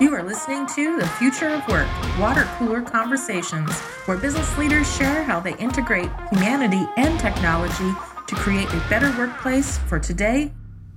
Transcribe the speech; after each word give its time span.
You 0.00 0.12
are 0.12 0.24
listening 0.24 0.66
to 0.74 0.98
The 0.98 1.06
Future 1.06 1.50
of 1.50 1.68
Work 1.68 1.86
Water 2.18 2.48
Cooler 2.58 2.82
Conversations, 2.82 3.78
where 4.06 4.16
business 4.16 4.58
leaders 4.58 4.92
share 4.96 5.22
how 5.22 5.38
they 5.38 5.56
integrate 5.58 6.10
humanity 6.32 6.84
and 6.96 7.18
technology 7.20 7.92
to 8.26 8.34
create 8.34 8.68
a 8.72 8.82
better 8.90 9.16
workplace 9.16 9.78
for 9.78 10.00
today 10.00 10.50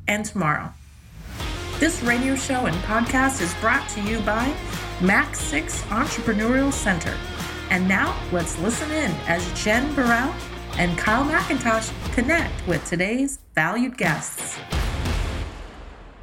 and 0.07 0.25
tomorrow. 0.25 0.73
This 1.79 2.01
radio 2.01 2.35
show 2.35 2.65
and 2.65 2.75
podcast 2.85 3.39
is 3.39 3.53
brought 3.61 3.87
to 3.89 4.01
you 4.01 4.19
by 4.21 4.51
Max 4.99 5.41
6 5.41 5.79
Entrepreneurial 5.83 6.73
Center. 6.73 7.13
And 7.69 7.87
now 7.87 8.19
let's 8.31 8.57
listen 8.57 8.89
in 8.89 9.11
as 9.27 9.47
Jen 9.63 9.93
Burrell 9.93 10.33
and 10.79 10.97
Kyle 10.97 11.23
McIntosh 11.23 11.91
connect 12.13 12.67
with 12.67 12.83
today's 12.85 13.37
valued 13.53 13.95
guests. 13.95 14.57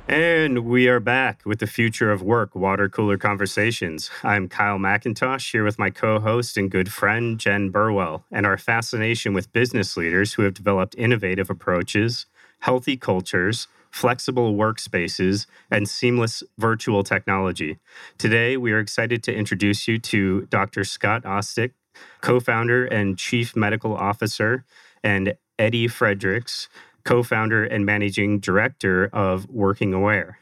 And 0.06 0.66
we 0.66 0.86
are 0.88 1.00
back 1.00 1.40
with 1.46 1.60
the 1.60 1.66
future 1.66 2.12
of 2.12 2.20
work 2.20 2.54
water 2.54 2.90
cooler 2.90 3.16
conversations. 3.16 4.10
I'm 4.22 4.48
Kyle 4.48 4.76
McIntosh 4.76 5.50
here 5.50 5.64
with 5.64 5.78
my 5.78 5.88
co 5.88 6.20
host 6.20 6.58
and 6.58 6.70
good 6.70 6.92
friend, 6.92 7.40
Jen 7.40 7.70
Burwell, 7.70 8.22
and 8.30 8.44
our 8.44 8.58
fascination 8.58 9.32
with 9.32 9.52
business 9.54 9.96
leaders 9.96 10.34
who 10.34 10.42
have 10.42 10.52
developed 10.52 10.94
innovative 10.98 11.48
approaches, 11.48 12.26
healthy 12.60 12.98
cultures, 12.98 13.66
flexible 13.90 14.54
workspaces, 14.54 15.46
and 15.70 15.88
seamless 15.88 16.42
virtual 16.58 17.02
technology. 17.02 17.78
Today, 18.18 18.58
we 18.58 18.72
are 18.72 18.80
excited 18.80 19.22
to 19.22 19.34
introduce 19.34 19.88
you 19.88 19.98
to 20.00 20.42
Dr. 20.50 20.84
Scott 20.84 21.22
Ostdiek, 21.22 21.72
co 22.20 22.40
founder 22.40 22.84
and 22.84 23.16
chief 23.16 23.56
medical 23.56 23.96
officer, 23.96 24.66
and 25.02 25.34
Eddie 25.58 25.88
Fredericks, 25.88 26.68
co 27.04 27.22
founder 27.22 27.64
and 27.64 27.84
managing 27.86 28.40
director 28.40 29.08
of 29.12 29.46
WorkingAware. 29.48 30.34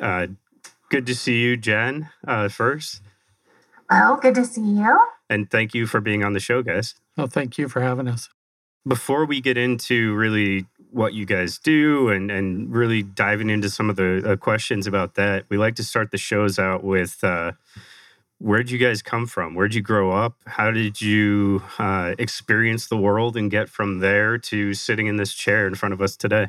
Uh, 0.00 0.28
good 0.90 1.06
to 1.06 1.14
see 1.14 1.40
you, 1.40 1.56
Jen, 1.56 2.08
uh, 2.26 2.48
first. 2.48 3.02
Well, 3.90 4.16
good 4.16 4.34
to 4.34 4.44
see 4.44 4.60
you. 4.60 4.98
And 5.30 5.50
thank 5.50 5.74
you 5.74 5.86
for 5.86 6.00
being 6.00 6.24
on 6.24 6.32
the 6.32 6.40
show, 6.40 6.62
guys. 6.62 6.94
Oh, 7.16 7.26
thank 7.26 7.58
you 7.58 7.68
for 7.68 7.80
having 7.80 8.08
us. 8.08 8.28
Before 8.86 9.24
we 9.24 9.40
get 9.40 9.58
into 9.58 10.14
really 10.14 10.66
what 10.90 11.12
you 11.12 11.26
guys 11.26 11.58
do 11.58 12.08
and, 12.08 12.30
and 12.30 12.72
really 12.72 13.02
diving 13.02 13.50
into 13.50 13.68
some 13.68 13.90
of 13.90 13.96
the 13.96 14.32
uh, 14.32 14.36
questions 14.36 14.86
about 14.86 15.14
that, 15.14 15.44
we 15.48 15.58
like 15.58 15.74
to 15.76 15.84
start 15.84 16.10
the 16.10 16.18
shows 16.18 16.58
out 16.58 16.82
with 16.82 17.22
uh, 17.22 17.52
where'd 18.38 18.70
you 18.70 18.78
guys 18.78 19.02
come 19.02 19.26
from? 19.26 19.54
Where'd 19.54 19.74
you 19.74 19.82
grow 19.82 20.12
up? 20.12 20.36
How 20.46 20.70
did 20.70 21.00
you 21.00 21.62
uh, 21.78 22.14
experience 22.18 22.86
the 22.86 22.96
world 22.96 23.36
and 23.36 23.50
get 23.50 23.68
from 23.68 23.98
there 23.98 24.38
to 24.38 24.74
sitting 24.74 25.06
in 25.06 25.16
this 25.16 25.34
chair 25.34 25.66
in 25.66 25.74
front 25.74 25.92
of 25.92 26.00
us 26.00 26.16
today? 26.16 26.48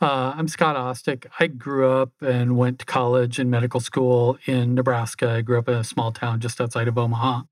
Uh, 0.00 0.34
I'm 0.36 0.48
Scott 0.48 0.76
Ostdiek. 0.76 1.26
I 1.38 1.46
grew 1.46 1.88
up 1.90 2.10
and 2.20 2.56
went 2.56 2.80
to 2.80 2.84
college 2.84 3.38
and 3.38 3.50
medical 3.50 3.80
school 3.80 4.38
in 4.46 4.74
Nebraska. 4.74 5.30
I 5.30 5.40
grew 5.42 5.58
up 5.58 5.68
in 5.68 5.74
a 5.74 5.84
small 5.84 6.12
town 6.12 6.40
just 6.40 6.60
outside 6.60 6.88
of 6.88 6.98
Omaha. 6.98 7.42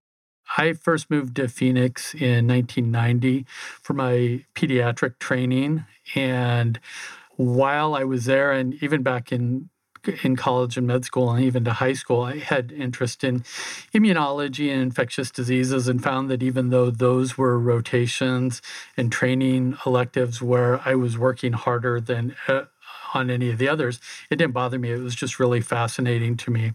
I 0.59 0.73
first 0.73 1.11
moved 1.11 1.37
to 1.37 1.47
Phoenix 1.47 2.13
in 2.13 2.49
1990 2.49 3.47
for 3.81 3.95
my 3.95 4.45
pediatric 4.55 5.19
training. 5.21 5.85
And 6.17 6.81
while 7.37 7.95
I 7.95 8.03
was 8.03 8.25
there, 8.25 8.51
and 8.51 8.75
even 8.83 9.03
back 9.05 9.31
in 9.31 9.71
in 10.23 10.37
college 10.37 10.77
and 10.77 10.87
med 10.87 11.05
school 11.05 11.31
and 11.31 11.45
even 11.45 11.65
to 11.65 11.73
high 11.73 11.93
school, 11.93 12.23
I 12.23 12.39
had 12.39 12.73
interest 12.73 13.25
in 13.25 13.41
immunology 13.95 14.73
and 14.73 14.83
infectious 14.83 15.31
diseases 15.31 15.89
and 15.89 16.03
found 16.03 16.31
that 16.31 16.43
even 16.43 16.71
though 16.71 16.91
those 16.91 17.37
were 17.37 17.59
rotations 17.59 18.63
and 18.97 19.13
training 19.13 19.77
electives 19.85 20.41
where 20.41 20.81
I 20.87 20.95
was 20.95 21.19
working 21.19 21.53
harder 21.53 22.01
than 22.01 22.35
uh, 22.49 22.65
on 23.13 23.31
any 23.31 23.51
of 23.51 23.59
the 23.59 23.69
others, 23.69 24.01
it 24.31 24.37
didn't 24.37 24.55
bother 24.55 24.79
me. 24.79 24.93
It 24.93 25.01
was 25.01 25.15
just 25.15 25.41
really 25.41 25.61
fascinating 25.61 26.37
to 26.39 26.51
me. 26.51 26.73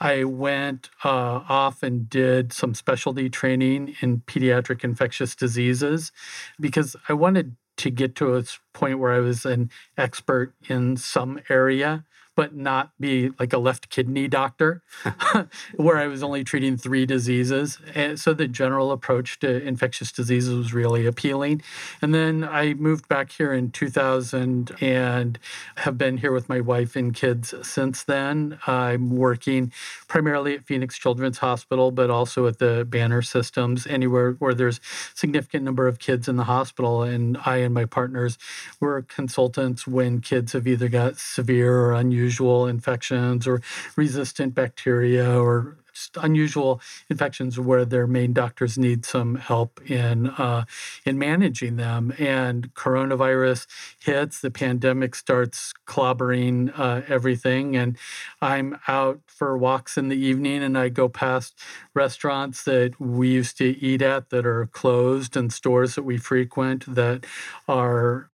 I 0.00 0.24
went 0.24 0.90
uh, 1.04 1.40
off 1.48 1.82
and 1.82 2.08
did 2.08 2.52
some 2.52 2.74
specialty 2.74 3.30
training 3.30 3.96
in 4.00 4.20
pediatric 4.20 4.84
infectious 4.84 5.34
diseases 5.34 6.12
because 6.60 6.94
I 7.08 7.14
wanted 7.14 7.56
to 7.78 7.90
get 7.90 8.14
to 8.16 8.36
a 8.36 8.44
point 8.72 8.98
where 8.98 9.12
I 9.12 9.20
was 9.20 9.46
an 9.46 9.70
expert 9.96 10.52
in 10.68 10.96
some 10.96 11.40
area 11.48 12.04
but 12.34 12.54
not 12.54 12.90
be 12.98 13.30
like 13.38 13.52
a 13.52 13.58
left 13.58 13.90
kidney 13.90 14.28
doctor, 14.28 14.82
where 15.76 15.98
I 15.98 16.06
was 16.06 16.22
only 16.22 16.44
treating 16.44 16.76
three 16.76 17.06
diseases. 17.06 17.78
And 17.94 18.18
so 18.18 18.32
the 18.32 18.48
general 18.48 18.92
approach 18.92 19.38
to 19.40 19.62
infectious 19.62 20.12
diseases 20.12 20.56
was 20.56 20.74
really 20.74 21.06
appealing. 21.06 21.62
And 22.00 22.14
then 22.14 22.44
I 22.44 22.74
moved 22.74 23.08
back 23.08 23.32
here 23.32 23.52
in 23.52 23.70
2000 23.70 24.72
and 24.80 25.38
have 25.76 25.98
been 25.98 26.18
here 26.18 26.32
with 26.32 26.48
my 26.48 26.60
wife 26.60 26.96
and 26.96 27.14
kids 27.14 27.54
since 27.62 28.02
then. 28.02 28.58
I'm 28.66 29.10
working 29.10 29.72
primarily 30.08 30.54
at 30.54 30.64
Phoenix 30.64 30.98
Children's 30.98 31.38
Hospital, 31.38 31.90
but 31.90 32.10
also 32.10 32.46
at 32.46 32.58
the 32.58 32.86
Banner 32.88 33.22
Systems, 33.22 33.86
anywhere 33.86 34.32
where 34.32 34.54
there's 34.54 34.80
significant 35.14 35.64
number 35.64 35.86
of 35.86 35.98
kids 35.98 36.28
in 36.28 36.36
the 36.36 36.44
hospital. 36.44 37.02
And 37.02 37.36
I 37.44 37.56
and 37.58 37.74
my 37.74 37.84
partners 37.84 38.38
were 38.80 39.02
consultants 39.02 39.86
when 39.86 40.20
kids 40.20 40.52
have 40.52 40.66
either 40.66 40.88
got 40.88 41.18
severe 41.18 41.76
or 41.76 41.92
unusual 41.92 42.21
unusual 42.22 42.68
infections 42.68 43.48
or 43.48 43.60
resistant 43.96 44.54
bacteria 44.54 45.40
or 45.40 45.76
just 45.92 46.16
unusual 46.22 46.80
infections 47.10 47.58
where 47.58 47.84
their 47.84 48.06
main 48.06 48.32
doctors 48.32 48.78
need 48.78 49.04
some 49.04 49.34
help 49.34 49.78
in 49.90 50.28
uh, 50.28 50.64
in 51.04 51.18
managing 51.18 51.76
them. 51.76 52.14
And 52.18 52.72
coronavirus 52.74 53.66
hits, 54.00 54.40
the 54.40 54.50
pandemic 54.50 55.14
starts 55.14 55.74
clobbering 55.86 56.72
uh, 56.78 57.02
everything, 57.08 57.76
and 57.76 57.98
I'm 58.40 58.78
out 58.88 59.20
for 59.26 59.58
walks 59.58 59.98
in 59.98 60.08
the 60.08 60.16
evening, 60.16 60.62
and 60.62 60.78
I 60.78 60.88
go 60.88 61.08
past 61.10 61.58
restaurants 61.92 62.62
that 62.64 62.98
we 62.98 63.28
used 63.28 63.58
to 63.58 63.76
eat 63.78 64.00
at 64.00 64.30
that 64.30 64.46
are 64.46 64.66
closed, 64.66 65.36
and 65.36 65.52
stores 65.52 65.96
that 65.96 66.04
we 66.04 66.16
frequent 66.16 66.94
that 66.94 67.26
are 67.68 68.30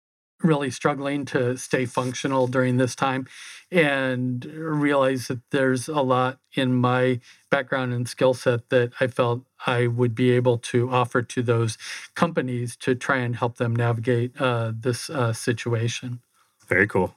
really 0.44 0.70
struggling 0.70 1.26
to 1.26 1.58
stay 1.58 1.86
functional 1.86 2.48
during 2.48 2.78
this 2.78 2.96
time 2.96 3.28
and 3.72 4.46
realize 4.46 5.28
that 5.28 5.40
there's 5.52 5.88
a 5.88 6.02
lot 6.02 6.40
in 6.54 6.74
my 6.74 7.20
background 7.50 7.94
and 7.94 8.08
skill 8.08 8.34
set 8.34 8.70
that 8.70 8.92
I 9.00 9.08
felt 9.08 9.44
I 9.66 9.88
would 9.88 10.14
be 10.14 10.32
able 10.32 10.58
to 10.60 10.90
offer 10.90 11.22
to 11.22 11.42
those 11.42 11.78
companies 12.14 12.76
to 12.78 12.94
try 12.94 13.18
and 13.18 13.36
help 13.36 13.58
them 13.58 13.76
navigate 13.76 14.40
uh, 14.40 14.74
this 14.80 15.10
uh, 15.10 15.34
situation. 15.34 16.20
Very 16.68 16.88
cool. 16.88 17.16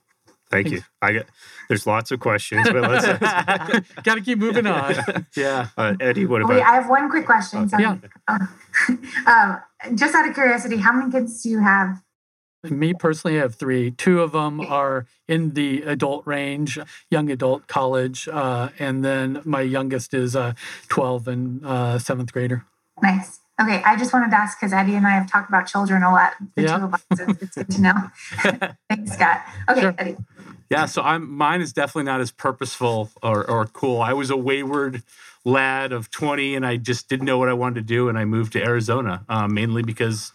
Thank 0.48 0.68
Thanks. 0.68 0.84
you. 0.84 0.92
I 1.02 1.12
get 1.12 1.26
there's 1.68 1.86
lots 1.86 2.12
of 2.12 2.20
questions, 2.20 2.68
but 2.70 2.82
let's 2.82 3.06
got 4.04 4.14
to 4.14 4.20
keep 4.20 4.38
moving 4.38 4.66
on. 4.66 5.26
yeah, 5.36 5.68
uh, 5.76 5.94
Eddie, 6.00 6.24
what 6.24 6.42
about? 6.42 6.54
Wait, 6.54 6.62
I 6.62 6.74
have 6.74 6.88
one 6.88 7.10
quick 7.10 7.26
question. 7.26 7.68
Sorry. 7.68 7.82
Yeah. 7.82 7.98
um, 8.28 9.62
just 9.96 10.14
out 10.14 10.28
of 10.28 10.34
curiosity, 10.34 10.76
how 10.76 10.92
many 10.92 11.10
kids 11.10 11.42
do 11.42 11.50
you 11.50 11.60
have? 11.60 12.00
Me 12.70 12.94
personally, 12.94 13.38
I 13.38 13.42
have 13.42 13.54
three. 13.54 13.90
Two 13.90 14.20
of 14.22 14.32
them 14.32 14.60
are 14.60 15.06
in 15.28 15.54
the 15.54 15.82
adult 15.82 16.26
range, 16.26 16.78
young 17.10 17.30
adult 17.30 17.66
college, 17.66 18.28
uh, 18.28 18.70
and 18.78 19.04
then 19.04 19.40
my 19.44 19.60
youngest 19.60 20.14
is 20.14 20.36
uh, 20.36 20.54
12 20.88 21.28
and 21.28 21.66
uh, 21.66 21.98
seventh 21.98 22.32
grader. 22.32 22.64
Nice. 23.02 23.40
Okay, 23.60 23.82
I 23.84 23.96
just 23.96 24.12
wanted 24.12 24.30
to 24.30 24.36
ask 24.36 24.58
because 24.60 24.74
Eddie 24.74 24.94
and 24.94 25.06
I 25.06 25.12
have 25.12 25.30
talked 25.30 25.48
about 25.48 25.66
children 25.66 26.02
a 26.02 26.12
lot. 26.12 26.34
The 26.56 26.62
yeah. 26.62 26.78
two 26.78 26.84
of 26.84 26.94
us, 26.94 27.04
it's 27.10 27.56
good 27.56 27.70
to 27.70 27.80
know. 27.80 27.94
Thanks, 28.90 29.12
Scott. 29.12 29.42
Okay, 29.70 29.80
sure. 29.80 29.94
Eddie. 29.96 30.16
Yeah, 30.68 30.86
so 30.86 31.00
I'm 31.02 31.30
mine 31.30 31.60
is 31.60 31.72
definitely 31.72 32.04
not 32.04 32.20
as 32.20 32.30
purposeful 32.30 33.10
or, 33.22 33.48
or 33.48 33.66
cool. 33.66 34.02
I 34.02 34.12
was 34.12 34.30
a 34.30 34.36
wayward 34.36 35.02
lad 35.44 35.92
of 35.92 36.10
20 36.10 36.56
and 36.56 36.66
I 36.66 36.76
just 36.76 37.08
didn't 37.08 37.24
know 37.24 37.38
what 37.38 37.48
I 37.48 37.52
wanted 37.52 37.76
to 37.76 37.82
do 37.82 38.08
and 38.08 38.18
I 38.18 38.24
moved 38.24 38.52
to 38.54 38.62
Arizona 38.62 39.24
uh, 39.28 39.46
mainly 39.46 39.82
because 39.84 40.32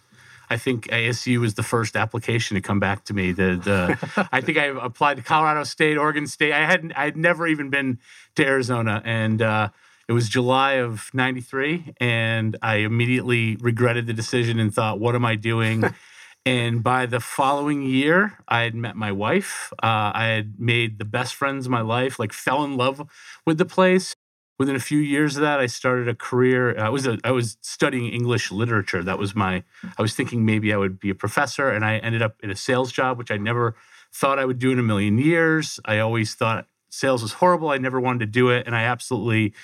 I 0.51 0.57
think 0.57 0.87
ASU 0.87 1.39
was 1.39 1.53
the 1.53 1.63
first 1.63 1.95
application 1.95 2.55
to 2.55 2.61
come 2.61 2.77
back 2.77 3.05
to 3.05 3.13
me. 3.13 3.31
The 3.31 3.55
the 3.55 4.27
I 4.33 4.41
think 4.41 4.57
I 4.57 4.65
applied 4.65 5.15
to 5.15 5.23
Colorado 5.23 5.63
State, 5.63 5.97
Oregon 5.97 6.27
State. 6.27 6.51
I 6.51 6.65
hadn't 6.65 6.91
I 6.91 7.05
had 7.05 7.15
never 7.15 7.47
even 7.47 7.69
been 7.69 7.99
to 8.35 8.45
Arizona, 8.45 9.01
and 9.05 9.41
uh, 9.41 9.69
it 10.09 10.11
was 10.11 10.27
July 10.27 10.73
of 10.73 11.09
'93, 11.13 11.93
and 12.01 12.57
I 12.61 12.75
immediately 12.77 13.55
regretted 13.61 14.07
the 14.07 14.13
decision 14.13 14.59
and 14.59 14.73
thought, 14.73 14.99
"What 14.99 15.15
am 15.15 15.23
I 15.23 15.35
doing?" 15.35 15.85
and 16.45 16.83
by 16.83 17.05
the 17.05 17.21
following 17.21 17.83
year, 17.83 18.37
I 18.45 18.63
had 18.63 18.75
met 18.75 18.97
my 18.97 19.13
wife. 19.13 19.71
Uh, 19.81 20.11
I 20.13 20.25
had 20.25 20.59
made 20.59 20.99
the 20.99 21.05
best 21.05 21.33
friends 21.33 21.65
of 21.65 21.71
my 21.71 21.81
life. 21.81 22.19
Like 22.19 22.33
fell 22.33 22.65
in 22.65 22.75
love 22.75 23.09
with 23.45 23.57
the 23.57 23.65
place 23.65 24.17
within 24.61 24.75
a 24.75 24.79
few 24.79 24.99
years 24.99 25.37
of 25.37 25.41
that, 25.41 25.59
I 25.59 25.65
started 25.65 26.07
a 26.07 26.13
career. 26.13 26.77
I 26.77 26.89
was 26.89 27.07
a, 27.07 27.17
I 27.23 27.31
was 27.31 27.57
studying 27.61 28.13
English 28.13 28.51
literature. 28.51 29.01
That 29.01 29.17
was 29.17 29.33
my. 29.33 29.63
I 29.97 30.01
was 30.03 30.13
thinking 30.13 30.45
maybe 30.45 30.71
I 30.71 30.77
would 30.77 30.99
be 30.99 31.09
a 31.09 31.15
professor, 31.15 31.71
and 31.71 31.83
I 31.83 31.97
ended 31.97 32.21
up 32.21 32.35
in 32.43 32.51
a 32.51 32.55
sales 32.55 32.91
job, 32.91 33.17
which 33.17 33.31
I 33.31 33.37
never 33.37 33.73
thought 34.13 34.37
I 34.37 34.45
would 34.45 34.59
do 34.59 34.71
in 34.71 34.77
a 34.77 34.83
million 34.83 35.17
years. 35.17 35.79
I 35.83 35.97
always 35.97 36.35
thought 36.35 36.67
sales 36.91 37.23
was 37.23 37.33
horrible. 37.33 37.71
I 37.71 37.79
never 37.79 37.99
wanted 37.99 38.19
to 38.19 38.27
do 38.27 38.49
it, 38.49 38.67
and 38.67 38.75
I 38.75 38.83
absolutely 38.83 39.55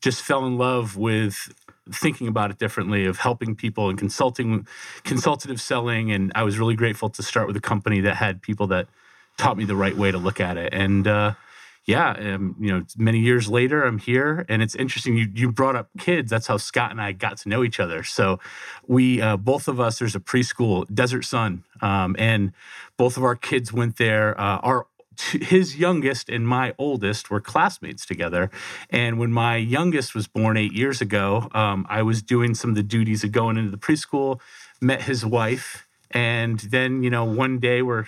just 0.00 0.22
fell 0.22 0.46
in 0.46 0.56
love 0.56 0.96
with 0.96 1.52
thinking 1.92 2.26
about 2.26 2.50
it 2.50 2.58
differently 2.58 3.04
of 3.04 3.18
helping 3.18 3.54
people 3.54 3.90
and 3.90 3.98
consulting 3.98 4.66
consultative 5.04 5.60
selling 5.60 6.10
and 6.10 6.32
i 6.34 6.42
was 6.42 6.58
really 6.58 6.74
grateful 6.74 7.08
to 7.08 7.22
start 7.22 7.46
with 7.46 7.56
a 7.56 7.60
company 7.60 8.00
that 8.00 8.16
had 8.16 8.42
people 8.42 8.66
that 8.66 8.88
taught 9.38 9.56
me 9.56 9.64
the 9.64 9.76
right 9.76 9.96
way 9.96 10.10
to 10.10 10.18
look 10.18 10.40
at 10.40 10.56
it 10.56 10.74
and 10.74 11.06
uh, 11.06 11.32
yeah, 11.86 12.10
um, 12.10 12.56
you 12.58 12.72
know, 12.72 12.84
many 12.98 13.20
years 13.20 13.48
later, 13.48 13.84
I'm 13.84 13.98
here, 13.98 14.44
and 14.48 14.60
it's 14.60 14.74
interesting. 14.74 15.16
You 15.16 15.28
you 15.32 15.52
brought 15.52 15.76
up 15.76 15.88
kids. 15.98 16.30
That's 16.30 16.48
how 16.48 16.56
Scott 16.56 16.90
and 16.90 17.00
I 17.00 17.12
got 17.12 17.38
to 17.38 17.48
know 17.48 17.62
each 17.62 17.78
other. 17.78 18.02
So, 18.02 18.40
we 18.88 19.20
uh, 19.20 19.36
both 19.36 19.68
of 19.68 19.78
us. 19.78 20.00
There's 20.00 20.16
a 20.16 20.20
preschool, 20.20 20.92
Desert 20.92 21.24
Sun, 21.24 21.62
um, 21.80 22.16
and 22.18 22.52
both 22.96 23.16
of 23.16 23.22
our 23.22 23.36
kids 23.36 23.72
went 23.72 23.98
there. 23.98 24.38
Uh, 24.38 24.58
our 24.58 24.86
his 25.20 25.76
youngest 25.76 26.28
and 26.28 26.46
my 26.46 26.74
oldest 26.76 27.30
were 27.30 27.40
classmates 27.40 28.04
together. 28.04 28.50
And 28.90 29.18
when 29.18 29.32
my 29.32 29.56
youngest 29.56 30.14
was 30.14 30.26
born 30.26 30.56
eight 30.56 30.72
years 30.72 31.00
ago, 31.00 31.48
um, 31.54 31.86
I 31.88 32.02
was 32.02 32.20
doing 32.20 32.54
some 32.54 32.70
of 32.70 32.76
the 32.76 32.82
duties 32.82 33.24
of 33.24 33.32
going 33.32 33.56
into 33.56 33.70
the 33.70 33.78
preschool, 33.78 34.40
met 34.80 35.02
his 35.02 35.24
wife, 35.24 35.86
and 36.10 36.58
then 36.58 37.04
you 37.04 37.10
know 37.10 37.24
one 37.24 37.60
day 37.60 37.80
we're 37.80 38.06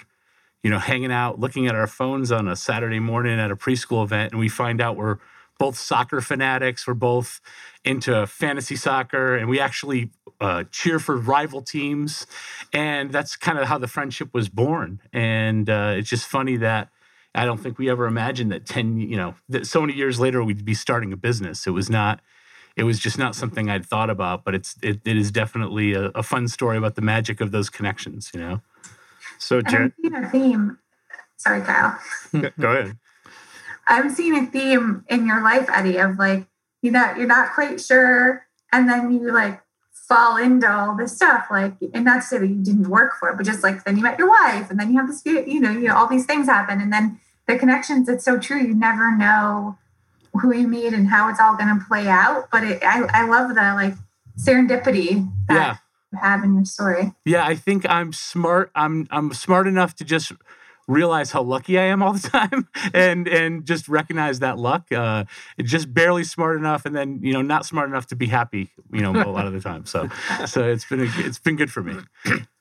you 0.63 0.71
know, 0.71 0.79
hanging 0.79 1.13
out, 1.13 1.39
looking 1.39 1.67
at 1.67 1.75
our 1.75 1.87
phones 1.87 2.33
on 2.33 2.49
a 2.49 2.57
Saturday 2.57 3.01
morning 3.01 3.39
at 3.39 3.51
a 3.51 3.57
preschool 3.57 4.03
event, 4.03 4.33
and 4.33 4.41
we 4.41 4.49
find 4.49 4.81
out 4.81 4.97
we're 4.97 5.19
both 5.59 5.77
soccer 5.77 6.21
fanatics. 6.21 6.87
We're 6.87 6.95
both 6.95 7.41
into 7.85 8.27
fantasy 8.27 8.77
soccer, 8.77 9.37
and 9.37 9.49
we 9.49 9.61
actually 9.61 10.11
uh, 10.41 10.65
cheer 10.71 10.99
for 10.99 11.17
rival 11.17 11.63
teams. 11.63 12.27
And 12.73 13.13
that's 13.13 13.37
kind 13.37 13.59
of 13.59 13.67
how 13.67 13.79
the 13.79 13.89
friendship 13.89 14.33
was 14.33 14.49
born. 14.49 15.01
And 15.13 15.69
uh, 15.69 15.95
it's 15.97 16.09
just 16.09 16.27
funny 16.27 16.57
that 16.59 16.91
I 17.35 17.45
don't 17.45 17.59
think 17.59 17.79
we 17.79 17.91
ever 17.91 18.07
imagined 18.07 18.53
that 18.53 18.67
10, 18.67 18.99
you 18.99 19.17
know, 19.17 19.35
that 19.49 19.67
so 19.67 19.81
many 19.81 19.95
years 19.95 20.19
later 20.19 20.43
we'd 20.43 20.65
be 20.65 20.75
starting 20.75 21.13
a 21.13 21.17
business. 21.17 21.67
It 21.67 21.71
was 21.71 21.91
not. 21.91 22.21
It 22.77 22.85
was 22.85 23.01
just 23.01 23.19
not 23.19 23.35
something 23.35 23.69
I'd 23.69 23.85
thought 23.85 24.09
about, 24.09 24.45
but 24.45 24.55
it's 24.55 24.77
it, 24.83 25.01
it 25.05 25.17
is 25.17 25.33
definitely 25.33 25.95
a, 25.95 26.07
a 26.15 26.23
fun 26.23 26.47
story 26.47 26.77
about 26.79 26.95
the 26.95 27.03
magic 27.03 27.41
of 27.41 27.51
those 27.51 27.69
connections, 27.69 28.31
you 28.33 28.39
know. 28.39 28.61
So, 29.39 29.63
Jen, 29.63 29.83
I'm 29.83 29.95
seeing 30.01 30.15
a 30.15 30.31
theme. 30.31 30.79
Sorry, 31.37 31.63
Kyle. 31.63 31.99
Go 32.33 32.73
ahead. 32.73 32.99
I'm 33.87 34.11
seeing 34.11 34.37
a 34.37 34.47
theme 34.47 35.05
in 35.09 35.27
your 35.27 35.43
life, 35.43 35.69
Eddie, 35.73 35.97
of 35.99 36.19
like 36.19 36.47
you 36.83 36.91
know 36.91 37.15
you're 37.17 37.27
not 37.27 37.55
quite 37.55 37.81
sure, 37.81 38.47
and 38.73 38.89
then 38.89 39.11
you 39.11 39.33
like 39.33 39.63
fall 39.93 40.37
into 40.37 40.71
all 40.71 40.97
this 40.97 41.17
stuff. 41.17 41.47
Like, 41.51 41.75
and 41.95 42.05
not 42.05 42.17
to 42.17 42.23
say 42.23 42.39
that 42.39 42.47
you 42.47 42.63
didn't 42.63 42.89
work 42.89 43.15
for 43.19 43.31
it, 43.31 43.37
but 43.37 43.47
just 43.47 43.63
like 43.63 43.85
then 43.85 43.97
you 43.97 44.03
met 44.03 44.19
your 44.19 44.29
wife, 44.29 44.71
and 44.71 44.79
then 44.79 44.91
you 44.91 44.99
have 44.99 45.09
this, 45.09 45.23
you 45.25 45.61
know, 45.61 45.71
you 45.71 45.89
know, 45.89 45.97
all 45.97 46.09
these 46.09 46.27
things 46.27 46.47
happen, 46.47 46.81
and 46.81 46.93
then 46.93 47.21
the 47.47 47.59
connections. 47.59 48.09
It's 48.09 48.25
so 48.25 48.39
true. 48.39 48.61
You 48.61 48.75
never 48.75 49.17
know 49.17 49.79
who 50.35 50.55
you 50.55 50.69
meet 50.69 50.93
and 50.93 51.09
how 51.09 51.31
it's 51.31 51.41
all 51.41 51.57
going 51.57 51.79
to 51.79 51.85
play 51.87 52.09
out. 52.09 52.49
But 52.53 52.65
it, 52.65 52.83
I, 52.83 53.07
I 53.11 53.25
love 53.27 53.49
the 53.49 53.55
like 53.55 53.95
serendipity. 54.39 55.29
That, 55.49 55.55
yeah 55.55 55.77
have 56.17 56.43
in 56.45 56.55
your 56.55 56.65
story. 56.65 57.13
Yeah, 57.25 57.45
I 57.45 57.55
think 57.55 57.89
I'm 57.89 58.13
smart. 58.13 58.71
I'm 58.75 59.07
I'm 59.11 59.33
smart 59.33 59.67
enough 59.67 59.95
to 59.97 60.05
just 60.05 60.33
realize 60.87 61.33
how 61.33 61.43
lucky 61.43 61.79
I 61.79 61.85
am 61.85 62.03
all 62.03 62.15
the 62.15 62.29
time 62.29 62.69
and 62.95 63.29
and 63.29 63.65
just 63.65 63.89
recognize 63.89 64.41
that 64.41 64.59
luck. 64.59 64.91
Uh, 64.91 65.25
just 65.63 65.93
barely 65.93 66.25
smart 66.25 66.57
enough, 66.57 66.87
and 66.87 66.97
then 66.97 67.21
you 67.23 67.33
know 67.33 67.43
not 67.43 67.67
smart 67.67 67.89
enough 67.89 68.07
to 68.09 68.17
be 68.17 68.27
happy. 68.27 68.73
You 68.93 69.03
know, 69.03 69.13
a 69.13 69.31
lot 69.31 69.47
of 69.47 69.53
the 69.53 69.61
time. 69.61 69.87
So 69.87 70.09
so 70.47 70.69
it's 70.69 70.87
been 70.87 71.01
a, 71.01 71.09
it's 71.19 71.39
been 71.39 71.57
good 71.57 71.71
for 71.71 71.83
me. 71.83 71.97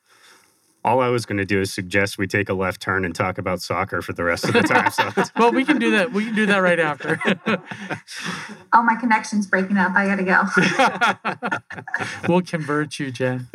all 0.87 1.01
I 1.01 1.09
was 1.09 1.25
going 1.25 1.37
to 1.37 1.45
do 1.45 1.59
is 1.59 1.73
suggest 1.73 2.17
we 2.17 2.27
take 2.27 2.47
a 2.47 2.53
left 2.53 2.81
turn 2.81 3.03
and 3.03 3.13
talk 3.13 3.37
about 3.37 3.61
soccer 3.61 4.01
for 4.01 4.13
the 4.13 4.23
rest 4.23 4.45
of 4.45 4.53
the 4.53 4.61
time. 4.61 4.89
So. 4.89 5.23
well, 5.37 5.51
we 5.51 5.65
can 5.65 5.79
do 5.79 5.91
that. 5.91 6.13
We 6.13 6.23
can 6.23 6.33
do 6.33 6.45
that 6.45 6.59
right 6.59 6.79
after. 6.79 7.19
oh, 8.73 8.83
my 8.83 8.95
connection's 8.95 9.47
breaking 9.47 9.77
up. 9.77 9.91
I 9.95 10.07
got 10.07 10.15
to 10.15 11.51
go. 11.51 12.29
we'll 12.29 12.41
convert 12.41 12.99
you, 12.99 13.11
Jen. 13.11 13.49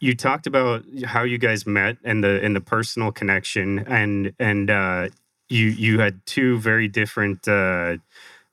you 0.00 0.16
talked 0.16 0.46
about 0.46 0.84
how 1.04 1.24
you 1.24 1.36
guys 1.36 1.66
met 1.66 1.98
and 2.02 2.24
the 2.24 2.42
and 2.42 2.56
the 2.56 2.62
personal 2.62 3.12
connection, 3.12 3.80
and 3.80 4.32
and 4.38 4.70
uh, 4.70 5.08
you 5.50 5.66
you 5.66 6.00
had 6.00 6.24
two 6.24 6.58
very 6.58 6.88
different. 6.88 7.46
Uh, 7.46 7.98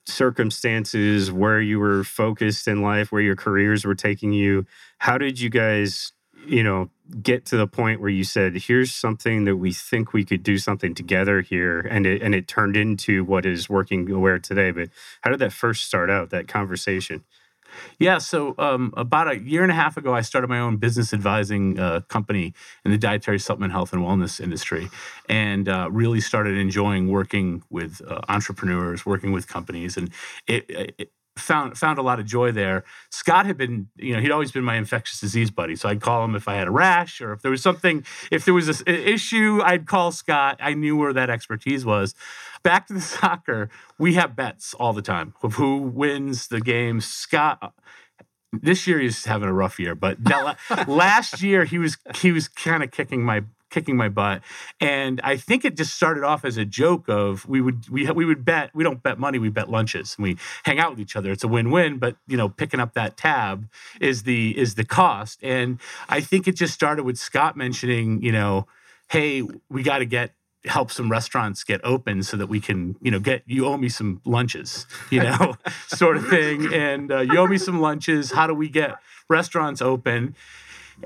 circumstances 0.05 1.31
where 1.31 1.61
you 1.61 1.79
were 1.79 2.03
focused 2.03 2.67
in 2.67 2.81
life 2.81 3.09
where 3.09 3.21
your 3.21 3.37
careers 3.37 3.85
were 3.85 3.95
taking 3.95 4.33
you 4.33 4.65
how 4.97 5.17
did 5.17 5.39
you 5.39 5.49
guys 5.49 6.11
you 6.45 6.63
know, 6.63 6.89
get 7.21 7.45
to 7.47 7.57
the 7.57 7.67
point 7.67 8.01
where 8.01 8.09
you 8.09 8.23
said, 8.23 8.55
"Here's 8.55 8.93
something 8.93 9.45
that 9.45 9.57
we 9.57 9.71
think 9.73 10.13
we 10.13 10.23
could 10.25 10.43
do 10.43 10.57
something 10.57 10.95
together 10.95 11.41
here," 11.41 11.79
and 11.81 12.05
it 12.05 12.21
and 12.21 12.35
it 12.35 12.47
turned 12.47 12.77
into 12.77 13.23
what 13.23 13.45
is 13.45 13.67
WorkingAware 13.67 14.41
today. 14.41 14.71
But 14.71 14.89
how 15.21 15.31
did 15.31 15.39
that 15.39 15.53
first 15.53 15.85
start 15.85 16.09
out? 16.09 16.29
That 16.31 16.47
conversation. 16.47 17.23
Yeah, 17.99 18.19
so 18.19 18.53
um, 18.57 18.93
about 18.97 19.31
a 19.31 19.39
year 19.39 19.63
and 19.63 19.71
a 19.71 19.75
half 19.75 19.97
ago, 19.97 20.13
I 20.13 20.21
started 20.21 20.47
my 20.49 20.59
own 20.59 20.77
business 20.77 21.13
advising 21.13 21.79
uh, 21.79 22.01
company 22.01 22.53
in 22.85 22.91
the 22.91 22.97
dietary 22.97 23.39
supplement 23.39 23.71
health 23.73 23.93
and 23.93 24.03
wellness 24.03 24.39
industry, 24.39 24.89
and 25.29 25.67
uh, 25.67 25.89
really 25.91 26.21
started 26.21 26.57
enjoying 26.57 27.07
working 27.09 27.63
with 27.69 28.01
uh, 28.07 28.21
entrepreneurs, 28.29 29.05
working 29.05 29.31
with 29.31 29.47
companies, 29.47 29.97
and 29.97 30.11
it, 30.47 30.65
it 30.69 31.11
found 31.37 31.77
found 31.77 31.97
a 31.97 32.01
lot 32.01 32.19
of 32.19 32.25
joy 32.25 32.51
there. 32.51 32.83
Scott 33.09 33.45
had 33.45 33.57
been, 33.57 33.87
you 33.95 34.13
know, 34.13 34.21
he'd 34.21 34.31
always 34.31 34.51
been 34.51 34.63
my 34.63 34.75
infectious 34.75 35.19
disease 35.19 35.51
buddy. 35.51 35.75
So 35.75 35.89
I'd 35.89 36.01
call 36.01 36.23
him 36.23 36.35
if 36.35 36.47
I 36.47 36.55
had 36.55 36.67
a 36.67 36.71
rash 36.71 37.21
or 37.21 37.33
if 37.33 37.41
there 37.41 37.51
was 37.51 37.61
something, 37.61 38.05
if 38.31 38.45
there 38.45 38.53
was 38.53 38.81
an 38.81 38.87
issue, 38.87 39.61
I'd 39.63 39.87
call 39.87 40.11
Scott. 40.11 40.57
I 40.61 40.73
knew 40.73 40.95
where 40.95 41.13
that 41.13 41.29
expertise 41.29 41.85
was. 41.85 42.13
Back 42.61 42.87
to 42.87 42.93
the 42.93 43.01
soccer, 43.01 43.69
we 43.97 44.13
have 44.13 44.35
bets 44.35 44.73
all 44.75 44.93
the 44.93 45.01
time 45.01 45.33
of 45.41 45.55
who 45.55 45.77
wins 45.77 46.47
the 46.47 46.61
game. 46.61 47.01
Scott 47.01 47.73
this 48.61 48.85
year 48.85 48.99
he's 48.99 49.25
having 49.25 49.49
a 49.49 49.53
rough 49.53 49.79
year, 49.79 49.95
but 49.95 50.17
last 50.87 51.41
year 51.41 51.65
he 51.65 51.79
was 51.79 51.97
he 52.15 52.31
was 52.31 52.47
kind 52.47 52.83
of 52.83 52.91
kicking 52.91 53.23
my 53.23 53.43
kicking 53.73 53.97
my 53.97 54.07
butt. 54.07 54.41
And 54.79 55.19
I 55.23 55.35
think 55.35 55.65
it 55.65 55.75
just 55.75 55.93
started 55.95 56.23
off 56.23 56.45
as 56.45 56.57
a 56.57 56.63
joke 56.63 57.09
of 57.09 57.47
we 57.47 57.59
would 57.59 57.89
we 57.89 58.09
we 58.11 58.23
would 58.23 58.45
bet 58.45 58.69
we 58.73 58.83
don't 58.83 59.01
bet 59.01 59.19
money 59.19 59.39
we 59.39 59.49
bet 59.49 59.69
lunches 59.69 60.15
and 60.17 60.23
we 60.23 60.37
hang 60.63 60.79
out 60.79 60.91
with 60.91 60.99
each 60.99 61.15
other. 61.15 61.31
It's 61.31 61.43
a 61.43 61.47
win 61.47 61.71
win, 61.71 61.97
but 61.97 62.15
you 62.27 62.37
know 62.37 62.47
picking 62.47 62.79
up 62.79 62.93
that 62.93 63.17
tab 63.17 63.67
is 63.99 64.23
the 64.23 64.57
is 64.57 64.75
the 64.75 64.85
cost. 64.85 65.39
And 65.43 65.79
I 66.07 66.21
think 66.21 66.47
it 66.47 66.55
just 66.55 66.73
started 66.73 67.03
with 67.03 67.17
Scott 67.17 67.57
mentioning 67.57 68.21
you 68.21 68.31
know 68.31 68.67
hey 69.09 69.43
we 69.69 69.83
got 69.83 69.97
to 69.97 70.05
get 70.05 70.33
help 70.65 70.89
some 70.89 71.11
restaurants 71.11 71.63
get 71.63 71.81
open 71.83 72.23
so 72.23 72.37
that 72.37 72.47
we 72.47 72.59
can 72.59 72.95
you 73.01 73.11
know 73.11 73.19
get 73.19 73.43
you 73.45 73.65
owe 73.65 73.75
me 73.75 73.89
some 73.89 74.21
lunches 74.23 74.85
you 75.09 75.21
know 75.21 75.55
sort 75.87 76.15
of 76.15 76.25
thing 76.29 76.73
and 76.73 77.11
uh, 77.11 77.19
you 77.19 77.37
owe 77.37 77.47
me 77.47 77.57
some 77.57 77.81
lunches 77.81 78.31
how 78.31 78.47
do 78.47 78.53
we 78.53 78.69
get 78.69 78.95
restaurants 79.29 79.81
open 79.81 80.33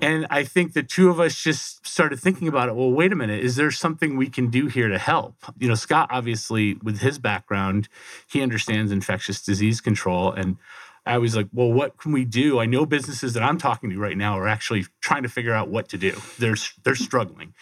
and 0.02 0.28
I 0.30 0.44
think 0.44 0.74
the 0.74 0.84
two 0.84 1.10
of 1.10 1.20
us 1.20 1.36
just 1.36 1.86
started 1.88 2.20
thinking 2.20 2.48
about 2.48 2.70
it. 2.70 2.76
Well, 2.76 2.92
wait 2.92 3.12
a 3.12 3.16
minute, 3.16 3.44
is 3.44 3.56
there 3.56 3.72
something 3.72 4.18
we 4.18 4.30
can 4.30 4.50
do 4.50 4.68
here 4.68 4.90
to 4.90 4.98
help? 4.98 5.36
You 5.58 5.68
know, 5.68 5.76
Scott, 5.76 6.10
obviously, 6.12 6.76
with 6.84 7.00
his 7.00 7.20
background, 7.20 7.88
he 8.28 8.42
understands 8.42 8.92
infectious 8.92 9.42
disease 9.42 9.82
control. 9.82 10.32
And 10.32 10.58
I 11.06 11.18
was 11.18 11.36
like, 11.36 11.48
well, 11.54 11.72
what 11.72 11.98
can 11.98 12.12
we 12.12 12.26
do? 12.26 12.60
I 12.60 12.66
know 12.66 12.86
businesses 12.86 13.34
that 13.34 13.44
I'm 13.44 13.58
talking 13.58 13.90
to 13.90 13.98
right 13.98 14.18
now 14.18 14.38
are 14.38 14.48
actually 14.48 14.86
trying 15.02 15.24
to 15.24 15.30
figure 15.30 15.54
out 15.54 15.70
what 15.70 15.90
to 15.90 15.98
do. 15.98 16.16
They're 16.38 16.58
they're 16.84 16.96
struggling, 16.96 17.54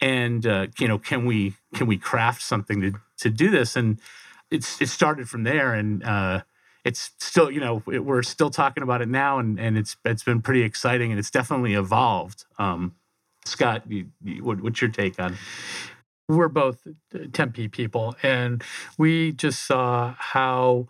and 0.00 0.46
uh, 0.46 0.68
you 0.78 0.88
know, 0.88 0.98
can 0.98 1.26
we 1.26 1.54
can 1.74 1.86
we 1.86 1.98
craft 1.98 2.42
something 2.42 2.80
to 2.80 2.92
to 3.18 3.30
do 3.30 3.50
this? 3.50 3.76
And 3.76 4.00
it's 4.50 4.80
it 4.80 4.88
started 4.88 5.28
from 5.28 5.42
there, 5.42 5.74
and 5.74 6.02
uh, 6.02 6.42
it's 6.84 7.12
still 7.18 7.50
you 7.50 7.60
know 7.60 7.82
it, 7.90 8.04
we're 8.04 8.22
still 8.22 8.50
talking 8.50 8.82
about 8.82 9.02
it 9.02 9.08
now 9.08 9.38
and 9.38 9.58
and 9.58 9.76
it's 9.78 9.96
it's 10.04 10.22
been 10.22 10.42
pretty 10.42 10.62
exciting 10.62 11.10
and 11.10 11.18
it's 11.18 11.30
definitely 11.30 11.74
evolved. 11.74 12.44
Um, 12.58 12.94
scott 13.44 13.82
you, 13.88 14.06
you, 14.22 14.42
what, 14.42 14.60
what's 14.62 14.80
your 14.80 14.90
take 14.90 15.20
on 15.20 15.36
we're 16.28 16.48
both 16.48 16.86
tempe 17.32 17.68
people 17.68 18.16
and 18.22 18.62
we 18.96 19.32
just 19.32 19.64
saw 19.66 20.14
how 20.18 20.88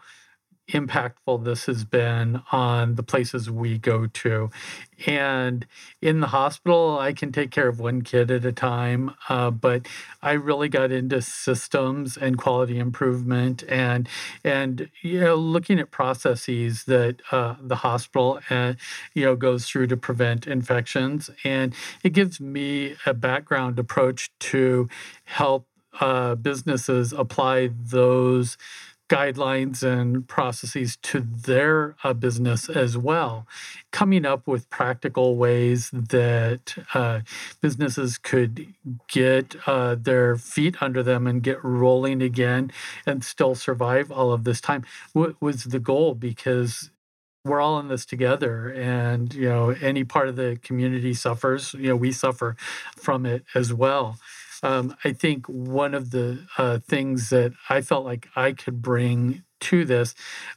impactful 0.68 1.44
this 1.44 1.66
has 1.66 1.84
been 1.84 2.40
on 2.50 2.94
the 2.94 3.02
places 3.02 3.50
we 3.50 3.78
go 3.78 4.06
to. 4.06 4.50
And 5.06 5.66
in 6.00 6.20
the 6.20 6.28
hospital, 6.28 6.98
I 6.98 7.12
can 7.12 7.32
take 7.32 7.50
care 7.50 7.68
of 7.68 7.80
one 7.80 8.02
kid 8.02 8.30
at 8.30 8.44
a 8.44 8.52
time, 8.52 9.14
uh, 9.28 9.50
but 9.50 9.86
I 10.22 10.32
really 10.32 10.68
got 10.68 10.90
into 10.90 11.20
systems 11.20 12.16
and 12.16 12.38
quality 12.38 12.78
improvement, 12.78 13.64
and 13.68 14.08
and 14.44 14.88
you 15.02 15.20
know 15.20 15.34
looking 15.34 15.78
at 15.80 15.90
processes 15.90 16.84
that 16.84 17.20
uh, 17.32 17.56
the 17.60 17.76
hospital 17.76 18.40
uh, 18.48 18.74
you 19.14 19.24
know 19.24 19.36
goes 19.36 19.66
through 19.66 19.88
to 19.88 19.96
prevent 19.96 20.46
infections, 20.46 21.28
and 21.44 21.74
it 22.02 22.10
gives 22.10 22.40
me 22.40 22.94
a 23.04 23.12
background 23.12 23.78
approach 23.78 24.30
to 24.38 24.88
help 25.24 25.66
uh, 26.00 26.34
businesses 26.34 27.12
apply 27.12 27.70
those 27.72 28.56
guidelines 29.08 29.82
and 29.82 30.26
processes 30.26 30.96
to 31.02 31.20
their 31.20 31.94
uh, 32.02 32.12
business 32.14 32.68
as 32.68 32.96
well, 32.96 33.46
coming 33.90 34.24
up 34.24 34.46
with 34.46 34.70
practical 34.70 35.36
ways 35.36 35.90
that 35.92 36.76
uh, 36.94 37.20
businesses 37.60 38.16
could 38.18 38.74
get 39.08 39.56
uh, 39.66 39.94
their 39.94 40.36
feet 40.36 40.76
under 40.80 41.02
them 41.02 41.26
and 41.26 41.42
get 41.42 41.62
rolling 41.62 42.22
again 42.22 42.72
and 43.06 43.24
still 43.24 43.54
survive 43.54 44.10
all 44.10 44.32
of 44.32 44.44
this 44.44 44.60
time 44.60 44.84
w- 45.14 45.36
was 45.40 45.64
the 45.64 45.80
goal 45.80 46.14
because 46.14 46.90
we're 47.44 47.60
all 47.60 47.78
in 47.78 47.88
this 47.88 48.06
together 48.06 48.68
and 48.72 49.34
you 49.34 49.48
know 49.48 49.70
any 49.82 50.02
part 50.02 50.28
of 50.28 50.36
the 50.36 50.58
community 50.62 51.12
suffers 51.12 51.74
you 51.74 51.88
know 51.88 51.96
we 51.96 52.10
suffer 52.10 52.56
from 52.96 53.26
it 53.26 53.44
as 53.54 53.72
well 53.72 54.18
um, 54.64 54.96
I 55.04 55.12
think 55.12 55.46
one 55.46 55.94
of 55.94 56.10
the 56.10 56.46
uh, 56.56 56.78
things 56.78 57.28
that 57.28 57.52
I 57.68 57.82
felt 57.82 58.06
like 58.06 58.28
I 58.34 58.52
could 58.52 58.80
bring 58.80 59.42
to 59.60 59.84
this 59.84 60.14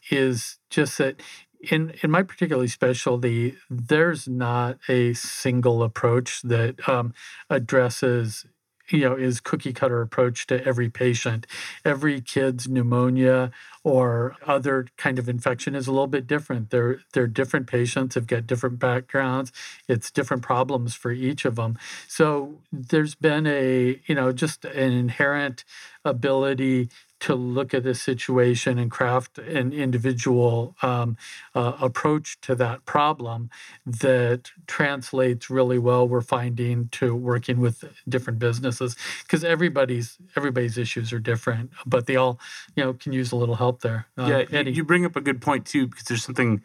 is 0.09 0.57
just 0.69 0.97
that 0.97 1.21
in 1.59 1.93
in 2.01 2.09
my 2.09 2.23
particular 2.23 2.67
specialty, 2.69 3.57
there's 3.69 4.27
not 4.27 4.77
a 4.87 5.13
single 5.13 5.83
approach 5.83 6.41
that 6.43 6.87
um, 6.87 7.13
addresses 7.49 8.45
you 8.89 9.01
know 9.01 9.15
is 9.15 9.39
cookie 9.39 9.73
cutter 9.73 10.01
approach 10.01 10.47
to 10.47 10.63
every 10.65 10.89
patient. 10.89 11.47
Every 11.85 12.21
kid's 12.21 12.67
pneumonia 12.67 13.51
or 13.83 14.35
other 14.45 14.87
kind 14.97 15.17
of 15.17 15.29
infection 15.29 15.75
is 15.75 15.87
a 15.87 15.91
little 15.91 16.07
bit 16.07 16.27
different. 16.27 16.69
They're 16.69 16.99
they're 17.13 17.27
different 17.27 17.67
patients 17.67 18.15
have 18.15 18.27
got 18.27 18.47
different 18.47 18.79
backgrounds. 18.79 19.51
It's 19.87 20.11
different 20.11 20.43
problems 20.43 20.95
for 20.95 21.11
each 21.11 21.45
of 21.45 21.55
them 21.55 21.77
so 22.07 22.59
there's 22.71 23.15
been 23.15 23.45
a 23.47 23.99
you 24.05 24.15
know 24.15 24.31
just 24.31 24.65
an 24.65 24.91
inherent 24.93 25.63
ability 26.05 26.89
to 27.19 27.35
look 27.35 27.73
at 27.73 27.85
a 27.85 27.95
situation 27.95 28.77
and 28.77 28.91
craft 28.91 29.37
an 29.37 29.73
individual 29.73 30.75
um, 30.81 31.17
uh, 31.55 31.73
approach 31.81 32.39
to 32.41 32.55
that 32.55 32.85
problem 32.85 33.49
that 33.85 34.51
translates 34.67 35.49
really 35.49 35.79
well 35.79 36.07
we're 36.07 36.21
finding 36.21 36.89
to 36.89 37.15
working 37.15 37.59
with 37.59 37.83
different 38.07 38.39
businesses. 38.39 38.95
Because 39.23 39.43
everybody's 39.43 40.17
everybody's 40.35 40.77
issues 40.77 41.11
are 41.11 41.19
different 41.19 41.71
but 41.85 42.05
they 42.05 42.15
all 42.15 42.39
you 42.75 42.83
know 42.83 42.93
can 42.93 43.13
use 43.13 43.31
a 43.31 43.35
little 43.35 43.55
help 43.55 43.81
there. 43.81 44.07
Uh, 44.17 44.25
yeah 44.27 44.43
Eddie. 44.51 44.71
you 44.71 44.83
bring 44.83 45.05
up 45.05 45.15
a 45.15 45.21
good 45.21 45.41
point 45.41 45.65
too 45.65 45.87
because 45.87 46.03
there's 46.05 46.23
something 46.23 46.61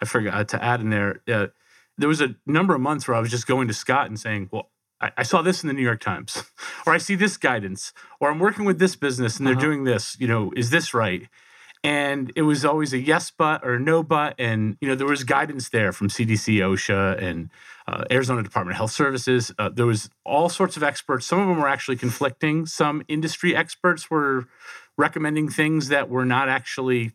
i 0.00 0.04
forgot 0.04 0.48
to 0.48 0.62
add 0.62 0.80
in 0.80 0.90
there. 0.90 1.20
Uh, 1.26 1.48
there 1.98 2.08
was 2.08 2.20
a 2.20 2.34
number 2.46 2.74
of 2.74 2.80
months 2.80 3.08
where 3.08 3.16
i 3.16 3.20
was 3.20 3.30
just 3.30 3.46
going 3.46 3.66
to 3.68 3.74
scott 3.74 4.06
and 4.06 4.20
saying 4.20 4.48
well 4.52 4.68
I, 5.00 5.12
I 5.18 5.22
saw 5.22 5.42
this 5.42 5.62
in 5.62 5.68
the 5.68 5.74
New 5.74 5.82
York 5.82 6.00
Times, 6.00 6.44
or 6.86 6.92
I 6.92 6.98
see 6.98 7.14
this 7.14 7.36
guidance, 7.36 7.92
or 8.20 8.30
I'm 8.30 8.38
working 8.38 8.64
with 8.64 8.78
this 8.78 8.96
business 8.96 9.38
and 9.38 9.46
they're 9.46 9.54
uh-huh. 9.54 9.64
doing 9.64 9.84
this. 9.84 10.16
You 10.18 10.28
know, 10.28 10.52
is 10.56 10.70
this 10.70 10.94
right? 10.94 11.28
And 11.84 12.32
it 12.34 12.42
was 12.42 12.64
always 12.64 12.92
a 12.92 12.98
yes 12.98 13.30
but 13.30 13.64
or 13.64 13.78
no 13.78 14.02
but, 14.02 14.34
and 14.38 14.76
you 14.80 14.88
know 14.88 14.94
there 14.94 15.06
was 15.06 15.24
guidance 15.24 15.68
there 15.68 15.92
from 15.92 16.08
CDC, 16.08 16.58
OSHA, 16.58 17.22
and 17.22 17.50
uh, 17.86 18.04
Arizona 18.10 18.42
Department 18.42 18.74
of 18.74 18.78
Health 18.78 18.90
Services. 18.90 19.52
Uh, 19.58 19.68
there 19.68 19.86
was 19.86 20.10
all 20.24 20.48
sorts 20.48 20.76
of 20.76 20.82
experts. 20.82 21.26
Some 21.26 21.38
of 21.38 21.46
them 21.46 21.58
were 21.60 21.68
actually 21.68 21.96
conflicting. 21.96 22.66
Some 22.66 23.04
industry 23.06 23.54
experts 23.54 24.10
were 24.10 24.48
recommending 24.96 25.48
things 25.48 25.88
that 25.88 26.08
were 26.08 26.24
not 26.24 26.48
actually 26.48 27.12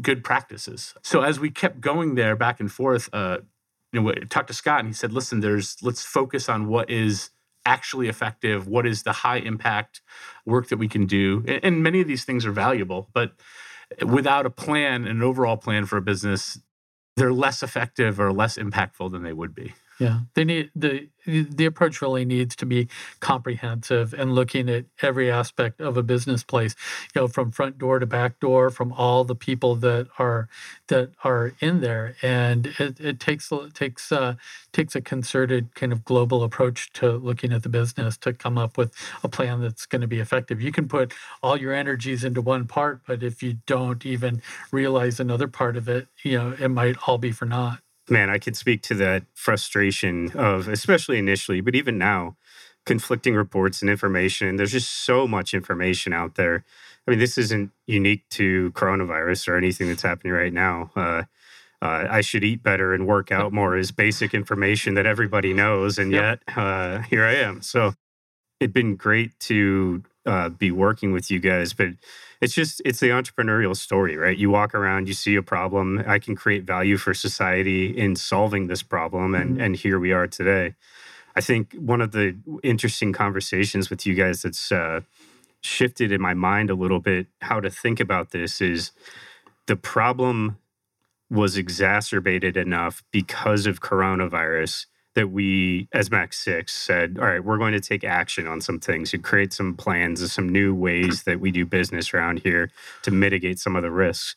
good 0.00 0.22
practices. 0.22 0.94
So 1.02 1.22
as 1.22 1.40
we 1.40 1.50
kept 1.50 1.80
going 1.80 2.14
there 2.14 2.36
back 2.36 2.60
and 2.60 2.70
forth, 2.70 3.08
uh, 3.12 3.38
you 3.92 4.00
know, 4.00 4.12
talked 4.30 4.48
to 4.48 4.54
Scott 4.54 4.80
and 4.80 4.88
he 4.88 4.94
said, 4.94 5.12
listen, 5.12 5.40
there's 5.40 5.76
let's 5.82 6.02
focus 6.04 6.48
on 6.48 6.66
what 6.68 6.90
is 6.90 7.30
actually 7.64 8.08
effective, 8.08 8.66
what 8.66 8.86
is 8.86 9.02
the 9.02 9.12
high 9.12 9.36
impact 9.36 10.00
work 10.44 10.68
that 10.68 10.78
we 10.78 10.88
can 10.88 11.06
do. 11.06 11.44
And, 11.46 11.64
and 11.64 11.82
many 11.82 12.00
of 12.00 12.08
these 12.08 12.24
things 12.24 12.44
are 12.44 12.52
valuable, 12.52 13.08
but 13.12 13.32
without 14.04 14.46
a 14.46 14.50
plan, 14.50 15.06
an 15.06 15.22
overall 15.22 15.56
plan 15.56 15.86
for 15.86 15.96
a 15.96 16.02
business, 16.02 16.58
they're 17.16 17.32
less 17.32 17.62
effective 17.62 18.18
or 18.18 18.32
less 18.32 18.56
impactful 18.56 19.12
than 19.12 19.22
they 19.22 19.32
would 19.32 19.54
be. 19.54 19.74
Yeah, 19.98 20.20
they 20.34 20.44
need 20.44 20.70
the 20.74 21.08
the 21.26 21.66
approach 21.66 22.02
really 22.02 22.24
needs 22.24 22.56
to 22.56 22.66
be 22.66 22.88
comprehensive 23.20 24.12
and 24.14 24.34
looking 24.34 24.68
at 24.68 24.86
every 25.02 25.30
aspect 25.30 25.80
of 25.80 25.96
a 25.96 26.02
business 26.02 26.42
place, 26.42 26.74
you 27.14 27.20
know, 27.20 27.28
from 27.28 27.52
front 27.52 27.78
door 27.78 27.98
to 28.00 28.06
back 28.06 28.40
door, 28.40 28.70
from 28.70 28.92
all 28.94 29.22
the 29.22 29.36
people 29.36 29.76
that 29.76 30.08
are 30.18 30.48
that 30.88 31.10
are 31.22 31.52
in 31.60 31.80
there, 31.80 32.16
and 32.22 32.68
it, 32.78 32.98
it 33.00 33.20
takes 33.20 33.52
it 33.52 33.74
takes 33.74 34.10
uh, 34.10 34.34
takes 34.72 34.96
a 34.96 35.00
concerted 35.00 35.74
kind 35.74 35.92
of 35.92 36.04
global 36.04 36.42
approach 36.42 36.92
to 36.94 37.12
looking 37.12 37.52
at 37.52 37.62
the 37.62 37.68
business 37.68 38.16
to 38.18 38.32
come 38.32 38.58
up 38.58 38.76
with 38.76 38.92
a 39.22 39.28
plan 39.28 39.60
that's 39.60 39.86
going 39.86 40.00
to 40.02 40.08
be 40.08 40.20
effective. 40.20 40.60
You 40.60 40.72
can 40.72 40.88
put 40.88 41.12
all 41.42 41.56
your 41.56 41.72
energies 41.72 42.24
into 42.24 42.40
one 42.40 42.66
part, 42.66 43.02
but 43.06 43.22
if 43.22 43.42
you 43.42 43.58
don't 43.66 44.04
even 44.04 44.42
realize 44.72 45.20
another 45.20 45.48
part 45.48 45.76
of 45.76 45.88
it, 45.88 46.08
you 46.24 46.38
know, 46.38 46.54
it 46.58 46.68
might 46.68 46.96
all 47.06 47.18
be 47.18 47.32
for 47.32 47.44
naught. 47.46 47.80
Man, 48.08 48.30
I 48.30 48.38
can 48.38 48.54
speak 48.54 48.82
to 48.82 48.94
that 48.94 49.24
frustration 49.34 50.32
of, 50.34 50.68
especially 50.68 51.18
initially, 51.18 51.60
but 51.60 51.74
even 51.74 51.98
now, 51.98 52.36
conflicting 52.84 53.34
reports 53.34 53.80
and 53.80 53.90
information. 53.90 54.56
There's 54.56 54.72
just 54.72 54.92
so 54.92 55.28
much 55.28 55.54
information 55.54 56.12
out 56.12 56.34
there. 56.34 56.64
I 57.06 57.10
mean, 57.10 57.20
this 57.20 57.38
isn't 57.38 57.70
unique 57.86 58.28
to 58.30 58.72
coronavirus 58.72 59.48
or 59.48 59.56
anything 59.56 59.88
that's 59.88 60.02
happening 60.02 60.32
right 60.32 60.52
now. 60.52 60.90
Uh, 60.96 61.22
uh, 61.80 62.06
I 62.08 62.20
should 62.20 62.44
eat 62.44 62.62
better 62.62 62.94
and 62.94 63.06
work 63.06 63.32
out 63.32 63.52
more 63.60 63.76
is 63.76 63.92
basic 63.92 64.34
information 64.34 64.94
that 64.94 65.06
everybody 65.06 65.52
knows, 65.52 65.98
and 65.98 66.12
yet 66.12 66.40
uh, 66.56 67.00
here 67.02 67.24
I 67.24 67.34
am. 67.34 67.60
So 67.62 67.94
it'd 68.60 68.72
been 68.72 68.96
great 68.96 69.38
to 69.40 70.02
uh, 70.26 70.48
be 70.48 70.70
working 70.70 71.12
with 71.12 71.30
you 71.30 71.38
guys, 71.38 71.72
but 71.72 71.88
it's 72.42 72.54
just 72.54 72.82
it's 72.84 73.00
the 73.00 73.08
entrepreneurial 73.08 73.74
story 73.74 74.16
right 74.16 74.36
you 74.36 74.50
walk 74.50 74.74
around 74.74 75.06
you 75.06 75.14
see 75.14 75.36
a 75.36 75.42
problem 75.42 76.02
i 76.06 76.18
can 76.18 76.34
create 76.34 76.64
value 76.64 76.98
for 76.98 77.14
society 77.14 77.96
in 77.96 78.16
solving 78.16 78.66
this 78.66 78.82
problem 78.82 79.34
and 79.34 79.52
mm-hmm. 79.52 79.60
and 79.60 79.76
here 79.76 79.98
we 79.98 80.12
are 80.12 80.26
today 80.26 80.74
i 81.36 81.40
think 81.40 81.72
one 81.74 82.00
of 82.00 82.10
the 82.10 82.36
interesting 82.62 83.12
conversations 83.12 83.88
with 83.88 84.04
you 84.04 84.14
guys 84.14 84.42
that's 84.42 84.72
uh, 84.72 85.00
shifted 85.62 86.10
in 86.10 86.20
my 86.20 86.34
mind 86.34 86.68
a 86.68 86.74
little 86.74 87.00
bit 87.00 87.28
how 87.42 87.60
to 87.60 87.70
think 87.70 88.00
about 88.00 88.32
this 88.32 88.60
is 88.60 88.90
the 89.66 89.76
problem 89.76 90.58
was 91.30 91.56
exacerbated 91.56 92.56
enough 92.56 93.02
because 93.12 93.66
of 93.66 93.80
coronavirus 93.80 94.86
that 95.14 95.30
we, 95.30 95.88
as 95.92 96.10
Max 96.10 96.38
Six, 96.38 96.74
said, 96.74 97.18
all 97.20 97.26
right, 97.26 97.44
we're 97.44 97.58
going 97.58 97.72
to 97.72 97.80
take 97.80 98.04
action 98.04 98.46
on 98.46 98.60
some 98.60 98.78
things 98.78 99.12
and 99.12 99.22
create 99.22 99.52
some 99.52 99.74
plans 99.74 100.20
and 100.20 100.30
some 100.30 100.48
new 100.48 100.74
ways 100.74 101.24
that 101.24 101.40
we 101.40 101.50
do 101.50 101.66
business 101.66 102.14
around 102.14 102.40
here 102.40 102.70
to 103.02 103.10
mitigate 103.10 103.58
some 103.58 103.76
of 103.76 103.82
the 103.82 103.90
risks. 103.90 104.36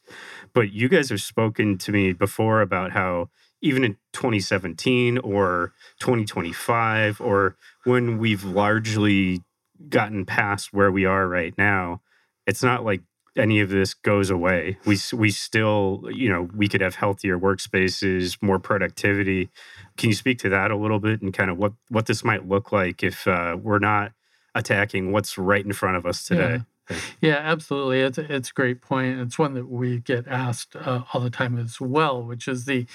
But 0.54 0.72
you 0.72 0.90
guys 0.90 1.10
have 1.10 1.22
spoken 1.22 1.78
to 1.80 1.92
me 1.92 2.14
before 2.14 2.62
about 2.62 2.92
how 2.92 3.30
even 3.62 3.84
in 3.84 3.98
2017 4.14 5.18
or 5.20 5.74
2025, 6.00 7.22
or 7.22 7.56
when 7.84 8.18
we've 8.18 8.44
largely 8.44 9.42
gotten 9.90 10.26
past 10.26 10.74
where 10.74 10.92
we 10.92 11.06
are 11.06 11.28
right 11.28 11.54
now, 11.58 12.02
it's 12.46 12.62
not 12.62 12.86
like 12.86 13.02
any 13.36 13.60
of 13.60 13.70
this 13.70 13.94
goes 13.94 14.30
away. 14.30 14.78
We 14.86 14.98
we 15.14 15.32
still, 15.32 16.04
you 16.12 16.30
know, 16.30 16.50
we 16.56 16.68
could 16.68 16.82
have 16.82 16.96
healthier 16.96 17.38
workspaces, 17.38 18.42
more 18.42 18.60
productivity. 18.60 19.50
Can 19.98 20.10
you 20.10 20.16
speak 20.16 20.40
to 20.40 20.50
that 20.50 20.72
a 20.72 20.78
little 20.78 21.00
bit 21.00 21.22
and 21.22 21.34
kind 21.34 21.50
of 21.50 21.58
what 21.58 21.74
what 21.90 22.06
this 22.06 22.24
might 22.24 22.48
look 22.48 22.72
like 22.72 23.04
if 23.04 23.28
uh, 23.28 23.58
we're 23.62 23.80
not 23.80 24.14
attacking 24.54 25.12
what's 25.12 25.38
right 25.38 25.66
in 25.66 25.74
front 25.74 25.98
of 25.98 26.06
us 26.06 26.26
today? 26.26 26.62
Yeah, 26.90 26.98
yeah 27.22 27.38
absolutely. 27.38 28.02
It's 28.02 28.18
it's 28.18 28.50
a 28.50 28.54
great 28.54 28.82
point. 28.82 29.20
It's 29.20 29.38
one 29.38 29.54
that 29.56 29.68
we 29.68 30.00
get 30.00 30.28
asked 30.28 30.76
uh, 30.76 31.04
all 31.14 31.22
the 31.22 31.30
time 31.30 31.58
as 31.58 31.82
well, 31.82 32.24
which 32.24 32.48
is 32.48 32.66
the 32.66 32.86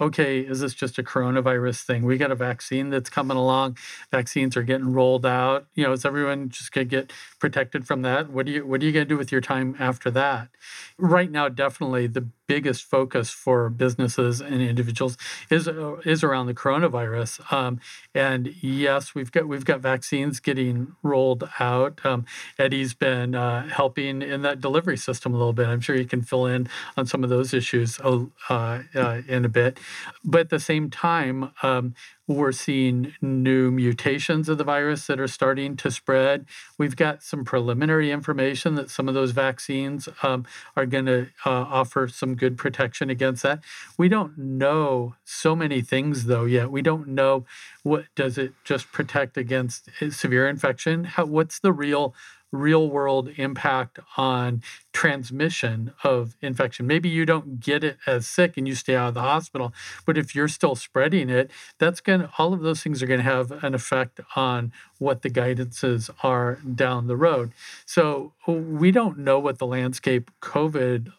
okay, 0.00 0.40
is 0.40 0.60
this 0.60 0.74
just 0.74 0.98
a 0.98 1.02
coronavirus 1.02 1.82
thing? 1.82 2.04
We 2.04 2.16
got 2.16 2.30
a 2.30 2.34
vaccine 2.34 2.90
that's 2.90 3.10
coming 3.10 3.36
along. 3.36 3.76
Vaccines 4.10 4.56
are 4.56 4.62
getting 4.62 4.92
rolled 4.92 5.26
out. 5.26 5.66
You 5.74 5.84
know, 5.84 5.92
is 5.92 6.04
everyone 6.04 6.48
just 6.48 6.72
gonna 6.72 6.84
get 6.84 7.12
protected 7.38 7.86
from 7.86 8.02
that? 8.02 8.30
What 8.30 8.46
do 8.46 8.52
you 8.52 8.66
what 8.66 8.82
are 8.82 8.84
you 8.84 8.92
gonna 8.92 9.04
do 9.04 9.18
with 9.18 9.30
your 9.30 9.40
time 9.40 9.76
after 9.78 10.10
that? 10.12 10.48
Right 10.96 11.30
now, 11.30 11.48
definitely 11.48 12.06
the 12.06 12.26
biggest 12.50 12.82
focus 12.82 13.30
for 13.30 13.70
businesses 13.70 14.40
and 14.40 14.60
individuals 14.60 15.16
is 15.50 15.68
uh, 15.68 15.96
is 16.04 16.24
around 16.24 16.46
the 16.46 16.54
coronavirus. 16.54 17.52
Um, 17.52 17.78
and 18.12 18.54
yes, 18.60 19.14
we've 19.14 19.30
got 19.30 19.46
we've 19.46 19.64
got 19.64 19.78
vaccines 19.78 20.40
getting 20.40 20.96
rolled 21.04 21.48
out. 21.60 22.04
Um, 22.04 22.26
Eddie's 22.58 22.92
been 22.92 23.36
uh, 23.36 23.68
helping 23.68 24.20
in 24.20 24.42
that 24.42 24.60
delivery 24.60 24.96
system 24.96 25.32
a 25.32 25.36
little 25.36 25.52
bit. 25.52 25.68
I'm 25.68 25.80
sure 25.80 25.94
you 25.94 26.06
can 26.06 26.22
fill 26.22 26.46
in 26.46 26.68
on 26.96 27.06
some 27.06 27.22
of 27.22 27.30
those 27.30 27.54
issues 27.54 28.00
uh, 28.00 28.24
uh 28.48 29.22
in 29.28 29.44
a 29.44 29.48
bit. 29.48 29.78
But 30.24 30.42
at 30.42 30.50
the 30.50 30.60
same 30.60 30.90
time, 30.90 31.52
um, 31.62 31.94
we're 32.26 32.52
seeing 32.52 33.14
new 33.20 33.70
mutations 33.70 34.48
of 34.48 34.56
the 34.56 34.64
virus 34.64 35.06
that 35.08 35.18
are 35.18 35.26
starting 35.26 35.76
to 35.76 35.90
spread. 35.90 36.46
We've 36.78 36.94
got 36.94 37.22
some 37.22 37.44
preliminary 37.44 38.12
information 38.12 38.76
that 38.76 38.88
some 38.88 39.08
of 39.08 39.14
those 39.14 39.32
vaccines 39.32 40.08
um, 40.22 40.46
are 40.76 40.86
going 40.86 41.06
to 41.06 41.28
uh, 41.44 41.50
offer 41.50 42.06
some 42.06 42.36
good 42.36 42.56
protection 42.56 43.10
against 43.10 43.42
that. 43.42 43.60
We 43.98 44.08
don't 44.08 44.38
know 44.38 45.16
so 45.24 45.56
many 45.56 45.82
things 45.82 46.26
though 46.26 46.44
yet. 46.44 46.70
We 46.70 46.82
don't 46.82 47.08
know 47.08 47.46
what 47.82 48.04
does 48.14 48.38
it 48.38 48.52
just 48.64 48.92
protect 48.92 49.36
against 49.36 49.88
uh, 50.00 50.10
severe 50.10 50.48
infection. 50.48 51.04
How, 51.04 51.24
what's 51.24 51.58
the 51.58 51.72
real 51.72 52.14
real 52.52 52.88
world 52.88 53.30
impact 53.36 53.98
on 54.16 54.62
transmission 54.92 55.92
of 56.02 56.36
infection. 56.40 56.86
Maybe 56.86 57.08
you 57.08 57.24
don't 57.24 57.60
get 57.60 57.84
it 57.84 57.98
as 58.06 58.26
sick 58.26 58.56
and 58.56 58.66
you 58.66 58.74
stay 58.74 58.96
out 58.96 59.08
of 59.08 59.14
the 59.14 59.20
hospital, 59.20 59.72
but 60.04 60.18
if 60.18 60.34
you're 60.34 60.48
still 60.48 60.74
spreading 60.74 61.30
it, 61.30 61.50
that's 61.78 62.00
going 62.00 62.20
to, 62.20 62.30
all 62.38 62.52
of 62.52 62.60
those 62.60 62.82
things 62.82 63.02
are 63.02 63.06
going 63.06 63.20
to 63.20 63.24
have 63.24 63.52
an 63.64 63.74
effect 63.74 64.20
on 64.34 64.72
what 64.98 65.22
the 65.22 65.30
guidances 65.30 66.10
are 66.22 66.58
down 66.74 67.06
the 67.06 67.16
road. 67.16 67.52
So 67.86 68.32
we 68.46 68.90
don't 68.90 69.18
know 69.18 69.38
what 69.38 69.58
the 69.58 69.66
landscape 69.66 70.30
COVID 70.42 71.12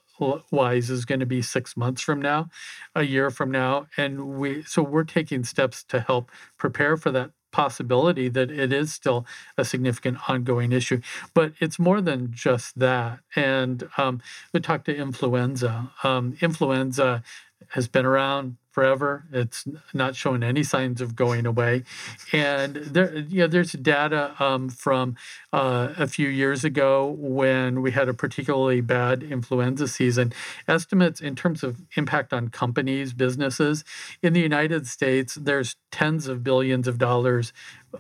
wise 0.52 0.90
is 0.90 1.06
going 1.06 1.20
to 1.20 1.26
be 1.26 1.42
six 1.42 1.76
months 1.76 2.02
from 2.02 2.22
now, 2.22 2.50
a 2.96 3.04
year 3.04 3.32
from 3.32 3.50
now, 3.50 3.88
and 3.98 4.38
we 4.38 4.64
so 4.64 4.84
we're 4.84 5.04
taking 5.04 5.44
steps 5.44 5.84
to 5.86 6.00
help 6.00 6.30
prepare 6.58 6.96
for 6.96 7.12
that 7.12 7.32
possibility 7.52 8.30
that 8.30 8.52
it 8.52 8.72
is 8.74 8.94
still 8.94 9.26
a 9.58 9.66
significant 9.66 10.30
ongoing 10.30 10.72
issue. 10.72 11.02
But 11.34 11.54
it's 11.60 11.80
more 11.80 12.02
than 12.02 12.32
just 12.32 12.80
that. 12.80 13.20
And 13.36 13.90
um, 13.98 14.22
we 14.54 14.60
talked 14.60 14.86
to 14.86 14.96
influenza. 14.96 15.92
Um, 16.04 16.38
influenza 16.42 17.24
has 17.70 17.88
been 17.88 18.06
around 18.06 18.58
forever. 18.72 19.26
It's 19.32 19.66
not 19.94 20.16
showing 20.16 20.44
any 20.44 20.64
signs 20.64 21.02
of 21.02 21.16
going 21.16 21.46
away. 21.46 21.84
And 22.32 22.76
there, 22.76 23.18
you 23.18 23.42
know, 23.42 23.48
there's 23.48 23.74
data 23.74 24.36
um, 24.40 24.70
from 24.70 25.16
uh, 25.52 25.90
a 25.98 26.08
few 26.08 26.30
years 26.30 26.64
ago 26.64 27.16
when 27.20 27.82
we 27.82 27.92
had 27.92 28.08
a 28.10 28.14
particularly 28.14 28.82
bad 28.82 29.24
influenza 29.24 29.88
season. 29.88 30.34
Estimates 30.68 31.22
in 31.22 31.36
terms 31.36 31.64
of 31.64 31.82
impact 31.96 32.34
on 32.34 32.48
companies, 32.50 33.14
businesses 33.14 33.84
in 34.22 34.34
the 34.34 34.40
United 34.40 34.88
States, 34.88 35.36
there's 35.36 35.76
tens 35.92 36.28
of 36.28 36.44
billions 36.44 36.88
of 36.88 36.98
dollars 36.98 37.52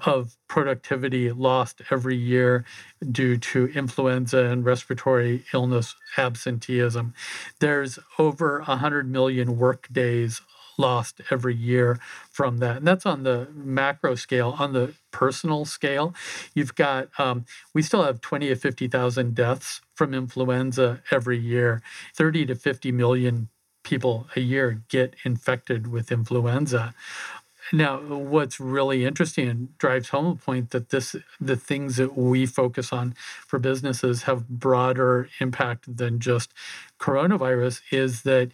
of 0.05 0.37
productivity 0.47 1.31
lost 1.31 1.81
every 1.91 2.15
year 2.15 2.63
due 3.11 3.37
to 3.37 3.67
influenza 3.67 4.45
and 4.45 4.65
respiratory 4.65 5.43
illness 5.53 5.95
absenteeism. 6.17 7.13
There's 7.59 7.99
over 8.17 8.59
100 8.59 9.09
million 9.09 9.57
work 9.57 9.87
days 9.91 10.41
lost 10.77 11.21
every 11.29 11.55
year 11.55 11.99
from 12.29 12.57
that. 12.57 12.77
And 12.77 12.87
that's 12.87 13.05
on 13.05 13.23
the 13.23 13.47
macro 13.53 14.15
scale. 14.15 14.55
On 14.59 14.73
the 14.73 14.93
personal 15.11 15.65
scale, 15.65 16.13
you've 16.53 16.75
got, 16.75 17.09
um, 17.19 17.45
we 17.73 17.81
still 17.81 18.03
have 18.03 18.21
20 18.21 18.49
to 18.49 18.55
50,000 18.55 19.35
deaths 19.35 19.81
from 19.93 20.13
influenza 20.13 21.01
every 21.11 21.39
year. 21.39 21.81
30 22.15 22.45
to 22.47 22.55
50 22.55 22.91
million 22.91 23.49
people 23.83 24.27
a 24.35 24.39
year 24.39 24.81
get 24.89 25.15
infected 25.23 25.87
with 25.87 26.11
influenza. 26.11 26.93
Now, 27.73 27.99
what's 27.99 28.59
really 28.59 29.05
interesting 29.05 29.47
and 29.47 29.77
drives 29.77 30.09
home 30.09 30.25
a 30.25 30.35
point 30.35 30.71
that 30.71 30.89
this 30.89 31.15
the 31.39 31.55
things 31.55 31.95
that 31.97 32.17
we 32.17 32.45
focus 32.45 32.91
on 32.91 33.13
for 33.47 33.59
businesses 33.59 34.23
have 34.23 34.49
broader 34.49 35.29
impact 35.39 35.95
than 35.97 36.19
just 36.19 36.53
coronavirus 36.99 37.81
is 37.91 38.23
that 38.23 38.51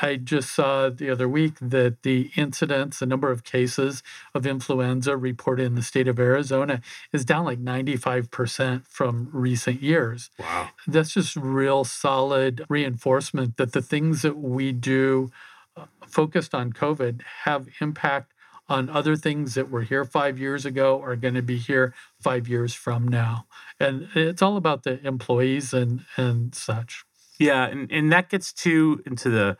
I 0.00 0.16
just 0.16 0.54
saw 0.54 0.88
the 0.88 1.10
other 1.10 1.28
week 1.28 1.54
that 1.60 2.02
the 2.02 2.30
incidence, 2.36 2.98
the 2.98 3.06
number 3.06 3.30
of 3.30 3.44
cases 3.44 4.02
of 4.34 4.46
influenza 4.46 5.16
reported 5.16 5.66
in 5.66 5.74
the 5.74 5.82
state 5.82 6.08
of 6.08 6.18
Arizona 6.18 6.80
is 7.12 7.24
down 7.24 7.44
like 7.44 7.62
95% 7.62 8.86
from 8.86 9.28
recent 9.32 9.82
years. 9.82 10.30
Wow. 10.38 10.70
That's 10.86 11.12
just 11.12 11.36
real 11.36 11.84
solid 11.84 12.64
reinforcement 12.68 13.56
that 13.58 13.72
the 13.72 13.82
things 13.82 14.22
that 14.22 14.38
we 14.38 14.72
do 14.72 15.30
uh, 15.76 15.86
focused 16.06 16.54
on 16.54 16.72
COVID 16.72 17.22
have 17.44 17.68
impact 17.80 18.32
on 18.68 18.88
other 18.88 19.16
things 19.16 19.54
that 19.54 19.70
were 19.70 19.82
here 19.82 20.04
five 20.04 20.38
years 20.38 20.64
ago 20.64 21.00
are 21.02 21.16
going 21.16 21.34
to 21.34 21.42
be 21.42 21.58
here 21.58 21.92
five 22.20 22.48
years 22.48 22.72
from 22.72 23.06
now. 23.06 23.46
And 23.78 24.08
it's 24.14 24.40
all 24.40 24.56
about 24.56 24.84
the 24.84 25.04
employees 25.06 25.74
and, 25.74 26.04
and 26.16 26.54
such. 26.54 27.04
Yeah, 27.38 27.66
and, 27.66 27.90
and 27.90 28.12
that 28.12 28.30
gets 28.30 28.52
to 28.54 29.02
into 29.04 29.28
the 29.28 29.56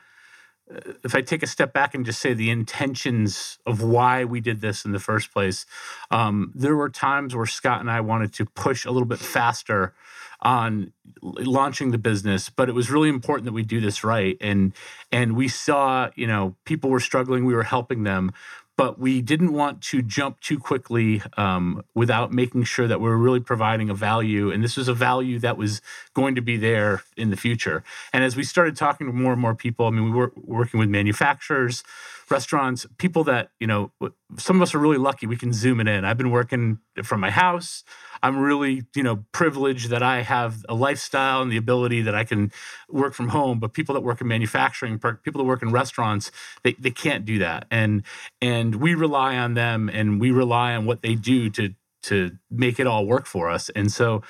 if 1.04 1.14
I 1.14 1.20
take 1.20 1.42
a 1.42 1.46
step 1.46 1.72
back 1.72 1.94
and 1.94 2.04
just 2.04 2.20
say 2.20 2.34
the 2.34 2.50
intentions 2.50 3.58
of 3.66 3.82
why 3.82 4.24
we 4.24 4.40
did 4.40 4.60
this 4.60 4.84
in 4.84 4.92
the 4.92 5.00
first 5.00 5.32
place, 5.32 5.66
um, 6.10 6.52
there 6.54 6.76
were 6.76 6.88
times 6.88 7.34
where 7.34 7.46
Scott 7.46 7.80
and 7.80 7.90
I 7.90 8.00
wanted 8.00 8.32
to 8.34 8.46
push 8.46 8.84
a 8.84 8.90
little 8.90 9.08
bit 9.08 9.18
faster 9.18 9.94
on 10.42 10.92
launching 11.22 11.92
the 11.92 11.98
business, 11.98 12.48
but 12.48 12.68
it 12.68 12.72
was 12.72 12.90
really 12.90 13.08
important 13.08 13.44
that 13.46 13.52
we 13.52 13.62
do 13.62 13.80
this 13.80 14.02
right. 14.02 14.36
And 14.40 14.72
and 15.10 15.36
we 15.36 15.48
saw, 15.48 16.10
you 16.16 16.26
know, 16.26 16.56
people 16.64 16.90
were 16.90 17.00
struggling, 17.00 17.44
we 17.44 17.54
were 17.54 17.62
helping 17.62 18.02
them, 18.02 18.32
but 18.76 18.98
we 18.98 19.20
didn't 19.20 19.52
want 19.52 19.82
to 19.82 20.02
jump 20.02 20.40
too 20.40 20.58
quickly 20.58 21.22
um, 21.36 21.84
without 21.94 22.32
making 22.32 22.64
sure 22.64 22.88
that 22.88 23.00
we 23.00 23.08
were 23.08 23.18
really 23.18 23.40
providing 23.40 23.90
a 23.90 23.94
value. 23.94 24.50
And 24.50 24.64
this 24.64 24.76
was 24.76 24.88
a 24.88 24.94
value 24.94 25.38
that 25.40 25.56
was 25.56 25.82
going 26.14 26.34
to 26.34 26.40
be 26.40 26.56
there 26.56 27.02
in 27.16 27.30
the 27.30 27.36
future. 27.36 27.84
And 28.12 28.24
as 28.24 28.34
we 28.34 28.44
started 28.44 28.76
talking 28.76 29.06
to 29.06 29.12
more 29.12 29.32
and 29.32 29.40
more 29.40 29.54
people, 29.54 29.86
I 29.86 29.90
mean, 29.90 30.04
we 30.04 30.10
were 30.10 30.32
working 30.36 30.80
with 30.80 30.88
manufacturers, 30.88 31.84
restaurants, 32.30 32.86
people 32.98 33.24
that, 33.24 33.50
you 33.58 33.66
know, 33.66 33.92
some 34.38 34.56
of 34.56 34.62
us 34.62 34.74
are 34.74 34.78
really 34.78 34.98
lucky 34.98 35.26
we 35.26 35.36
can 35.36 35.52
zoom 35.52 35.80
it 35.80 35.88
in. 35.88 36.04
I've 36.04 36.16
been 36.16 36.30
working 36.30 36.78
from 37.02 37.20
my 37.20 37.30
house. 37.30 37.84
I'm 38.22 38.38
really, 38.38 38.84
you 38.94 39.02
know, 39.02 39.24
privileged 39.32 39.90
that 39.90 40.02
I 40.02 40.22
have 40.22 40.64
a 40.68 40.74
lifestyle 40.74 41.42
and 41.42 41.50
the 41.50 41.56
ability 41.56 42.02
that 42.02 42.14
I 42.14 42.24
can 42.24 42.52
work 42.88 43.14
from 43.14 43.28
home. 43.28 43.58
But 43.58 43.72
people 43.72 43.94
that 43.94 44.02
work 44.02 44.20
in 44.20 44.28
manufacturing, 44.28 44.98
people 44.98 45.38
that 45.38 45.44
work 45.44 45.62
in 45.62 45.72
restaurants, 45.72 46.30
they, 46.62 46.74
they 46.74 46.90
can't 46.90 47.24
do 47.24 47.38
that. 47.40 47.66
And 47.70 48.02
and 48.40 48.76
we 48.76 48.94
rely 48.94 49.36
on 49.36 49.54
them 49.54 49.88
and 49.88 50.20
we 50.20 50.30
rely 50.30 50.74
on 50.74 50.86
what 50.86 51.02
they 51.02 51.14
do 51.14 51.50
to 51.50 51.74
to 52.04 52.32
make 52.50 52.80
it 52.80 52.86
all 52.86 53.06
work 53.06 53.26
for 53.26 53.48
us. 53.48 53.68
And 53.70 53.90
so 53.90 54.22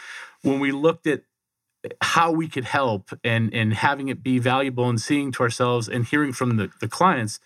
when 0.42 0.61
we 0.61 0.72
looked 0.72 1.07
at 1.07 1.22
how 2.00 2.31
we 2.31 2.48
could 2.48 2.64
help 2.64 3.11
and 3.24 3.52
and 3.52 3.74
having 3.74 4.09
it 4.09 4.22
be 4.22 4.38
valuable 4.38 4.88
and 4.88 5.00
seeing 5.00 5.33
to 5.33 5.42
ourselves 5.42 5.88
and 5.88 6.05
hearing 6.07 6.33
from 6.33 6.57
the, 6.57 6.70
the 6.81 6.88
clients 6.88 7.40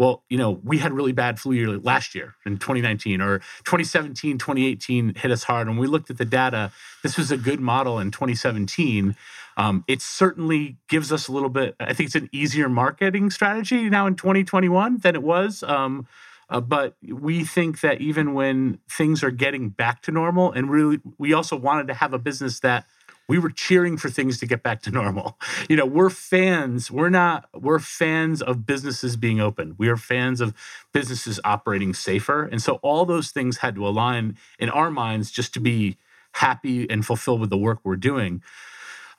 well, 0.00 0.24
you 0.30 0.38
know, 0.38 0.58
we 0.64 0.78
had 0.78 0.94
really 0.94 1.12
bad 1.12 1.38
flu 1.38 1.52
year 1.52 1.76
last 1.76 2.14
year 2.14 2.34
in 2.46 2.56
2019 2.56 3.20
or 3.20 3.40
2017, 3.64 4.38
2018 4.38 5.14
hit 5.14 5.30
us 5.30 5.42
hard. 5.42 5.68
And 5.68 5.78
we 5.78 5.86
looked 5.86 6.08
at 6.08 6.16
the 6.16 6.24
data, 6.24 6.72
this 7.02 7.18
was 7.18 7.30
a 7.30 7.36
good 7.36 7.60
model 7.60 7.98
in 7.98 8.10
2017. 8.10 9.14
Um, 9.58 9.84
it 9.86 10.00
certainly 10.00 10.78
gives 10.88 11.12
us 11.12 11.28
a 11.28 11.32
little 11.32 11.50
bit, 11.50 11.76
I 11.78 11.92
think 11.92 12.06
it's 12.06 12.14
an 12.14 12.30
easier 12.32 12.70
marketing 12.70 13.28
strategy 13.28 13.90
now 13.90 14.06
in 14.06 14.14
2021 14.14 15.00
than 15.00 15.14
it 15.14 15.22
was. 15.22 15.62
Um, 15.64 16.08
uh, 16.48 16.62
but 16.62 16.96
we 17.06 17.44
think 17.44 17.82
that 17.82 18.00
even 18.00 18.32
when 18.32 18.78
things 18.88 19.22
are 19.22 19.30
getting 19.30 19.68
back 19.68 20.00
to 20.02 20.10
normal, 20.10 20.50
and 20.50 20.70
really, 20.70 21.00
we 21.18 21.34
also 21.34 21.56
wanted 21.56 21.88
to 21.88 21.94
have 21.94 22.14
a 22.14 22.18
business 22.18 22.60
that 22.60 22.86
we 23.30 23.38
were 23.38 23.48
cheering 23.48 23.96
for 23.96 24.10
things 24.10 24.38
to 24.40 24.46
get 24.46 24.64
back 24.64 24.82
to 24.82 24.90
normal. 25.00 25.38
You 25.68 25.76
know, 25.76 25.86
we're 25.86 26.10
fans. 26.10 26.90
We're 26.90 27.10
not, 27.10 27.48
we're 27.54 27.78
fans 27.78 28.42
of 28.42 28.66
businesses 28.66 29.16
being 29.16 29.40
open. 29.40 29.76
We 29.78 29.88
are 29.88 29.96
fans 29.96 30.40
of 30.40 30.52
businesses 30.92 31.38
operating 31.44 31.94
safer. 31.94 32.42
And 32.42 32.60
so 32.60 32.80
all 32.82 33.06
those 33.06 33.30
things 33.30 33.58
had 33.58 33.76
to 33.76 33.86
align 33.86 34.36
in 34.58 34.68
our 34.68 34.90
minds 34.90 35.30
just 35.30 35.54
to 35.54 35.60
be 35.60 35.96
happy 36.32 36.90
and 36.90 37.06
fulfilled 37.06 37.40
with 37.40 37.50
the 37.50 37.56
work 37.56 37.78
we're 37.84 37.94
doing. 37.94 38.42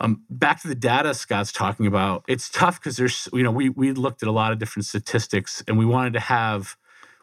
Um, 0.02 0.24
back 0.30 0.62
to 0.64 0.68
the 0.68 0.76
data 0.76 1.14
Scott's 1.14 1.54
talking 1.54 1.88
about, 1.88 2.26
it's 2.28 2.50
tough 2.50 2.82
because 2.82 2.98
there's, 2.98 3.30
you 3.32 3.44
know, 3.44 3.52
we 3.52 3.70
we 3.70 3.94
looked 3.94 4.24
at 4.24 4.28
a 4.28 4.32
lot 4.32 4.52
of 4.52 4.60
different 4.60 4.86
statistics 4.88 5.64
and 5.68 5.78
we 5.78 5.86
wanted 5.86 6.14
to 6.14 6.20
have 6.20 6.76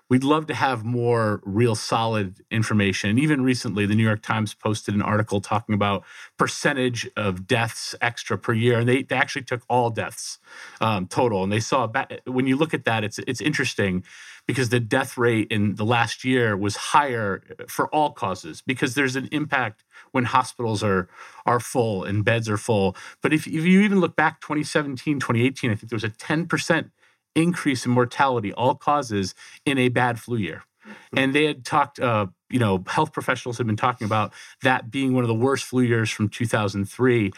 we'd 0.09 0.25
love 0.25 0.47
to 0.47 0.55
have 0.55 0.85
more 0.85 1.41
real 1.45 1.75
solid 1.75 2.43
information. 2.51 3.11
And 3.11 3.19
even 3.19 3.43
recently, 3.43 3.87
the 3.87 3.95
New 3.95 4.05
York 4.05 4.23
Times 4.23 4.55
posted 4.55 4.95
an 4.95 5.03
article 5.03 5.41
talking 5.41 5.75
about 5.75 6.05
percentage 6.39 7.09
of 7.17 7.47
deaths 7.47 7.95
extra 8.01 8.39
per 8.39 8.53
year, 8.53 8.81
and 8.81 8.89
they, 8.89 9.03
they 9.03 9.17
actually 9.17 9.43
took 9.43 9.63
all 9.69 9.91
deaths 9.91 10.39
um, 10.81 11.07
total. 11.07 11.43
And 11.43 11.53
they 11.53 11.61
saw 11.61 11.91
when 12.27 12.47
you 12.47 12.57
look 12.57 12.75
at 12.75 12.85
that, 12.85 13.05
it's 13.05 13.19
it's 13.21 13.41
interesting 13.41 14.05
because 14.47 14.71
the 14.71 14.81
death 14.81 15.19
rate 15.19 15.47
in 15.51 15.75
the 15.75 15.85
last 15.85 16.25
year 16.25 16.57
was 16.57 16.77
higher 16.77 17.43
for 17.69 17.95
all 17.95 18.13
causes 18.13 18.63
because 18.63 18.95
there's 18.95 19.15
an 19.15 19.29
impact 19.31 19.85
when 20.13 20.25
hospitals 20.25 20.83
are 20.83 21.09
are 21.45 21.61
full 21.61 22.03
and 22.05 22.25
beds 22.25 22.49
are 22.49 22.57
full. 22.57 22.97
But 23.23 23.33
if, 23.33 23.47
if 23.47 23.65
you 23.65 23.81
even 23.81 24.01
look 24.01 24.17
back 24.17 24.41
2017, 24.41 25.21
2018, 25.21 25.71
I 25.71 25.75
think 25.75 25.91
there 25.91 25.97
was 25.97 26.05
a 26.05 26.09
10% 26.09 26.91
increase 27.39 27.87
in 27.87 27.93
mortality, 27.93 28.53
all 28.53 28.75
causes, 28.75 29.35
in 29.65 29.79
a 29.79 29.89
bad 29.89 30.19
flu 30.19 30.37
year. 30.37 30.65
Mm-hmm. 30.85 31.19
And 31.19 31.35
they 31.35 31.45
had 31.45 31.65
talked, 31.65 32.01
uh, 32.01 32.27
you 32.51 32.59
know, 32.59 32.85
health 32.87 33.13
professionals 33.13 33.59
had 33.59 33.67
been 33.67 33.77
talking 33.77 34.05
about 34.05 34.33
that 34.63 34.91
being 34.91 35.15
one 35.15 35.25
of 35.25 35.29
the 35.29 35.35
worst 35.35 35.65
flu 35.65 35.83
years 35.83 36.11
from 36.11 36.29
2003. 36.29 37.33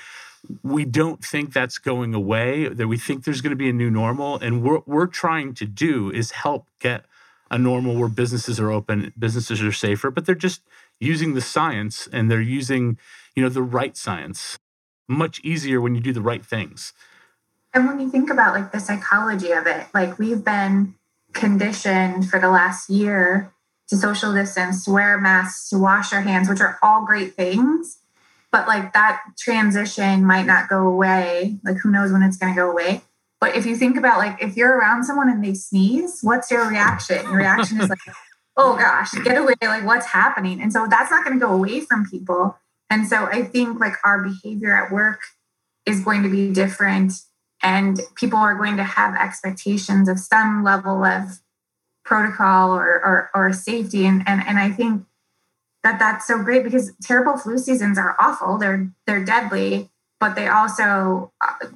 We 0.63 0.85
don't 0.85 1.23
think 1.23 1.53
that's 1.53 1.79
going 1.79 2.15
away, 2.15 2.69
that 2.69 2.89
we 2.89 2.97
think 2.97 3.25
there's 3.25 3.43
going 3.43 3.51
to 3.51 3.57
be 3.57 3.69
a 3.69 3.75
new 3.75 3.91
normal. 3.91 4.39
And 4.39 4.63
what 4.63 4.89
we're 4.89 5.07
trying 5.07 5.55
to 5.55 5.67
do 5.67 6.11
is 6.11 6.31
help 6.31 6.67
get 6.79 7.05
a 7.51 7.59
normal 7.59 7.97
where 7.97 8.09
businesses 8.09 8.59
are 8.61 8.71
open, 8.71 9.13
businesses 9.19 9.61
are 9.63 9.73
safer, 9.73 10.11
but 10.11 10.25
they're 10.25 10.35
just 10.35 10.63
using 11.01 11.35
the 11.35 11.41
science 11.41 12.09
and 12.13 12.31
they're 12.31 12.41
using, 12.41 12.97
you 13.35 13.43
know, 13.43 13.49
the 13.49 13.63
right 13.63 13.97
science. 13.97 14.57
Much 15.09 15.41
easier 15.41 15.81
when 15.81 15.95
you 15.95 16.01
do 16.01 16.13
the 16.13 16.23
right 16.23 16.47
things. 16.47 16.93
And 17.73 17.87
when 17.87 18.01
you 18.01 18.11
think 18.11 18.31
about 18.31 18.55
like 18.55 18.73
the 18.73 18.81
psychology 18.81 19.53
of 19.53 19.67
it, 19.67 19.87
like 19.95 20.19
we've 20.19 20.45
been 20.45 20.95
conditioned 21.33 22.29
for 22.29 22.41
the 22.41 22.51
last 22.51 22.91
year 22.91 23.53
to 23.89 23.97
social 23.97 24.33
distance, 24.33 24.85
to 24.85 24.91
wear 24.91 25.21
masks, 25.21 25.69
to 25.71 25.79
wash 25.79 26.13
our 26.13 26.23
hands, 26.23 26.49
which 26.49 26.61
are 26.61 26.79
all 26.83 27.05
great 27.05 27.35
things. 27.35 27.99
But 28.53 28.67
like 28.67 28.93
that 28.95 29.23
transition 29.39 30.25
might 30.25 30.47
not 30.47 30.69
go 30.69 30.87
away. 30.87 31.59
Like 31.65 31.77
who 31.77 31.91
knows 31.91 32.13
when 32.13 32.23
it's 32.23 32.37
going 32.37 32.53
to 32.53 32.61
go 32.61 32.71
away. 32.71 33.03
But 33.41 33.57
if 33.57 33.65
you 33.65 33.77
think 33.77 33.97
about 33.97 34.19
like 34.19 34.43
if 34.43 34.57
you're 34.57 34.77
around 34.77 35.05
someone 35.05 35.31
and 35.31 35.45
they 35.45 35.55
sneeze, 35.55 36.21
what's 36.23 36.51
your 36.51 36.69
reaction? 36.69 37.25
Your 37.25 37.37
reaction 37.37 37.81
is 37.81 37.89
like, 37.89 37.99
oh 38.57 38.77
gosh, 38.77 39.13
get 39.13 39.39
away. 39.39 39.55
Like 39.63 39.87
what's 39.87 40.07
happening? 40.07 40.61
And 40.61 40.73
so 40.73 40.87
that's 40.89 41.11
not 41.11 41.25
going 41.25 41.39
to 41.39 41.45
go 41.45 41.53
away 41.53 41.81
from 41.81 42.09
people. 42.09 42.59
And 42.91 43.07
so 43.07 43.27
I 43.27 43.43
think 43.43 43.79
like 43.79 43.95
our 44.05 44.23
behavior 44.23 44.75
at 44.75 44.93
work 44.93 45.21
is 45.87 46.01
going 46.01 46.25
to 46.25 46.29
be 46.29 46.53
different 46.53 47.13
and 47.63 48.01
people 48.15 48.39
are 48.39 48.55
going 48.55 48.77
to 48.77 48.85
have 48.85 49.15
expectations 49.15 50.09
of 50.09 50.19
some 50.19 50.65
level 50.65 51.05
of 51.05 51.41
protocol 52.05 52.73
or, 52.73 52.87
or, 52.87 53.31
or 53.35 53.53
safety. 53.53 54.07
And, 54.07 54.23
and, 54.27 54.43
and 54.47 54.59
I 54.59 54.71
think 54.71 55.05
that 55.83 55.99
that's 55.99 56.27
so 56.27 56.43
great 56.43 56.65
because 56.65 56.93
terrible 57.03 57.37
flu 57.37 57.59
seasons 57.59 57.99
are 57.99 58.17
awful. 58.19 58.59
They're, 58.59 58.91
they're 59.07 59.25
deadly, 59.25 59.91
but 60.19 60.35
they 60.35 60.49
also, 60.49 61.33
uh, 61.41 61.67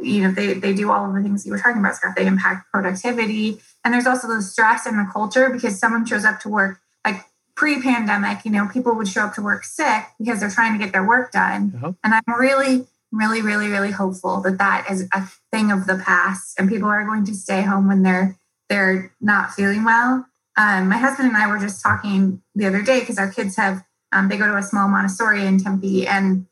you 0.00 0.22
know, 0.22 0.32
they, 0.32 0.54
they 0.54 0.74
do 0.74 0.90
all 0.90 1.08
of 1.08 1.14
the 1.14 1.22
things 1.22 1.44
you 1.44 1.52
were 1.52 1.58
talking 1.58 1.80
about, 1.80 1.96
Scott. 1.96 2.14
They 2.16 2.26
impact 2.26 2.70
productivity. 2.72 3.60
And 3.84 3.92
there's 3.92 4.06
also 4.06 4.28
the 4.28 4.42
stress 4.42 4.86
and 4.86 4.98
the 4.98 5.10
culture 5.12 5.50
because 5.50 5.78
someone 5.78 6.06
shows 6.06 6.24
up 6.24 6.40
to 6.40 6.48
work 6.48 6.80
like 7.04 7.24
pre-pandemic, 7.54 8.44
you 8.44 8.50
know, 8.50 8.68
people 8.72 8.94
would 8.94 9.08
show 9.08 9.22
up 9.22 9.34
to 9.34 9.42
work 9.42 9.64
sick 9.64 10.04
because 10.18 10.40
they're 10.40 10.50
trying 10.50 10.72
to 10.78 10.82
get 10.82 10.92
their 10.92 11.06
work 11.06 11.32
done. 11.32 11.72
Uh-huh. 11.76 11.92
And 12.02 12.14
I'm 12.14 12.40
really, 12.40 12.86
really, 13.12 13.42
really, 13.42 13.68
really 13.68 13.90
hopeful 13.90 14.40
that 14.40 14.58
that 14.58 14.86
is 14.90 15.08
a 15.12 15.22
thing 15.52 15.70
of 15.70 15.86
the 15.86 15.96
past 15.96 16.58
and 16.58 16.68
people 16.68 16.88
are 16.88 17.04
going 17.04 17.24
to 17.26 17.34
stay 17.34 17.62
home 17.62 17.86
when 17.86 18.02
they're 18.02 18.36
they're 18.68 19.14
not 19.20 19.52
feeling 19.52 19.84
well. 19.84 20.26
Um, 20.56 20.88
my 20.88 20.96
husband 20.96 21.28
and 21.28 21.36
I 21.36 21.46
were 21.46 21.58
just 21.58 21.82
talking 21.82 22.42
the 22.54 22.66
other 22.66 22.82
day 22.82 23.00
because 23.00 23.18
our 23.18 23.30
kids 23.30 23.56
have 23.56 23.84
um, 24.12 24.28
they 24.28 24.36
go 24.36 24.46
to 24.46 24.56
a 24.56 24.62
small 24.62 24.88
Montessori 24.88 25.46
in 25.46 25.58
Tempe, 25.58 26.06
and 26.06 26.46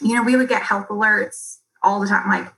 you 0.00 0.14
know 0.14 0.22
we 0.22 0.36
would 0.36 0.48
get 0.48 0.62
health 0.62 0.88
alerts 0.88 1.58
all 1.82 2.00
the 2.00 2.08
time, 2.08 2.28
like 2.28 2.52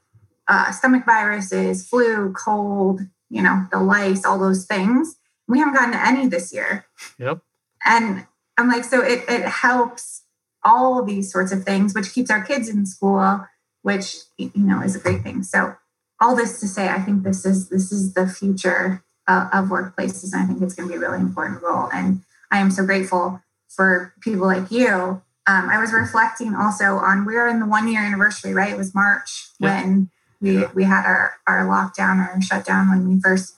uh, 0.49 0.73
stomach 0.73 1.05
viruses, 1.05 1.87
flu, 1.87 2.33
cold, 2.33 3.03
you 3.29 3.43
know, 3.43 3.67
the 3.71 3.79
lice, 3.79 4.25
all 4.25 4.39
those 4.39 4.65
things. 4.65 5.17
We 5.47 5.59
haven't 5.59 5.75
gotten 5.75 5.95
any 5.95 6.29
this 6.29 6.53
year. 6.53 6.87
Yep. 7.19 7.41
And 7.85 8.27
I'm 8.57 8.69
like, 8.69 8.85
so 8.85 9.03
it 9.03 9.25
it 9.29 9.45
helps 9.45 10.20
all 10.65 11.03
these 11.03 11.33
sorts 11.33 11.53
of 11.53 11.65
things, 11.65 11.95
which 11.95 12.13
keeps 12.13 12.31
our 12.31 12.43
kids 12.43 12.69
in 12.69 12.87
school, 12.87 13.47
which 13.83 14.17
you 14.37 14.51
know 14.55 14.81
is 14.81 14.97
a 14.97 14.99
great 14.99 15.23
thing. 15.23 15.43
So 15.43 15.77
all 16.21 16.37
this 16.37 16.61
to 16.61 16.69
say, 16.69 16.89
I 16.89 17.01
think 17.01 17.23
this 17.23 17.45
is 17.45 17.69
this 17.69 17.91
is 17.91 18.15
the 18.15 18.27
future 18.27 19.03
of, 19.27 19.49
of 19.53 19.65
workplaces, 19.67 20.33
and 20.33 20.43
I 20.43 20.47
think 20.47 20.63
it's 20.63 20.75
going 20.75 20.89
to 20.89 20.93
be 20.93 20.97
a 20.97 21.09
really 21.09 21.21
important 21.21 21.63
role. 21.63 21.89
And 21.93 22.21
I 22.51 22.59
am 22.59 22.71
so 22.71 22.85
grateful 22.85 23.43
for 23.69 24.15
people 24.21 24.47
like 24.47 24.71
you. 24.71 25.23
Um, 25.47 25.69
I 25.69 25.79
was 25.81 25.93
reflecting 25.93 26.55
also 26.55 26.97
on 26.97 27.25
we 27.25 27.37
are 27.37 27.49
in 27.49 27.61
the 27.61 27.67
one 27.67 27.89
year 27.89 28.05
anniversary, 28.05 28.53
right? 28.53 28.73
It 28.73 28.77
was 28.77 28.95
March 28.95 29.49
yeah. 29.59 29.83
when 29.83 30.11
we 30.41 30.67
we 30.75 30.85
had 30.85 31.07
our 31.07 31.35
our 31.47 31.67
lockdown 31.67 32.37
or 32.37 32.41
shutdown 32.43 32.91
when 32.91 33.09
we 33.09 33.21
first 33.21 33.57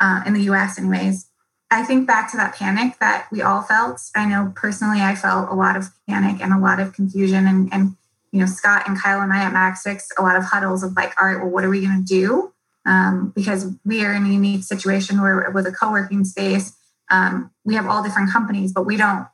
uh, 0.00 0.22
in 0.26 0.34
the 0.34 0.42
U.S. 0.42 0.78
Anyways, 0.78 1.27
I 1.70 1.82
think 1.82 2.06
back 2.06 2.30
to 2.30 2.36
that 2.38 2.54
panic 2.54 2.98
that 2.98 3.28
we 3.30 3.42
all 3.42 3.62
felt. 3.62 4.00
I 4.16 4.24
know 4.26 4.52
personally, 4.56 5.00
I 5.00 5.14
felt 5.14 5.50
a 5.50 5.54
lot 5.54 5.76
of 5.76 5.90
panic 6.08 6.40
and 6.40 6.52
a 6.52 6.58
lot 6.58 6.80
of 6.80 6.94
confusion 6.94 7.46
and 7.46 7.68
and 7.72 7.96
you 8.32 8.40
know, 8.40 8.46
Scott 8.46 8.86
and 8.86 9.00
Kyle 9.00 9.20
and 9.20 9.32
I 9.32 9.38
at 9.38 9.52
Max 9.52 9.82
Six, 9.82 10.08
a 10.18 10.22
lot 10.22 10.36
of 10.36 10.44
huddles 10.44 10.82
of 10.82 10.94
like, 10.94 11.20
all 11.20 11.28
right, 11.28 11.38
well, 11.38 11.50
what 11.50 11.64
are 11.64 11.70
we 11.70 11.80
going 11.80 11.98
to 11.98 12.06
do? 12.06 12.52
Um, 12.84 13.32
because 13.34 13.72
we 13.84 14.04
are 14.04 14.12
in 14.12 14.24
a 14.24 14.28
unique 14.28 14.64
situation 14.64 15.20
where 15.20 15.50
with 15.50 15.66
a 15.66 15.72
co-working 15.72 16.24
space, 16.24 16.76
um, 17.10 17.50
we 17.64 17.74
have 17.74 17.86
all 17.86 18.02
different 18.02 18.30
companies, 18.30 18.72
but 18.72 18.84
we 18.84 18.96
don't 18.96 19.26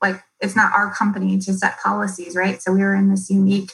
like 0.00 0.22
it's 0.40 0.54
not 0.54 0.72
our 0.72 0.92
company 0.94 1.38
to 1.38 1.52
set 1.52 1.78
policies, 1.80 2.36
right? 2.36 2.62
So 2.62 2.72
we 2.72 2.80
were 2.80 2.94
in 2.94 3.10
this 3.10 3.30
unique 3.30 3.72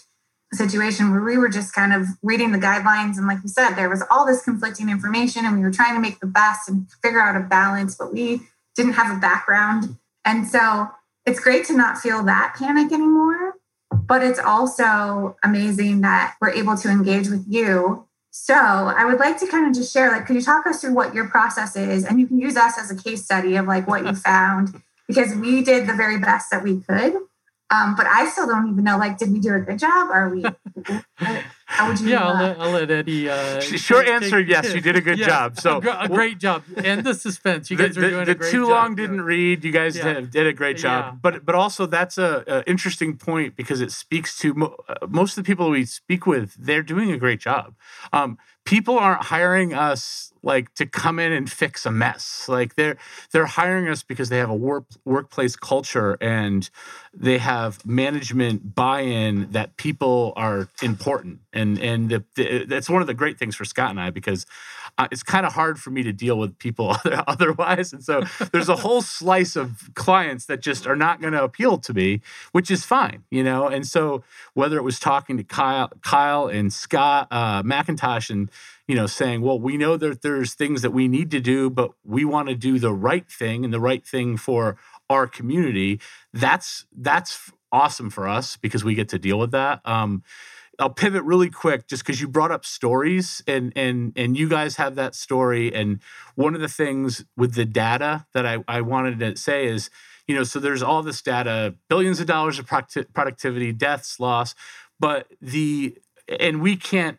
situation 0.57 1.11
where 1.11 1.23
we 1.23 1.39
were 1.39 1.49
just 1.49 1.75
kind 1.75 1.93
of 1.93 2.07
reading 2.23 2.53
the 2.53 2.59
guidelines 2.59 3.17
and 3.17 3.27
like 3.27 3.39
you 3.43 3.49
said 3.49 3.75
there 3.75 3.89
was 3.89 4.03
all 4.11 4.27
this 4.27 4.43
conflicting 4.43 4.89
information 4.89 5.47
and 5.47 5.57
we 5.57 5.63
were 5.63 5.71
trying 5.71 5.95
to 5.95 6.01
make 6.01 6.21
the 6.21 6.27
best 6.27 6.69
and 6.69 6.87
figure 7.03 7.21
out 7.21 7.37
a 7.37 7.41
balance 7.41 7.95
but 7.95 8.13
we 8.13 8.41
didn't 8.77 8.93
have 8.93 9.17
a 9.17 9.19
background 9.19 9.97
and 10.25 10.47
so 10.47 10.89
it's 11.25 11.41
great 11.41 11.65
to 11.65 11.77
not 11.77 11.97
feel 11.97 12.23
that 12.23 12.55
panic 12.59 12.93
anymore 12.93 13.55
but 13.93 14.23
it's 14.23 14.39
also 14.39 15.37
amazing 15.43 16.01
that 16.01 16.37
we're 16.41 16.51
able 16.51 16.77
to 16.77 16.89
engage 16.89 17.29
with 17.29 17.45
you. 17.49 18.07
So 18.31 18.55
I 18.55 19.05
would 19.05 19.19
like 19.19 19.39
to 19.41 19.47
kind 19.47 19.67
of 19.67 19.75
just 19.75 19.93
share, 19.93 20.11
like, 20.11 20.27
could 20.27 20.37
you 20.37 20.43
talk 20.43 20.67
us 20.67 20.81
through 20.81 20.95
what 20.95 21.15
your 21.15 21.29
process 21.29 21.77
is? 21.77 22.05
And 22.05 22.19
you 22.19 22.27
can 22.27 22.39
use 22.39 22.57
us 22.57 22.79
as 22.79 22.91
a 22.91 22.97
case 22.97 23.25
study 23.25 23.57
of 23.57 23.67
like 23.67 23.87
what 23.87 24.05
you 24.05 24.15
found, 24.15 24.83
because 25.07 25.35
we 25.35 25.63
did 25.63 25.87
the 25.87 25.95
very 25.95 26.19
best 26.19 26.51
that 26.51 26.63
we 26.63 26.81
could. 26.81 27.15
Um, 27.73 27.95
but 27.95 28.07
I 28.07 28.29
still 28.29 28.47
don't 28.47 28.69
even 28.71 28.85
know, 28.85 28.99
like, 28.99 29.17
did 29.17 29.33
we 29.33 29.41
do 29.41 29.55
a 29.55 29.61
good 29.61 29.79
job? 29.79 30.11
Are 30.11 30.29
we? 30.29 30.45
How 31.65 31.89
would 31.89 32.01
you? 32.01 32.09
Yeah, 32.09 32.29
I'll 32.29 32.35
let, 32.35 32.61
I'll 32.61 32.71
let, 32.71 32.91
Eddie. 32.91 33.31
Uh, 33.31 33.61
Short 33.61 34.07
answer: 34.07 34.39
Yes, 34.39 34.75
you 34.75 34.83
did 34.83 34.95
a 34.97 35.01
good 35.01 35.19
yeah, 35.19 35.27
job. 35.27 35.59
So 35.59 35.79
a, 35.79 36.07
great 36.07 36.39
job, 36.39 36.65
and 36.77 37.03
the 37.03 37.15
suspense. 37.15 37.71
You 37.71 37.79
guys 37.79 37.95
the, 37.95 38.07
are 38.07 38.11
doing 38.11 38.25
the, 38.27 38.33
a 38.33 38.35
great 38.35 38.51
too 38.51 38.65
job. 38.65 38.71
long 38.71 38.95
didn't 38.95 39.23
read. 39.23 39.65
You 39.65 39.73
guys 39.73 39.97
yeah. 39.97 40.13
did, 40.13 40.31
did, 40.31 40.47
a 40.47 40.53
great 40.53 40.77
job. 40.77 41.05
Yeah. 41.05 41.19
But 41.23 41.47
but 41.47 41.55
also 41.55 41.87
that's 41.87 42.19
a, 42.19 42.45
a, 42.47 42.71
interesting 42.71 43.17
point 43.17 43.57
because 43.57 43.81
it 43.81 43.91
speaks 43.91 44.37
to 44.41 44.53
mo- 44.53 44.77
uh, 44.87 45.07
most 45.09 45.39
of 45.39 45.45
the 45.45 45.47
people 45.47 45.71
we 45.71 45.87
speak 45.87 46.27
with. 46.27 46.55
They're 46.59 46.83
doing 46.83 47.11
a 47.11 47.17
great 47.17 47.41
job. 47.41 47.75
Um, 48.13 48.37
people 48.65 48.99
aren't 48.99 49.25
hiring 49.25 49.73
us 49.73 50.32
like 50.43 50.75
to 50.75 50.87
come 50.87 51.19
in 51.19 51.33
and 51.33 51.51
fix 51.51 51.87
a 51.87 51.91
mess. 51.91 52.47
Like 52.49 52.75
they're 52.75 52.97
they're 53.33 53.47
hiring 53.47 53.89
us 53.89 54.03
because 54.03 54.29
they 54.29 54.39
have 54.39 54.51
a 54.51 54.55
work 54.55 54.85
workplace 55.05 55.57
culture 55.57 56.17
and 56.21 56.69
they 57.15 57.39
have 57.39 57.85
management 57.87 58.75
buy-in 58.75 59.51
that 59.53 59.77
people 59.77 60.33
are 60.37 60.69
important. 60.83 61.41
And 61.53 61.79
and 61.79 62.11
the, 62.11 62.25
the, 62.35 62.65
that's 62.65 62.91
one 62.91 63.01
of 63.01 63.07
the 63.07 63.15
great 63.15 63.39
things 63.39 63.55
for 63.55 63.65
Scott 63.65 63.91
and 63.91 64.01
I 64.01 64.11
because 64.11 64.47
uh, 64.99 65.09
it's 65.11 65.23
kind 65.23 65.47
of 65.47 65.53
hard 65.53 65.79
for 65.79 65.91
me 65.91 66.03
to 66.03 66.13
deal 66.13 66.39
with 66.39 66.59
people 66.59 66.97
otherwise. 67.27 67.93
And 67.93 68.05
so 68.05 68.23
there's 68.53 68.69
a 68.69 68.77
whole 68.77 69.03
slice 69.03 69.57
of 69.57 69.91
clients 69.95 70.47
that 70.47 70.61
just 70.61 70.87
are 70.87 70.97
not 70.97 71.21
going 71.21 71.33
to 71.33 71.43
appeal 71.43 71.79
to 71.79 71.95
me, 71.95 72.21
which 72.53 72.71
is 72.71 72.85
fine, 72.85 73.25
you 73.31 73.43
know. 73.43 73.69
And 73.69 73.87
so 73.87 74.23
whether 74.55 74.77
it 74.77 74.83
was 74.83 74.99
talking 74.99 75.37
to 75.39 75.45
Kyle, 75.45 75.91
Kyle 76.03 76.47
and 76.47 76.73
Scott 76.73 77.29
uh, 77.31 77.63
McIntosh 77.63 78.31
and 78.31 78.51
you 78.93 78.99
know, 78.99 79.07
saying, 79.07 79.41
well, 79.41 79.59
we 79.59 79.79
know 79.79 79.97
that 79.97 80.21
there's 80.21 80.53
things 80.53 80.83
that 80.83 80.91
we 80.91 81.09
need 81.09 81.31
to 81.31 81.41
do, 81.41 81.71
but 81.71 81.93
we 82.05 82.27
want 82.27 82.51
to 82.51 82.55
do 82.55 82.79
the 82.79 82.93
right 82.93 83.27
thing 83.27 83.65
and 83.65 83.73
the 83.73 83.81
right 83.81 84.07
thing 84.07 84.37
for 84.37 84.77
our 85.09 85.27
community. 85.27 85.99
That's 86.35 86.85
that's 86.95 87.51
awesome 87.73 88.11
for 88.11 88.29
us 88.29 88.59
because 88.59 88.85
we 88.85 88.95
get 88.95 89.09
to 89.09 89.19
deal 89.19 89.39
with 89.39 89.51
that. 89.53 89.81
Um, 89.87 90.23
I'll 90.79 90.91
pivot 90.91 91.23
really 91.23 91.49
quick 91.49 91.89
just 91.89 92.05
because 92.05 92.21
you 92.21 92.29
brought 92.29 92.53
up 92.53 92.67
stories 92.67 93.43
and 93.47 93.73
and 93.77 94.13
and 94.15 94.37
you 94.37 94.47
guys 94.47 94.77
have 94.77 94.95
that 94.97 95.15
story. 95.15 95.75
And 95.75 96.01
one 96.35 96.55
of 96.55 96.61
the 96.61 96.69
things 96.69 97.25
with 97.35 97.55
the 97.55 97.65
data 97.65 98.27
that 98.35 98.45
I, 98.45 98.59
I 98.69 98.83
wanted 98.83 99.21
to 99.21 99.37
say 99.37 99.69
is, 99.69 99.89
you 100.27 100.35
know, 100.35 100.43
so 100.43 100.61
there's 100.61 100.83
all 100.83 101.03
this 101.03 101.23
data, 101.23 101.77
billions 101.89 102.21
of 102.21 102.27
dollars 102.27 102.59
of 102.59 102.67
productivity, 102.67 103.73
deaths, 103.73 104.21
loss, 104.21 104.55
but 105.01 105.29
the 105.41 105.97
and 106.29 106.61
we 106.61 106.77
can't 106.77 107.19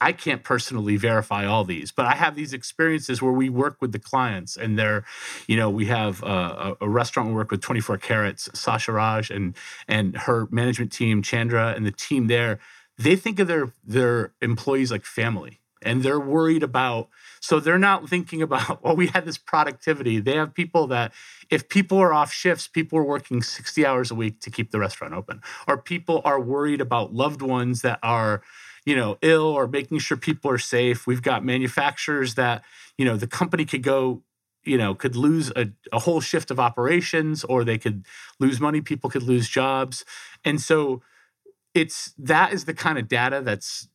I 0.00 0.12
can't 0.12 0.42
personally 0.42 0.96
verify 0.96 1.46
all 1.46 1.64
these, 1.64 1.90
but 1.92 2.06
I 2.06 2.14
have 2.14 2.34
these 2.34 2.52
experiences 2.52 3.20
where 3.20 3.32
we 3.32 3.48
work 3.48 3.76
with 3.80 3.92
the 3.92 3.98
clients, 3.98 4.56
and 4.56 4.78
they're, 4.78 5.04
you 5.46 5.56
know, 5.56 5.70
we 5.70 5.86
have 5.86 6.22
a, 6.22 6.76
a 6.80 6.88
restaurant 6.88 7.28
we 7.28 7.34
work 7.34 7.50
with, 7.50 7.60
24 7.60 7.98
Carrots, 7.98 8.48
Sasha 8.54 8.92
Raj, 8.92 9.30
and 9.30 9.56
and 9.88 10.16
her 10.16 10.46
management 10.50 10.92
team, 10.92 11.22
Chandra, 11.22 11.74
and 11.74 11.86
the 11.86 11.92
team 11.92 12.26
there. 12.26 12.58
They 12.98 13.16
think 13.16 13.38
of 13.38 13.48
their 13.48 13.72
their 13.84 14.32
employees 14.40 14.90
like 14.90 15.04
family, 15.04 15.60
and 15.82 16.02
they're 16.02 16.20
worried 16.20 16.62
about. 16.62 17.08
So 17.40 17.60
they're 17.60 17.78
not 17.78 18.08
thinking 18.08 18.42
about, 18.42 18.82
well, 18.84 18.96
we 18.96 19.08
had 19.08 19.24
this 19.24 19.38
productivity. 19.38 20.18
They 20.18 20.36
have 20.36 20.54
people 20.54 20.86
that, 20.88 21.12
if 21.50 21.68
people 21.68 21.98
are 21.98 22.12
off 22.12 22.32
shifts, 22.32 22.66
people 22.66 22.98
are 22.98 23.04
working 23.04 23.42
60 23.42 23.86
hours 23.86 24.10
a 24.10 24.14
week 24.14 24.40
to 24.40 24.50
keep 24.50 24.70
the 24.70 24.80
restaurant 24.80 25.14
open, 25.14 25.42
or 25.68 25.78
people 25.78 26.22
are 26.24 26.40
worried 26.40 26.80
about 26.80 27.14
loved 27.14 27.42
ones 27.42 27.82
that 27.82 27.98
are 28.02 28.42
you 28.86 28.96
know 28.96 29.18
ill 29.20 29.42
or 29.42 29.66
making 29.66 29.98
sure 29.98 30.16
people 30.16 30.50
are 30.50 30.58
safe. 30.58 31.06
We've 31.06 31.20
got 31.20 31.44
manufacturers 31.44 32.36
that 32.36 32.64
you 32.96 33.04
know 33.04 33.16
the 33.16 33.26
company 33.26 33.66
could 33.66 33.82
go 33.82 34.22
you 34.64 34.78
know 34.78 34.94
could 34.94 35.16
lose 35.16 35.52
a, 35.54 35.66
a 35.92 35.98
whole 35.98 36.20
shift 36.22 36.50
of 36.50 36.58
operations 36.58 37.44
or 37.44 37.64
they 37.64 37.76
could 37.76 38.06
lose 38.40 38.60
money 38.60 38.80
people 38.80 39.10
could 39.10 39.24
lose 39.24 39.48
jobs. 39.48 40.04
And 40.44 40.60
so 40.60 41.02
it's 41.74 42.14
that 42.16 42.52
is 42.54 42.64
the 42.64 42.74
kind 42.74 42.96
of 42.96 43.08
data 43.08 43.42
that's 43.42 43.88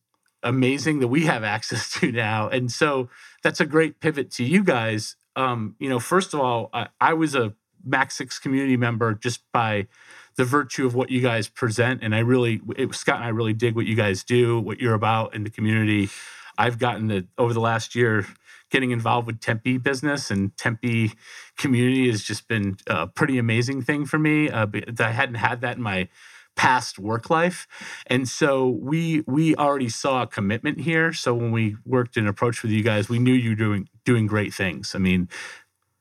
amazing 0.44 1.00
that 1.00 1.08
we 1.08 1.22
have 1.24 1.42
access 1.56 1.90
to 1.94 2.12
now. 2.12 2.48
And 2.48 2.70
so 2.70 3.08
that's 3.42 3.60
a 3.60 3.66
great 3.66 3.98
pivot 3.98 4.30
to 4.32 4.44
you 4.44 4.62
guys. 4.62 5.16
Um, 5.34 5.74
you 5.78 5.88
know 5.88 5.98
first 5.98 6.34
of 6.34 6.40
all 6.40 6.68
I, 6.74 6.88
I 7.00 7.14
was 7.14 7.34
a 7.34 7.54
max 7.84 8.16
six 8.16 8.38
community 8.38 8.76
member 8.76 9.14
just 9.14 9.40
by 9.52 9.86
the 10.36 10.44
virtue 10.44 10.86
of 10.86 10.94
what 10.94 11.10
you 11.10 11.20
guys 11.20 11.48
present. 11.48 12.02
And 12.02 12.14
I 12.14 12.20
really, 12.20 12.60
it, 12.76 12.94
Scott 12.94 13.16
and 13.16 13.24
I 13.24 13.28
really 13.28 13.52
dig 13.52 13.76
what 13.76 13.86
you 13.86 13.96
guys 13.96 14.24
do, 14.24 14.60
what 14.60 14.80
you're 14.80 14.94
about 14.94 15.34
in 15.34 15.44
the 15.44 15.50
community. 15.50 16.10
I've 16.58 16.78
gotten 16.78 17.08
to, 17.08 17.26
over 17.38 17.52
the 17.52 17.60
last 17.60 17.94
year, 17.94 18.26
getting 18.70 18.90
involved 18.90 19.26
with 19.26 19.40
Tempe 19.40 19.78
business 19.78 20.30
and 20.30 20.56
Tempe 20.56 21.12
community 21.58 22.10
has 22.10 22.22
just 22.22 22.48
been 22.48 22.76
a 22.86 23.06
pretty 23.06 23.38
amazing 23.38 23.82
thing 23.82 24.06
for 24.06 24.18
me. 24.18 24.50
Uh, 24.50 24.66
I 25.00 25.10
hadn't 25.10 25.36
had 25.36 25.60
that 25.62 25.76
in 25.76 25.82
my 25.82 26.08
past 26.56 26.98
work 26.98 27.30
life 27.30 27.66
and 28.08 28.28
so 28.28 28.68
we 28.68 29.22
we 29.26 29.56
already 29.56 29.88
saw 29.88 30.22
a 30.22 30.26
commitment 30.26 30.80
here 30.80 31.12
so 31.12 31.34
when 31.34 31.50
we 31.50 31.76
worked 31.86 32.16
and 32.16 32.28
approached 32.28 32.62
with 32.62 32.70
you 32.72 32.82
guys 32.82 33.08
we 33.08 33.18
knew 33.18 33.32
you 33.32 33.50
were 33.50 33.56
doing 33.56 33.88
doing 34.04 34.26
great 34.26 34.52
things 34.52 34.94
i 34.94 34.98
mean 34.98 35.28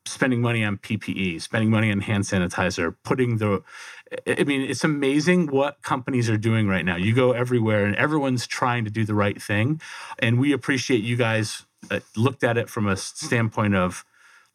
spending 0.06 0.42
money 0.42 0.64
on 0.64 0.78
ppe 0.78 1.40
spending 1.42 1.70
money 1.70 1.92
on 1.92 2.00
hand 2.02 2.24
sanitizer 2.24 2.96
putting 3.04 3.38
the 3.38 3.62
I 4.28 4.44
mean, 4.44 4.62
it's 4.62 4.84
amazing 4.84 5.48
what 5.48 5.82
companies 5.84 6.30
are 6.30 6.38
doing 6.38 6.68
right 6.68 6.84
now. 6.84 6.98
You 6.98 7.16
go 7.16 7.32
everywhere 7.32 7.86
and 7.86 7.96
everyone's 7.96 8.46
trying 8.46 8.84
to 8.86 8.92
do 8.92 9.06
the 9.06 9.14
right 9.14 9.42
thing. 9.42 9.80
And 10.20 10.40
we 10.40 10.52
appreciate 10.52 11.02
you 11.02 11.16
guys 11.16 11.66
uh, 11.90 12.02
looked 12.16 12.44
at 12.44 12.58
it 12.58 12.70
from 12.70 12.88
a 12.88 12.98
standpoint 12.98 13.76
of 13.76 14.04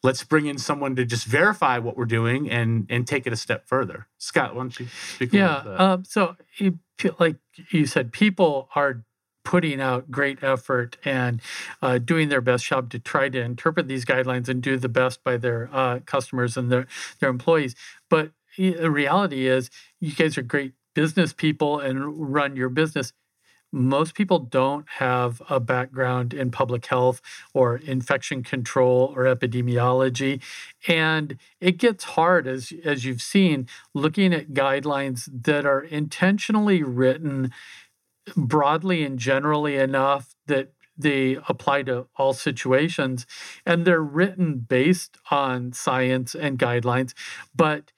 let's 0.03 0.23
bring 0.23 0.45
in 0.45 0.59
someone 0.59 0.95
to 0.95 1.05
just 1.05 1.25
verify 1.25 1.79
what 1.79 1.97
we're 1.97 2.05
doing 2.05 2.49
and 2.49 2.85
and 2.89 3.07
take 3.07 3.25
it 3.25 3.33
a 3.33 3.35
step 3.35 3.67
further. 3.67 4.07
Scott, 4.19 4.55
why 4.55 4.61
don't 4.61 4.79
you 4.79 4.87
speak? 4.87 5.33
Yeah. 5.33 5.57
Um, 5.57 6.05
so, 6.05 6.35
like 7.17 7.37
you 7.71 7.87
said, 7.87 8.11
people 8.11 8.69
are 8.75 9.03
putting 9.47 9.79
out 9.79 10.11
great 10.11 10.43
effort 10.43 10.97
and 11.05 11.41
uh, 11.81 11.97
doing 11.99 12.27
their 12.27 12.41
best 12.41 12.65
job 12.65 12.89
to 12.89 12.99
try 12.99 13.29
to 13.29 13.39
interpret 13.39 13.87
these 13.87 14.03
guidelines 14.03 14.49
and 14.49 14.61
do 14.61 14.75
the 14.75 14.89
best 14.89 15.23
by 15.23 15.37
their 15.37 15.69
uh, 15.71 15.99
customers 16.05 16.57
and 16.57 16.69
their 16.69 16.85
their 17.19 17.29
employees. 17.29 17.73
But 18.09 18.31
the 18.57 18.91
reality 18.91 19.47
is, 19.47 19.69
you 20.01 20.11
guys 20.11 20.37
are 20.37 20.41
great 20.41 20.73
business 20.93 21.31
people 21.31 21.79
and 21.79 22.33
run 22.33 22.57
your 22.57 22.67
business 22.67 23.13
most 23.71 24.15
people 24.15 24.39
don't 24.39 24.87
have 24.97 25.41
a 25.49 25.59
background 25.59 26.33
in 26.33 26.49
public 26.51 26.85
health 26.85 27.21
or 27.53 27.77
infection 27.77 28.41
control 28.41 29.13
or 29.15 29.23
epidemiology 29.23 30.41
and 30.87 31.37
it 31.59 31.77
gets 31.77 32.03
hard 32.03 32.47
as 32.47 32.71
as 32.85 33.03
you've 33.03 33.21
seen 33.21 33.67
looking 33.93 34.33
at 34.33 34.53
guidelines 34.53 35.29
that 35.43 35.65
are 35.65 35.81
intentionally 35.81 36.81
written 36.81 37.51
broadly 38.35 39.03
and 39.03 39.19
generally 39.19 39.75
enough 39.75 40.35
that 40.47 40.73
they 40.97 41.37
apply 41.47 41.83
to 41.83 42.07
all 42.15 42.33
situations 42.33 43.27
and 43.65 43.85
they're 43.85 44.01
written 44.01 44.57
based 44.57 45.17
on 45.29 45.71
science 45.71 46.33
and 46.33 46.57
guidelines 46.57 47.13
but 47.55 47.91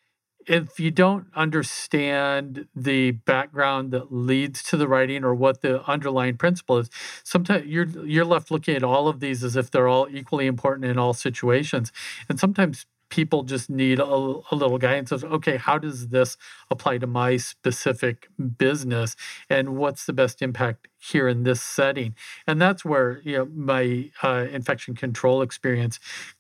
if 0.49 0.79
you 0.79 0.89
don't 0.89 1.27
understand 1.35 2.67
the 2.75 3.11
background 3.11 3.91
that 3.91 4.11
leads 4.11 4.63
to 4.63 4.77
the 4.77 4.87
writing 4.87 5.23
or 5.23 5.35
what 5.35 5.61
the 5.61 5.83
underlying 5.83 6.37
principle 6.37 6.79
is, 6.79 6.89
sometimes 7.23 7.67
you're 7.67 7.85
you're 8.03 8.25
left 8.25 8.49
looking 8.49 8.75
at 8.75 8.83
all 8.83 9.07
of 9.07 9.19
these 9.19 9.43
as 9.43 9.55
if 9.55 9.69
they're 9.69 9.87
all 9.87 10.07
equally 10.09 10.47
important 10.47 10.85
in 10.85 10.97
all 10.97 11.13
situations. 11.13 11.91
And 12.27 12.39
sometimes 12.39 12.87
people 13.09 13.43
just 13.43 13.69
need 13.69 13.99
a, 13.99 14.05
a, 14.05 14.55
little 14.55 14.77
guidance 14.77 15.11
of 15.11 15.23
okay 15.23 15.57
how 15.57 15.77
does 15.77 16.09
this 16.09 16.37
apply 16.69 16.97
to 16.97 17.07
my 17.07 17.37
specific 17.37 18.27
business 18.57 19.15
and 19.49 19.75
what's 19.75 20.05
the 20.05 20.13
best 20.13 20.41
impact 20.41 20.87
here 20.97 21.27
in 21.27 21.43
this 21.43 21.61
setting 21.61 22.15
and 22.47 22.61
that's 22.61 22.83
where 22.85 23.21
you 23.23 23.37
know 23.37 23.45
my 23.53 24.09
uh, 24.23 24.45
infection 24.51 24.95
control 24.95 25.41
experience 25.41 25.99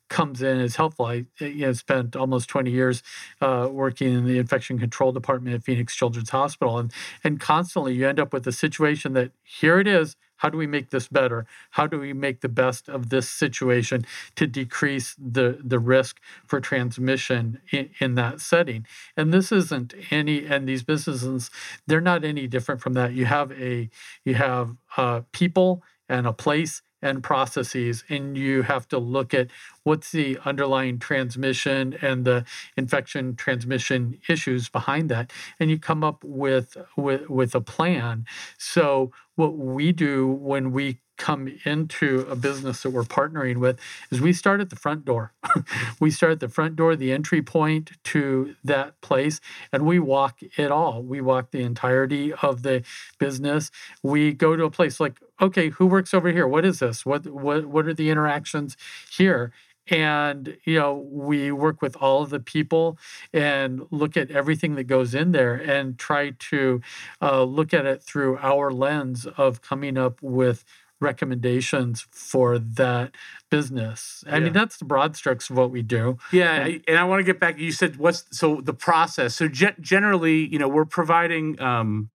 comes 0.09 0.41
in 0.41 0.59
as 0.59 0.75
helpful. 0.75 1.05
I 1.05 1.25
you 1.39 1.67
know, 1.67 1.73
spent 1.73 2.15
almost 2.15 2.49
20 2.49 2.71
years 2.71 3.01
uh, 3.41 3.69
working 3.71 4.13
in 4.13 4.25
the 4.25 4.37
infection 4.37 4.77
control 4.77 5.11
department 5.11 5.55
at 5.55 5.63
Phoenix 5.63 5.95
Children's 5.95 6.31
Hospital, 6.31 6.77
and 6.77 6.91
and 7.23 7.39
constantly 7.39 7.93
you 7.93 8.07
end 8.07 8.19
up 8.19 8.33
with 8.33 8.45
a 8.47 8.51
situation 8.51 9.13
that 9.13 9.31
here 9.43 9.79
it 9.79 9.87
is. 9.87 10.15
How 10.39 10.49
do 10.49 10.57
we 10.57 10.67
make 10.67 10.89
this 10.89 11.07
better? 11.07 11.45
How 11.71 11.87
do 11.87 11.99
we 11.99 12.13
make 12.13 12.41
the 12.41 12.49
best 12.49 12.89
of 12.89 13.09
this 13.09 13.29
situation 13.29 14.05
to 14.35 14.47
decrease 14.47 15.15
the 15.17 15.59
the 15.63 15.79
risk 15.79 16.19
for 16.45 16.59
transmission 16.59 17.61
in, 17.71 17.89
in 17.99 18.15
that 18.15 18.41
setting? 18.41 18.85
And 19.15 19.33
this 19.33 19.51
isn't 19.51 19.93
any 20.11 20.45
and 20.45 20.67
these 20.67 20.83
businesses 20.83 21.51
they're 21.87 22.01
not 22.01 22.23
any 22.23 22.47
different 22.47 22.81
from 22.81 22.93
that. 22.93 23.13
You 23.13 23.25
have 23.25 23.51
a 23.51 23.89
you 24.25 24.35
have 24.35 24.75
uh, 24.97 25.21
people 25.31 25.83
and 26.07 26.25
a 26.25 26.33
place 26.33 26.81
and 27.01 27.23
processes 27.23 28.03
and 28.09 28.37
you 28.37 28.63
have 28.63 28.87
to 28.87 28.97
look 28.97 29.33
at 29.33 29.47
what's 29.83 30.11
the 30.11 30.37
underlying 30.45 30.99
transmission 30.99 31.95
and 32.01 32.25
the 32.25 32.45
infection 32.75 33.35
transmission 33.35 34.19
issues 34.27 34.69
behind 34.69 35.09
that 35.09 35.31
and 35.59 35.69
you 35.69 35.79
come 35.79 36.03
up 36.03 36.23
with 36.23 36.77
with, 36.95 37.29
with 37.29 37.55
a 37.55 37.61
plan 37.61 38.25
so 38.57 39.11
what 39.35 39.57
we 39.57 39.91
do 39.91 40.27
when 40.27 40.71
we 40.71 40.99
come 41.19 41.53
into 41.65 42.25
a 42.29 42.35
business 42.35 42.81
that 42.81 42.89
we're 42.89 43.03
partnering 43.03 43.57
with 43.57 43.77
is 44.09 44.19
we 44.19 44.33
start 44.33 44.61
at 44.61 44.71
the 44.71 44.75
front 44.75 45.05
door. 45.05 45.33
we 45.99 46.09
start 46.09 46.31
at 46.31 46.39
the 46.39 46.47
front 46.47 46.75
door, 46.75 46.95
the 46.95 47.11
entry 47.11 47.41
point 47.41 47.91
to 48.05 48.55
that 48.63 48.99
place, 49.01 49.39
and 49.71 49.85
we 49.85 49.99
walk 49.99 50.39
it 50.57 50.71
all. 50.71 51.03
We 51.03 51.21
walk 51.21 51.51
the 51.51 51.61
entirety 51.61 52.33
of 52.33 52.63
the 52.63 52.83
business. 53.19 53.69
We 54.01 54.33
go 54.33 54.55
to 54.55 54.63
a 54.63 54.71
place 54.71 54.99
like, 54.99 55.19
okay, 55.41 55.69
who 55.69 55.85
works 55.85 56.13
over 56.13 56.31
here? 56.31 56.47
What 56.47 56.65
is 56.65 56.79
this? 56.79 57.05
What 57.05 57.27
what 57.27 57.65
what 57.65 57.87
are 57.87 57.93
the 57.93 58.09
interactions 58.09 58.77
here? 59.11 59.51
and 59.91 60.57
you 60.65 60.77
know 60.77 60.93
we 61.09 61.51
work 61.51 61.81
with 61.81 61.95
all 61.97 62.21
of 62.21 62.29
the 62.29 62.39
people 62.39 62.97
and 63.33 63.81
look 63.91 64.15
at 64.15 64.29
everything 64.31 64.75
that 64.75 64.83
goes 64.83 65.15
in 65.15 65.31
there 65.31 65.55
and 65.55 65.97
try 65.97 66.31
to 66.37 66.81
uh, 67.21 67.43
look 67.43 67.73
at 67.73 67.85
it 67.85 68.03
through 68.03 68.37
our 68.37 68.71
lens 68.71 69.25
of 69.37 69.61
coming 69.61 69.97
up 69.97 70.21
with 70.21 70.63
recommendations 71.01 72.05
for 72.11 72.59
that 72.59 73.15
business. 73.49 74.23
I 74.27 74.33
yeah. 74.33 74.39
mean, 74.39 74.53
that's 74.53 74.77
the 74.77 74.85
broad 74.85 75.15
strokes 75.15 75.49
of 75.49 75.57
what 75.57 75.71
we 75.71 75.81
do. 75.81 76.17
Yeah, 76.31 76.55
and, 76.55 76.63
I, 76.63 76.81
and 76.87 76.97
I 76.97 77.03
want 77.05 77.21
to 77.21 77.23
get 77.23 77.39
back. 77.39 77.57
You 77.57 77.71
said 77.71 77.97
what's 77.97 78.25
so 78.31 78.61
the 78.61 78.73
process. 78.73 79.35
So 79.35 79.47
ge- 79.47 79.77
generally, 79.79 80.45
you 80.47 80.59
know, 80.59 80.67
we're 80.67 80.85
providing 80.85 81.59
um, 81.61 82.09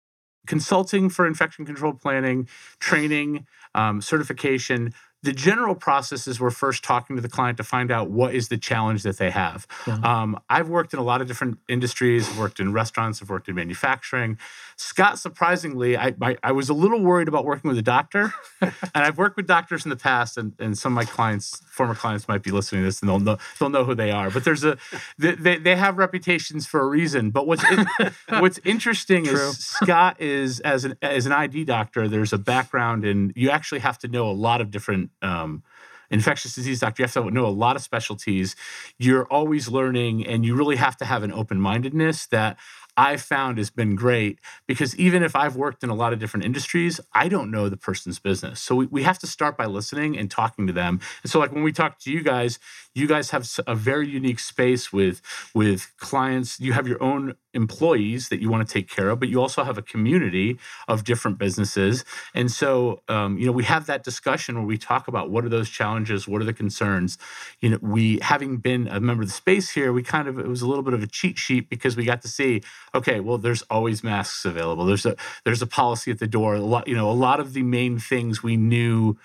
consulting 0.46 1.08
for 1.08 1.26
infection 1.26 1.64
control 1.64 1.92
planning, 1.92 2.48
training, 2.80 3.46
um, 3.74 4.00
certification 4.00 4.92
the 5.22 5.32
general 5.32 5.74
process 5.74 6.26
is 6.26 6.40
we're 6.40 6.50
first 6.50 6.82
talking 6.82 7.16
to 7.16 7.22
the 7.22 7.28
client 7.28 7.56
to 7.58 7.64
find 7.64 7.90
out 7.90 8.10
what 8.10 8.34
is 8.34 8.48
the 8.48 8.58
challenge 8.58 9.04
that 9.04 9.18
they 9.18 9.30
have. 9.30 9.66
Yeah. 9.86 9.98
Um, 10.02 10.40
I've 10.50 10.68
worked 10.68 10.92
in 10.92 10.98
a 10.98 11.02
lot 11.02 11.20
of 11.20 11.28
different 11.28 11.58
industries. 11.68 12.28
I've 12.28 12.38
worked 12.38 12.58
in 12.58 12.72
restaurants. 12.72 13.22
I've 13.22 13.30
worked 13.30 13.48
in 13.48 13.54
manufacturing. 13.54 14.38
Scott, 14.82 15.18
surprisingly, 15.18 15.96
I, 15.96 16.12
I, 16.20 16.36
I 16.42 16.50
was 16.50 16.68
a 16.68 16.74
little 16.74 17.00
worried 17.00 17.28
about 17.28 17.44
working 17.44 17.68
with 17.68 17.78
a 17.78 17.82
doctor, 17.82 18.34
and 18.60 18.72
I've 18.94 19.16
worked 19.16 19.36
with 19.36 19.46
doctors 19.46 19.84
in 19.86 19.90
the 19.90 19.96
past, 19.96 20.36
and, 20.36 20.54
and 20.58 20.76
some 20.76 20.92
of 20.92 20.96
my 20.96 21.04
clients, 21.04 21.62
former 21.70 21.94
clients, 21.94 22.26
might 22.26 22.42
be 22.42 22.50
listening 22.50 22.82
to 22.82 22.86
this, 22.86 23.00
and 23.00 23.08
they'll 23.08 23.20
know 23.20 23.38
they'll 23.60 23.70
know 23.70 23.84
who 23.84 23.94
they 23.94 24.10
are. 24.10 24.28
But 24.28 24.42
there's 24.44 24.64
a 24.64 24.76
they, 25.18 25.56
they 25.56 25.76
have 25.76 25.98
reputations 25.98 26.66
for 26.66 26.80
a 26.80 26.86
reason. 26.86 27.30
But 27.30 27.46
what's 27.46 27.64
what's 28.28 28.58
interesting 28.64 29.24
True. 29.24 29.34
is 29.34 29.58
Scott 29.58 30.20
is 30.20 30.58
as 30.60 30.84
an 30.84 30.96
as 31.00 31.26
an 31.26 31.32
ID 31.32 31.64
doctor. 31.64 32.08
There's 32.08 32.32
a 32.32 32.38
background 32.38 33.04
in 33.04 33.32
you 33.36 33.50
actually 33.50 33.80
have 33.80 33.98
to 33.98 34.08
know 34.08 34.28
a 34.28 34.32
lot 34.32 34.60
of 34.60 34.72
different. 34.72 35.10
Um, 35.20 35.62
infectious 36.10 36.54
disease 36.54 36.80
doctor, 36.80 37.02
you 37.02 37.04
have 37.04 37.12
to 37.14 37.30
know 37.30 37.46
a 37.46 37.48
lot 37.48 37.74
of 37.74 37.82
specialties. 37.82 38.54
You're 38.98 39.24
always 39.26 39.68
learning, 39.68 40.26
and 40.26 40.44
you 40.44 40.54
really 40.54 40.76
have 40.76 40.96
to 40.98 41.04
have 41.04 41.22
an 41.22 41.32
open 41.32 41.60
mindedness 41.60 42.26
that 42.26 42.58
I've 42.96 43.22
found 43.22 43.56
has 43.58 43.70
been 43.70 43.96
great 43.96 44.38
because 44.66 44.94
even 44.96 45.22
if 45.22 45.34
I've 45.34 45.56
worked 45.56 45.82
in 45.82 45.88
a 45.88 45.94
lot 45.94 46.12
of 46.12 46.18
different 46.18 46.44
industries, 46.44 47.00
I 47.14 47.28
don't 47.28 47.50
know 47.50 47.68
the 47.68 47.76
person's 47.76 48.18
business. 48.18 48.60
So 48.60 48.74
we, 48.74 48.86
we 48.86 49.02
have 49.02 49.18
to 49.20 49.26
start 49.26 49.56
by 49.56 49.64
listening 49.64 50.18
and 50.18 50.30
talking 50.30 50.66
to 50.66 50.72
them. 50.72 51.00
And 51.22 51.32
so, 51.32 51.38
like 51.38 51.52
when 51.52 51.62
we 51.62 51.72
talk 51.72 51.98
to 52.00 52.12
you 52.12 52.22
guys, 52.22 52.58
you 52.94 53.06
guys 53.06 53.30
have 53.30 53.48
a 53.66 53.74
very 53.74 54.08
unique 54.08 54.40
space 54.40 54.92
with 54.92 55.22
with 55.54 55.92
clients. 55.98 56.60
You 56.60 56.74
have 56.74 56.86
your 56.86 57.02
own 57.02 57.34
employees 57.54 58.28
that 58.28 58.40
you 58.40 58.50
want 58.50 58.66
to 58.66 58.72
take 58.72 58.88
care 58.88 59.10
of, 59.10 59.20
but 59.20 59.28
you 59.28 59.40
also 59.40 59.64
have 59.64 59.78
a 59.78 59.82
community 59.82 60.58
of 60.88 61.04
different 61.04 61.38
businesses. 61.38 62.04
And 62.34 62.50
so, 62.50 63.02
um, 63.08 63.38
you 63.38 63.46
know, 63.46 63.52
we 63.52 63.64
have 63.64 63.86
that 63.86 64.04
discussion 64.04 64.56
where 64.56 64.66
we 64.66 64.78
talk 64.78 65.08
about 65.08 65.30
what 65.30 65.44
are 65.44 65.48
those 65.48 65.68
challenges, 65.68 66.26
what 66.26 66.40
are 66.40 66.44
the 66.44 66.52
concerns. 66.52 67.18
You 67.60 67.70
know, 67.70 67.78
we 67.80 68.18
having 68.20 68.56
been 68.58 68.88
a 68.88 69.00
member 69.00 69.22
of 69.22 69.28
the 69.28 69.34
space 69.34 69.70
here, 69.70 69.92
we 69.92 70.02
kind 70.02 70.28
of 70.28 70.38
it 70.38 70.46
was 70.46 70.62
a 70.62 70.66
little 70.66 70.82
bit 70.82 70.94
of 70.94 71.02
a 71.02 71.06
cheat 71.06 71.38
sheet 71.38 71.68
because 71.68 71.96
we 71.96 72.04
got 72.04 72.22
to 72.22 72.28
see, 72.28 72.62
okay, 72.94 73.20
well, 73.20 73.38
there's 73.38 73.62
always 73.62 74.02
masks 74.02 74.44
available. 74.44 74.84
There's 74.84 75.06
a 75.06 75.16
there's 75.44 75.62
a 75.62 75.66
policy 75.66 76.10
at 76.10 76.18
the 76.18 76.26
door. 76.26 76.54
A 76.54 76.60
lot, 76.60 76.88
you 76.88 76.94
know, 76.94 77.10
a 77.10 77.12
lot 77.12 77.40
of 77.40 77.52
the 77.52 77.62
main 77.62 77.98
things 77.98 78.42
we 78.42 78.56
knew 78.56 79.16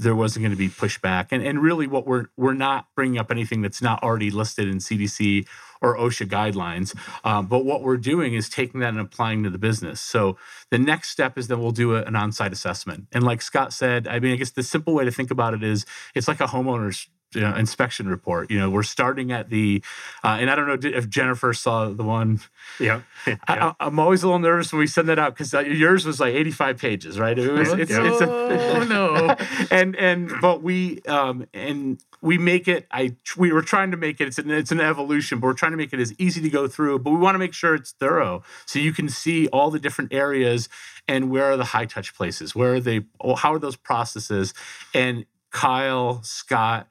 there 0.00 0.16
wasn't 0.16 0.42
going 0.42 0.52
to 0.52 0.56
be 0.56 0.68
pushback. 0.68 1.28
And 1.30 1.44
and 1.44 1.62
really, 1.62 1.86
what 1.86 2.06
we're 2.06 2.26
we're 2.36 2.54
not 2.54 2.86
bringing 2.94 3.18
up 3.18 3.30
anything 3.30 3.62
that's 3.62 3.82
not 3.82 4.02
already 4.02 4.30
listed 4.30 4.68
in 4.68 4.78
CDC 4.78 5.46
or 5.82 5.96
OSHA 5.96 6.26
guidelines. 6.28 6.94
Um, 7.24 7.46
but 7.46 7.64
what 7.64 7.82
we're 7.82 7.96
doing 7.96 8.34
is 8.34 8.48
taking 8.48 8.80
that 8.80 8.90
and 8.90 9.00
applying 9.00 9.42
to 9.44 9.50
the 9.50 9.58
business. 9.58 10.00
So 10.00 10.36
the 10.70 10.78
next 10.78 11.08
step 11.08 11.38
is 11.38 11.48
that 11.48 11.58
we'll 11.58 11.70
do 11.70 11.96
a, 11.96 12.02
an 12.02 12.16
on-site 12.16 12.52
assessment. 12.52 13.06
And 13.12 13.24
like 13.24 13.40
Scott 13.40 13.72
said, 13.72 14.06
I 14.06 14.20
mean, 14.20 14.32
I 14.32 14.36
guess 14.36 14.50
the 14.50 14.62
simple 14.62 14.92
way 14.92 15.04
to 15.06 15.10
think 15.10 15.30
about 15.30 15.54
it 15.54 15.62
is 15.62 15.86
it's 16.14 16.28
like 16.28 16.40
a 16.40 16.46
homeowner's 16.46 17.08
you 17.34 17.40
know, 17.40 17.54
inspection 17.54 18.08
report. 18.08 18.50
You 18.50 18.58
know, 18.58 18.70
we're 18.70 18.82
starting 18.82 19.30
at 19.32 19.50
the, 19.50 19.82
uh, 20.24 20.38
and 20.40 20.50
I 20.50 20.56
don't 20.56 20.66
know 20.66 20.90
if 20.90 21.08
Jennifer 21.08 21.52
saw 21.52 21.88
the 21.88 22.02
one. 22.02 22.40
Yeah, 22.78 23.02
yeah. 23.26 23.36
I, 23.48 23.74
am 23.86 23.98
always 23.98 24.22
a 24.22 24.26
little 24.26 24.40
nervous 24.40 24.72
when 24.72 24.80
we 24.80 24.86
send 24.86 25.08
that 25.08 25.18
out 25.18 25.34
because 25.34 25.54
uh, 25.54 25.60
yours 25.60 26.04
was 26.04 26.20
like 26.20 26.34
85 26.34 26.78
pages, 26.78 27.18
right? 27.18 27.38
It 27.38 27.52
was. 27.52 27.72
It's, 27.72 27.90
yeah. 27.90 28.10
it's 28.10 28.20
a, 28.20 28.30
oh 28.30 28.84
no. 28.88 29.36
and 29.70 29.96
and 29.96 30.32
but 30.40 30.62
we 30.62 31.00
um 31.02 31.46
and 31.54 32.02
we 32.20 32.38
make 32.38 32.68
it. 32.68 32.86
I 32.90 33.16
we 33.36 33.52
were 33.52 33.62
trying 33.62 33.90
to 33.92 33.96
make 33.96 34.20
it. 34.20 34.28
It's 34.28 34.38
an 34.38 34.50
it's 34.50 34.72
an 34.72 34.80
evolution, 34.80 35.38
but 35.38 35.46
we're 35.46 35.54
trying 35.54 35.72
to 35.72 35.78
make 35.78 35.92
it 35.92 36.00
as 36.00 36.12
easy 36.18 36.40
to 36.42 36.50
go 36.50 36.66
through. 36.68 36.98
But 37.00 37.10
we 37.12 37.18
want 37.18 37.34
to 37.34 37.38
make 37.38 37.54
sure 37.54 37.74
it's 37.74 37.92
thorough, 37.92 38.42
so 38.66 38.78
you 38.78 38.92
can 38.92 39.08
see 39.08 39.46
all 39.48 39.70
the 39.70 39.78
different 39.78 40.12
areas 40.12 40.68
and 41.08 41.30
where 41.30 41.52
are 41.52 41.56
the 41.56 41.64
high 41.64 41.86
touch 41.86 42.14
places, 42.14 42.54
where 42.54 42.74
are 42.74 42.80
they, 42.80 43.00
how 43.38 43.54
are 43.54 43.58
those 43.58 43.76
processes, 43.76 44.54
and 44.94 45.26
Kyle, 45.50 46.22
Scott 46.22 46.88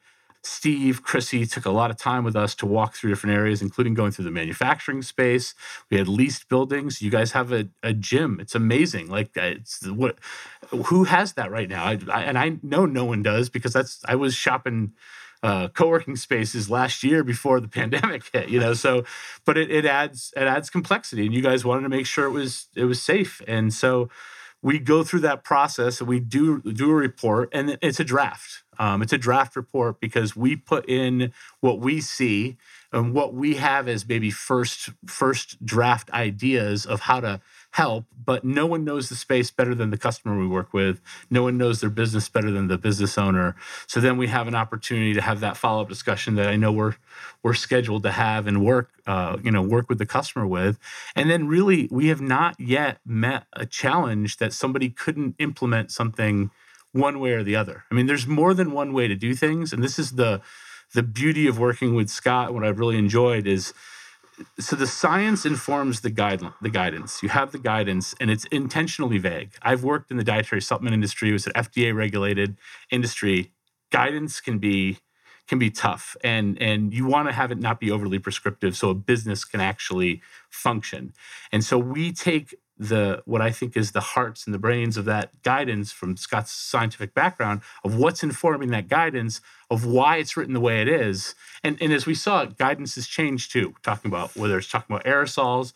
Steve, 0.49 1.03
Chrissy 1.03 1.45
took 1.45 1.65
a 1.65 1.69
lot 1.69 1.91
of 1.91 1.97
time 1.97 2.23
with 2.23 2.35
us 2.35 2.55
to 2.55 2.65
walk 2.65 2.95
through 2.95 3.11
different 3.11 3.35
areas, 3.35 3.61
including 3.61 3.93
going 3.93 4.11
through 4.11 4.25
the 4.25 4.31
manufacturing 4.31 5.03
space. 5.03 5.53
We 5.91 5.97
had 5.97 6.07
leased 6.07 6.49
buildings. 6.49 7.03
You 7.03 7.11
guys 7.11 7.33
have 7.33 7.51
a, 7.51 7.69
a 7.83 7.93
gym. 7.93 8.39
It's 8.41 8.55
amazing. 8.55 9.09
Like 9.09 9.29
it's 9.37 9.85
what, 9.87 10.17
who 10.69 11.03
has 11.03 11.33
that 11.33 11.51
right 11.51 11.69
now? 11.69 11.83
I, 11.83 11.99
I, 12.11 12.23
and 12.23 12.37
I 12.37 12.57
know 12.63 12.87
no 12.87 13.05
one 13.05 13.21
does 13.21 13.47
because 13.49 13.73
that's 13.73 14.03
I 14.07 14.15
was 14.15 14.33
shopping 14.33 14.93
uh, 15.43 15.67
co-working 15.69 16.15
spaces 16.15 16.67
last 16.67 17.03
year 17.03 17.23
before 17.23 17.59
the 17.59 17.67
pandemic 17.79 18.23
hit 18.33 18.49
you 18.49 18.59
know 18.59 18.73
so 18.73 19.05
but 19.45 19.57
it, 19.57 19.71
it 19.71 19.85
adds 19.85 20.33
it 20.35 20.43
adds 20.43 20.69
complexity 20.69 21.25
and 21.25 21.33
you 21.33 21.41
guys 21.41 21.63
wanted 21.63 21.83
to 21.83 21.87
make 21.87 22.05
sure 22.05 22.25
it 22.25 22.31
was 22.31 22.67
it 22.75 22.83
was 22.83 23.01
safe 23.01 23.41
and 23.47 23.73
so 23.73 24.09
we 24.61 24.79
go 24.79 25.03
through 25.03 25.21
that 25.21 25.43
process 25.43 25.99
and 25.99 26.09
we 26.09 26.19
do 26.19 26.61
do 26.61 26.91
a 26.91 26.95
report 26.95 27.49
and 27.53 27.77
it's 27.81 27.99
a 27.99 28.03
draft. 28.03 28.63
Um, 28.77 29.01
it's 29.01 29.13
a 29.13 29.17
draft 29.17 29.55
report 29.55 29.99
because 29.99 30.35
we 30.35 30.55
put 30.55 30.87
in 30.87 31.33
what 31.59 31.79
we 31.79 32.01
see 32.01 32.57
and 32.91 33.13
what 33.13 33.33
we 33.33 33.55
have 33.55 33.87
as 33.87 34.07
maybe 34.07 34.31
first 34.31 34.89
first 35.05 35.63
draft 35.65 36.09
ideas 36.11 36.85
of 36.85 37.01
how 37.01 37.19
to 37.19 37.41
help 37.71 38.05
but 38.29 38.43
no 38.43 38.67
one 38.67 38.83
knows 38.83 39.09
the 39.09 39.15
space 39.15 39.49
better 39.49 39.73
than 39.73 39.89
the 39.89 39.97
customer 39.97 40.37
we 40.37 40.45
work 40.45 40.71
with. 40.71 41.01
No 41.31 41.41
one 41.41 41.57
knows 41.57 41.81
their 41.81 41.89
business 41.89 42.29
better 42.29 42.51
than 42.51 42.67
the 42.67 42.77
business 42.77 43.17
owner. 43.17 43.55
So 43.87 43.99
then 43.99 44.17
we 44.17 44.27
have 44.27 44.47
an 44.47 44.53
opportunity 44.53 45.15
to 45.15 45.21
have 45.21 45.39
that 45.39 45.57
follow-up 45.57 45.89
discussion 45.89 46.35
that 46.35 46.47
i 46.47 46.55
know 46.55 46.71
we're 46.71 46.95
we're 47.41 47.55
scheduled 47.55 48.03
to 48.03 48.11
have 48.11 48.45
and 48.45 48.63
work 48.63 48.91
uh, 49.07 49.37
you 49.43 49.49
know 49.49 49.63
work 49.63 49.89
with 49.89 49.97
the 49.97 50.05
customer 50.05 50.45
with. 50.45 50.77
And 51.15 51.27
then 51.27 51.47
really 51.47 51.87
we 51.89 52.09
have 52.09 52.21
not 52.21 52.59
yet 52.59 52.99
met 53.03 53.47
a 53.53 53.65
challenge 53.65 54.37
that 54.37 54.53
somebody 54.53 54.91
couldn't 54.91 55.33
implement 55.39 55.89
something 55.89 56.51
one 56.91 57.19
way 57.19 57.31
or 57.31 57.43
the 57.43 57.55
other. 57.55 57.85
I 57.89 57.95
mean 57.95 58.05
there's 58.05 58.27
more 58.27 58.53
than 58.53 58.73
one 58.73 58.93
way 58.93 59.07
to 59.07 59.15
do 59.15 59.33
things 59.33 59.73
and 59.73 59.83
this 59.83 59.97
is 59.97 60.11
the 60.11 60.41
the 60.93 61.01
beauty 61.01 61.47
of 61.47 61.57
working 61.57 61.95
with 61.95 62.09
Scott, 62.09 62.53
what 62.53 62.63
I've 62.63 62.79
really 62.79 62.97
enjoyed 62.97 63.47
is 63.47 63.73
so 64.59 64.75
the 64.75 64.87
science 64.87 65.45
informs 65.45 66.01
the 66.01 66.09
guide 66.09 66.41
the 66.61 66.69
guidance. 66.69 67.23
You 67.23 67.29
have 67.29 67.51
the 67.51 67.59
guidance 67.59 68.15
and 68.19 68.29
it's 68.29 68.45
intentionally 68.45 69.17
vague. 69.17 69.51
I've 69.61 69.83
worked 69.83 70.11
in 70.11 70.17
the 70.17 70.23
dietary 70.23 70.61
supplement 70.61 70.93
industry, 70.93 71.29
it 71.29 71.33
was 71.33 71.47
an 71.47 71.53
FDA 71.53 71.93
regulated 71.95 72.57
industry. 72.91 73.51
Guidance 73.91 74.41
can 74.41 74.59
be 74.59 74.99
can 75.47 75.59
be 75.59 75.71
tough 75.71 76.15
and 76.23 76.61
and 76.61 76.93
you 76.93 77.05
want 77.05 77.27
to 77.27 77.33
have 77.33 77.51
it 77.51 77.59
not 77.59 77.79
be 77.79 77.91
overly 77.91 78.19
prescriptive 78.19 78.77
so 78.77 78.89
a 78.89 78.95
business 78.95 79.45
can 79.45 79.61
actually 79.61 80.21
function. 80.49 81.13
And 81.51 81.63
so 81.63 81.77
we 81.77 82.11
take 82.11 82.55
the 82.79 83.21
what 83.25 83.41
I 83.41 83.51
think 83.51 83.75
is 83.75 83.91
the 83.91 83.99
hearts 83.99 84.45
and 84.45 84.53
the 84.53 84.59
brains 84.59 84.95
of 84.95 85.03
that 85.05 85.43
guidance 85.43 85.91
from 85.91 86.15
Scott's 86.15 86.51
scientific 86.51 87.13
background 87.13 87.61
of 87.83 87.95
what's 87.95 88.23
informing 88.23 88.69
that 88.69 88.87
guidance 88.87 89.41
of 89.69 89.85
why 89.85 90.17
it's 90.17 90.37
written 90.37 90.53
the 90.53 90.61
way 90.61 90.81
it 90.81 90.87
is. 90.87 91.35
And, 91.63 91.77
and 91.81 91.91
as 91.91 92.05
we 92.05 92.15
saw, 92.15 92.45
guidance 92.45 92.95
has 92.95 93.05
changed 93.05 93.51
too, 93.51 93.75
talking 93.83 94.09
about 94.09 94.35
whether 94.35 94.57
it's 94.57 94.69
talking 94.69 94.95
about 94.95 95.05
aerosols. 95.05 95.73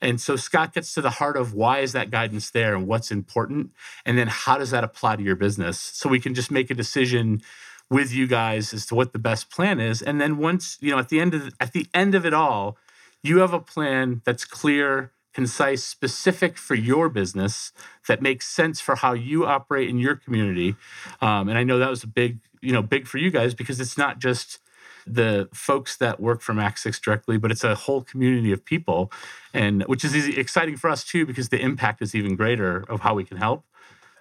And 0.00 0.20
so 0.20 0.36
Scott 0.36 0.72
gets 0.72 0.94
to 0.94 1.00
the 1.00 1.10
heart 1.10 1.36
of 1.36 1.52
why 1.52 1.80
is 1.80 1.92
that 1.92 2.10
guidance 2.10 2.50
there 2.50 2.74
and 2.74 2.86
what's 2.86 3.10
important, 3.10 3.70
and 4.04 4.16
then 4.16 4.28
how 4.28 4.58
does 4.58 4.70
that 4.70 4.84
apply 4.84 5.16
to 5.16 5.22
your 5.22 5.36
business? 5.36 5.78
So 5.78 6.08
we 6.08 6.20
can 6.20 6.34
just 6.34 6.50
make 6.50 6.70
a 6.70 6.74
decision 6.74 7.42
with 7.90 8.12
you 8.12 8.26
guys 8.26 8.74
as 8.74 8.84
to 8.86 8.94
what 8.94 9.12
the 9.12 9.18
best 9.18 9.50
plan 9.50 9.80
is. 9.80 10.02
And 10.02 10.20
then 10.20 10.36
once, 10.36 10.76
you 10.80 10.90
know, 10.90 10.98
at 10.98 11.08
the 11.08 11.18
end 11.18 11.34
of 11.34 11.54
at 11.60 11.72
the 11.72 11.86
end 11.94 12.14
of 12.14 12.26
it 12.26 12.34
all, 12.34 12.76
you 13.22 13.38
have 13.38 13.54
a 13.54 13.60
plan 13.60 14.22
that's 14.24 14.44
clear 14.44 15.12
concise, 15.36 15.84
specific 15.84 16.56
for 16.56 16.74
your 16.74 17.10
business 17.10 17.70
that 18.08 18.22
makes 18.22 18.48
sense 18.48 18.80
for 18.80 18.96
how 18.96 19.12
you 19.12 19.44
operate 19.44 19.86
in 19.86 19.98
your 19.98 20.16
community. 20.16 20.74
Um, 21.20 21.50
and 21.50 21.58
I 21.58 21.62
know 21.62 21.78
that 21.78 21.90
was 21.90 22.02
a 22.02 22.06
big, 22.06 22.38
you 22.62 22.72
know, 22.72 22.80
big 22.80 23.06
for 23.06 23.18
you 23.18 23.30
guys 23.30 23.52
because 23.52 23.78
it's 23.78 23.98
not 23.98 24.18
just 24.18 24.60
the 25.06 25.46
folks 25.52 25.94
that 25.98 26.20
work 26.20 26.40
for 26.40 26.54
Max 26.54 26.84
Six 26.84 26.98
directly, 26.98 27.36
but 27.36 27.50
it's 27.50 27.64
a 27.64 27.74
whole 27.74 28.00
community 28.02 28.50
of 28.50 28.64
people, 28.64 29.12
and 29.52 29.82
which 29.84 30.06
is 30.06 30.14
exciting 30.14 30.78
for 30.78 30.88
us 30.88 31.04
too 31.04 31.26
because 31.26 31.50
the 31.50 31.60
impact 31.60 32.00
is 32.00 32.14
even 32.14 32.34
greater 32.34 32.86
of 32.88 33.00
how 33.00 33.12
we 33.14 33.22
can 33.22 33.36
help. 33.36 33.62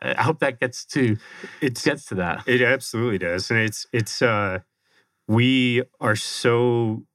I 0.02 0.22
hope 0.22 0.40
that 0.40 0.60
gets 0.60 0.84
to 0.88 1.16
it 1.62 1.82
gets 1.82 2.04
to 2.08 2.16
that. 2.16 2.44
It 2.46 2.62
absolutely 2.62 3.20
does, 3.20 3.50
and 3.50 3.60
it's 3.62 3.88
it's 3.94 4.22
uh, 4.22 4.60
we 5.30 5.84
are 6.02 6.18
so 6.18 7.06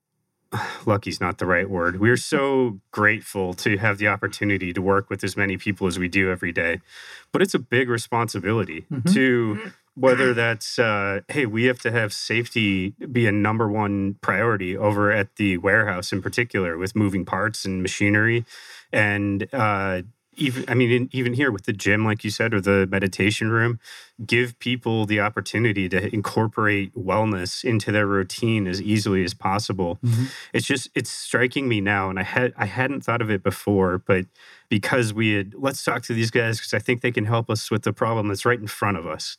lucky's 0.86 1.20
not 1.20 1.38
the 1.38 1.46
right 1.46 1.68
word. 1.68 2.00
We're 2.00 2.16
so 2.16 2.80
grateful 2.90 3.54
to 3.54 3.76
have 3.78 3.98
the 3.98 4.08
opportunity 4.08 4.72
to 4.72 4.82
work 4.82 5.10
with 5.10 5.22
as 5.22 5.36
many 5.36 5.56
people 5.56 5.86
as 5.86 5.98
we 5.98 6.08
do 6.08 6.30
every 6.30 6.52
day. 6.52 6.80
But 7.32 7.42
it's 7.42 7.54
a 7.54 7.58
big 7.58 7.88
responsibility 7.88 8.86
mm-hmm. 8.90 9.12
to 9.12 9.54
mm-hmm. 9.54 9.68
whether 9.94 10.34
that's 10.34 10.78
uh, 10.78 11.20
hey, 11.28 11.46
we 11.46 11.64
have 11.64 11.80
to 11.80 11.92
have 11.92 12.12
safety 12.12 12.94
be 13.12 13.26
a 13.26 13.32
number 13.32 13.70
one 13.70 14.16
priority 14.20 14.76
over 14.76 15.12
at 15.12 15.36
the 15.36 15.58
warehouse 15.58 16.12
in 16.12 16.22
particular 16.22 16.76
with 16.76 16.96
moving 16.96 17.24
parts 17.24 17.64
and 17.64 17.82
machinery 17.82 18.44
and 18.92 19.48
uh, 19.52 20.02
even 20.36 20.64
i 20.68 20.74
mean 20.74 21.08
even 21.12 21.34
here 21.34 21.50
with 21.50 21.64
the 21.64 21.72
gym 21.72 22.04
like 22.04 22.22
you 22.22 22.30
said 22.30 22.54
or 22.54 22.60
the 22.60 22.86
meditation 22.90 23.50
room 23.50 23.78
give 24.24 24.58
people 24.58 25.06
the 25.06 25.20
opportunity 25.20 25.88
to 25.88 26.12
incorporate 26.14 26.94
wellness 26.94 27.64
into 27.64 27.90
their 27.90 28.06
routine 28.06 28.66
as 28.66 28.80
easily 28.80 29.24
as 29.24 29.34
possible 29.34 29.98
mm-hmm. 30.04 30.24
it's 30.52 30.66
just 30.66 30.88
it's 30.94 31.10
striking 31.10 31.68
me 31.68 31.80
now 31.80 32.08
and 32.08 32.18
i 32.18 32.22
had 32.22 32.52
i 32.56 32.66
hadn't 32.66 33.02
thought 33.02 33.22
of 33.22 33.30
it 33.30 33.42
before 33.42 33.98
but 33.98 34.26
because 34.68 35.12
we 35.12 35.34
had 35.34 35.54
let's 35.58 35.82
talk 35.84 36.02
to 36.02 36.14
these 36.14 36.30
guys 36.30 36.58
because 36.58 36.74
i 36.74 36.78
think 36.78 37.00
they 37.00 37.12
can 37.12 37.24
help 37.24 37.50
us 37.50 37.70
with 37.70 37.82
the 37.82 37.92
problem 37.92 38.28
that's 38.28 38.44
right 38.44 38.60
in 38.60 38.66
front 38.66 38.96
of 38.96 39.06
us 39.06 39.36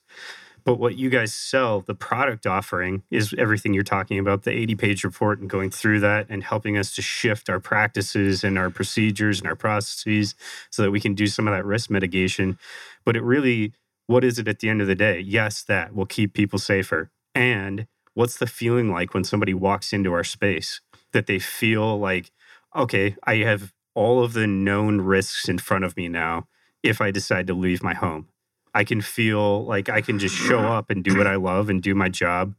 but 0.64 0.80
what 0.80 0.98
you 0.98 1.10
guys 1.10 1.34
sell, 1.34 1.82
the 1.82 1.96
product 1.96 2.46
offering, 2.46 3.04
is 3.10 3.34
everything 3.38 3.74
you're 3.74 3.84
talking 3.84 4.20
about 4.20 4.44
the 4.44 4.52
80 4.52 4.76
page 4.76 5.04
report 5.04 5.40
and 5.40 5.50
going 5.50 5.72
through 5.72 6.00
that 6.02 6.28
and 6.30 6.44
helping 6.44 6.78
us 6.78 6.94
to 6.96 7.02
shift 7.02 7.50
our 7.50 7.60
practices 7.60 8.44
and 8.44 8.58
our 8.58 8.70
procedures 8.70 9.40
and 9.40 9.48
our 9.48 9.56
processes 9.56 10.36
so 10.70 10.82
that 10.82 10.92
we 10.92 11.00
can 11.00 11.14
do 11.14 11.28
some 11.28 11.48
of 11.48 11.54
that 11.54 11.66
risk 11.66 11.90
mitigation. 11.90 12.58
But 13.06 13.16
it 13.16 13.24
really, 13.24 13.74
what 14.08 14.24
is 14.24 14.40
it 14.40 14.48
at 14.48 14.60
the 14.60 14.70
end 14.70 14.82
of 14.82 14.88
the 14.88 14.96
day? 14.96 15.20
Yes, 15.20 15.64
that 15.64 15.96
will 15.96 16.06
keep 16.06 16.34
people 16.34 16.60
safer. 16.60 17.12
And 17.34 17.88
what's 18.14 18.38
the 18.38 18.48
feeling 18.48 18.92
like 18.92 19.14
when 19.14 19.24
somebody 19.24 19.54
walks 19.54 19.94
into 19.94 20.14
our 20.14 20.24
space 20.24 20.82
that 21.14 21.28
they 21.28 21.40
feel 21.40 22.00
like, 22.00 22.32
okay, 22.76 23.16
I 23.24 23.38
have 23.38 23.74
all 23.96 24.24
of 24.24 24.34
the 24.34 24.48
known 24.48 25.02
risks 25.02 25.50
in 25.50 25.58
front 25.58 25.86
of 25.86 25.98
me 25.98 26.08
now 26.08 26.48
if 26.84 27.02
I 27.02 27.12
decide 27.12 27.48
to 27.48 27.54
leave 27.54 27.84
my 27.84 27.94
home. 27.94 28.28
I 28.74 28.84
can 28.84 29.02
feel 29.02 29.66
like 29.66 29.90
I 29.90 30.02
can 30.02 30.20
just 30.20 30.36
show 30.36 30.60
up 30.60 30.90
and 30.90 31.04
do 31.04 31.18
what 31.18 31.28
I 31.28 31.36
love 31.36 31.70
and 31.70 31.82
do 31.82 31.94
my 31.94 32.10
job. 32.10 32.56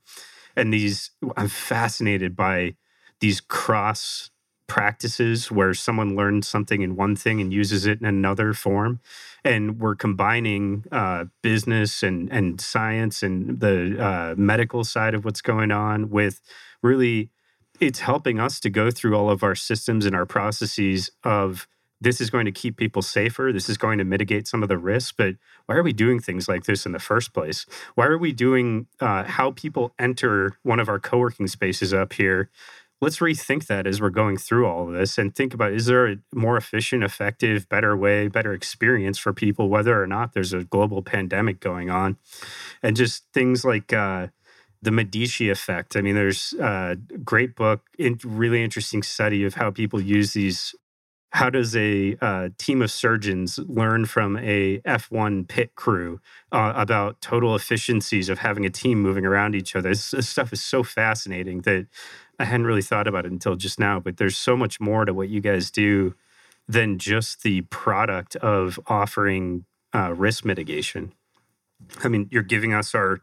And 0.55 0.73
these, 0.73 1.11
I'm 1.37 1.49
fascinated 1.49 2.37
by 2.37 2.75
these 3.21 3.41
cross 3.41 4.31
practices 4.67 5.51
where 5.51 5.75
someone 5.75 6.17
learns 6.17 6.49
something 6.49 6.83
in 6.83 6.97
one 6.97 7.15
thing 7.17 7.41
and 7.41 7.53
uses 7.53 7.87
it 7.87 8.01
in 8.01 8.07
another 8.07 8.53
form. 8.53 9.01
And 9.45 9.79
we're 9.79 9.97
combining 9.97 10.85
uh, 10.91 11.27
business 11.43 12.03
and, 12.03 12.31
and 12.33 12.61
science 12.61 13.23
and 13.23 13.61
the 13.61 14.03
uh, 14.03 14.35
medical 14.37 14.85
side 14.85 15.15
of 15.15 15.25
what's 15.25 15.43
going 15.43 15.73
on 15.73 16.11
with 16.11 16.41
really, 16.83 17.31
it's 17.81 18.01
helping 18.01 18.41
us 18.41 18.61
to 18.61 18.71
go 18.71 18.91
through 18.91 19.15
all 19.15 19.29
of 19.29 19.43
our 19.43 19.55
systems 19.55 20.07
and 20.07 20.15
our 20.15 20.27
processes 20.27 21.11
of 21.25 21.67
this 22.03 22.21
is 22.21 22.31
going 22.31 22.47
to 22.47 22.53
keep 22.53 22.77
people 22.77 23.01
safer. 23.01 23.51
This 23.53 23.69
is 23.69 23.79
going 23.79 23.99
to 23.99 24.05
mitigate 24.05 24.49
some 24.49 24.63
of 24.63 24.69
the 24.69 24.79
risks. 24.79 25.13
But 25.17 25.37
why 25.67 25.77
are 25.77 25.83
we 25.83 25.93
doing 25.93 26.19
things 26.21 26.49
like 26.49 26.65
this 26.65 26.85
in 26.85 26.93
the 26.93 26.99
first 26.99 27.33
place? 27.33 27.65
Why 27.95 28.07
are 28.07 28.19
we 28.19 28.33
doing 28.33 28.87
uh, 29.01 29.25
how 29.25 29.53
people 29.53 29.95
enter 29.99 30.59
one 30.63 30.81
of 30.81 30.89
our 30.89 30.99
co 30.99 31.19
working 31.19 31.47
spaces 31.47 31.95
up 31.95 32.15
here? 32.15 32.51
Let's 33.01 33.19
rethink 33.19 33.67
that 33.67 33.87
as 33.87 34.01
we're 34.01 34.11
going 34.11 34.37
through 34.37 34.67
all 34.67 34.87
of 34.87 34.95
this 34.95 35.19
and 35.19 35.35
think 35.35 35.55
about 35.55 35.73
is 35.73 35.87
there 35.87 36.07
a 36.07 36.17
more 36.33 36.57
efficient, 36.57 37.03
effective, 37.03 37.69
better 37.69 37.97
way, 37.97 38.29
better 38.29 38.53
experience 38.53 39.19
for 39.19 39.33
people, 39.33 39.69
whether 39.69 40.01
or 40.01 40.07
not 40.07 40.35
there's 40.35 40.53
a 40.53 40.65
global 40.65 41.03
pandemic 41.03 41.59
going 41.59 41.91
on? 41.91 42.17
And 42.81 42.97
just 42.97 43.25
things 43.33 43.65
like, 43.65 43.93
uh, 43.93 44.29
the 44.83 44.91
Medici 44.91 45.49
effect. 45.49 45.95
I 45.97 46.01
mean, 46.01 46.17
there's 46.17 46.55
a 46.55 46.97
great 47.25 47.55
book, 47.55 47.83
in, 47.99 48.19
really 48.25 48.65
interesting 48.65 49.05
study 49.05 49.45
of 49.45 49.55
how 49.55 49.71
people 49.71 50.01
use 50.01 50.33
these 50.33 50.75
how 51.33 51.49
does 51.49 51.75
a 51.75 52.17
uh, 52.21 52.51
team 52.59 52.83
of 52.83 52.91
surgeons 52.91 53.59
learn 53.67 54.05
from 54.05 54.37
a 54.37 54.79
F1 54.81 55.49
pit 55.49 55.75
crew 55.75 56.21
uh, 56.53 56.75
about 56.77 57.23
total 57.23 57.57
efficiencies 57.57 58.29
of 58.29 58.41
having 58.41 58.67
a 58.67 58.71
team 58.71 59.01
moving 59.01 59.25
around 59.25 59.55
each 59.55 59.75
other? 59.75 59.89
This, 59.89 60.11
this, 60.11 60.29
stuff 60.29 60.53
is 60.53 60.63
so 60.63 60.83
fascinating 60.83 61.63
that 61.63 61.87
I 62.39 62.45
hadn't 62.45 62.67
really 62.67 62.83
thought 62.83 63.09
about 63.09 63.25
it 63.25 63.33
until 63.33 63.57
just 63.57 63.81
now. 63.81 63.99
But 63.99 64.19
there's 64.19 64.37
so 64.37 64.59
much 64.59 64.79
more 64.79 65.07
to 65.07 65.15
what 65.15 65.31
you 65.31 65.41
guys 65.41 65.71
do 65.71 66.15
than 66.69 66.99
just 66.99 67.43
the 67.43 67.63
product 67.63 68.37
of 68.37 68.79
offering 68.87 69.65
uh, 69.95 70.13
risk 70.13 70.45
mitigation. 70.45 71.15
I 72.05 72.09
mean, 72.09 72.29
you're 72.31 72.43
giving 72.43 72.75
us 72.75 72.95
our, 72.95 73.21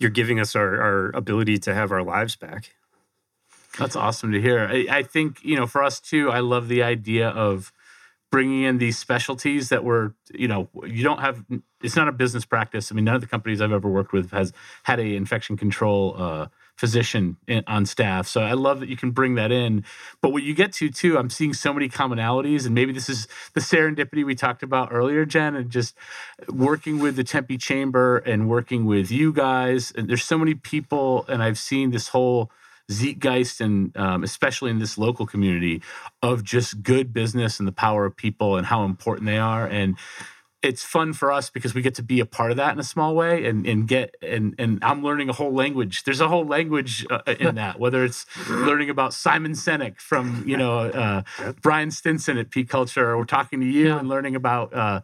you're 0.00 0.10
giving 0.10 0.40
us 0.40 0.56
our, 0.56 0.80
our 0.80 1.10
ability 1.14 1.58
to 1.58 1.74
have 1.74 1.92
our 1.92 2.02
lives 2.02 2.34
back. 2.34 2.74
That's 3.78 3.96
awesome 3.96 4.32
to 4.32 4.40
hear. 4.40 4.68
I, 4.70 4.86
I, 4.88 5.02
think 5.02 5.44
you 5.44 5.56
know, 5.56 5.66
for 5.66 5.82
us 5.82 6.00
too, 6.00 6.30
I 6.30 6.40
love 6.40 6.68
the 6.68 6.82
idea 6.82 7.28
of 7.28 7.72
bringing 8.30 8.62
in 8.62 8.78
these 8.78 8.98
specialties 8.98 9.68
that 9.68 9.84
were, 9.84 10.14
you 10.32 10.48
know, 10.48 10.68
you 10.84 11.04
don't 11.04 11.20
have. 11.20 11.44
It's 11.82 11.96
not 11.96 12.08
a 12.08 12.12
business 12.12 12.44
practice. 12.44 12.90
I 12.90 12.94
mean, 12.94 13.04
none 13.04 13.14
of 13.14 13.20
the 13.20 13.26
companies 13.26 13.60
I've 13.60 13.72
ever 13.72 13.88
worked 13.88 14.12
with 14.12 14.30
has 14.30 14.52
had 14.84 14.98
a 14.98 15.14
infection 15.14 15.56
control 15.56 16.14
uh, 16.18 16.46
physician 16.76 17.36
in, 17.46 17.62
on 17.66 17.86
staff. 17.86 18.26
So 18.26 18.40
I 18.40 18.54
love 18.54 18.80
that 18.80 18.88
you 18.88 18.96
can 18.96 19.12
bring 19.12 19.36
that 19.36 19.52
in. 19.52 19.84
But 20.20 20.32
what 20.32 20.42
you 20.42 20.54
get 20.54 20.72
to 20.74 20.90
too, 20.90 21.18
I'm 21.18 21.30
seeing 21.30 21.54
so 21.54 21.72
many 21.72 21.88
commonalities, 21.88 22.66
and 22.66 22.74
maybe 22.74 22.92
this 22.92 23.08
is 23.08 23.28
the 23.52 23.60
serendipity 23.60 24.24
we 24.24 24.34
talked 24.34 24.62
about 24.62 24.88
earlier, 24.90 25.24
Jen, 25.24 25.54
and 25.54 25.70
just 25.70 25.94
working 26.48 26.98
with 26.98 27.16
the 27.16 27.24
Tempe 27.24 27.56
Chamber 27.56 28.18
and 28.18 28.48
working 28.48 28.84
with 28.84 29.10
you 29.10 29.32
guys. 29.32 29.92
And 29.92 30.08
there's 30.08 30.24
so 30.24 30.38
many 30.38 30.54
people, 30.54 31.24
and 31.28 31.42
I've 31.42 31.58
seen 31.58 31.90
this 31.90 32.08
whole 32.08 32.50
zeitgeist 32.90 33.60
and 33.60 33.96
um, 33.96 34.22
especially 34.22 34.70
in 34.70 34.78
this 34.78 34.98
local 34.98 35.26
community 35.26 35.82
of 36.22 36.44
just 36.44 36.82
good 36.82 37.12
business 37.12 37.58
and 37.58 37.66
the 37.66 37.72
power 37.72 38.04
of 38.04 38.16
people 38.16 38.56
and 38.56 38.66
how 38.66 38.84
important 38.84 39.26
they 39.26 39.38
are 39.38 39.66
and 39.66 39.96
it's 40.64 40.82
fun 40.82 41.12
for 41.12 41.30
us 41.30 41.50
because 41.50 41.74
we 41.74 41.82
get 41.82 41.94
to 41.94 42.02
be 42.02 42.20
a 42.20 42.26
part 42.26 42.50
of 42.50 42.56
that 42.56 42.72
in 42.72 42.78
a 42.78 42.84
small 42.84 43.14
way 43.14 43.44
and, 43.44 43.66
and 43.66 43.86
get 43.86 44.16
and 44.22 44.54
and 44.58 44.82
I'm 44.82 45.04
learning 45.04 45.28
a 45.28 45.34
whole 45.34 45.52
language. 45.52 46.04
There's 46.04 46.22
a 46.22 46.28
whole 46.28 46.46
language 46.46 47.06
uh, 47.10 47.20
in 47.38 47.56
that, 47.56 47.78
whether 47.78 48.02
it's 48.02 48.24
learning 48.48 48.88
about 48.88 49.12
Simon 49.12 49.52
Sinek 49.52 50.00
from 50.00 50.42
you 50.46 50.56
know 50.56 50.78
uh, 50.78 51.22
Brian 51.60 51.90
Stinson 51.90 52.38
at 52.38 52.50
Peak 52.50 52.70
Culture, 52.70 53.10
or 53.10 53.18
we're 53.18 53.24
talking 53.24 53.60
to 53.60 53.66
you 53.66 53.88
yeah. 53.88 53.98
and 53.98 54.08
learning 54.08 54.34
about 54.34 54.72
uh, 54.72 55.02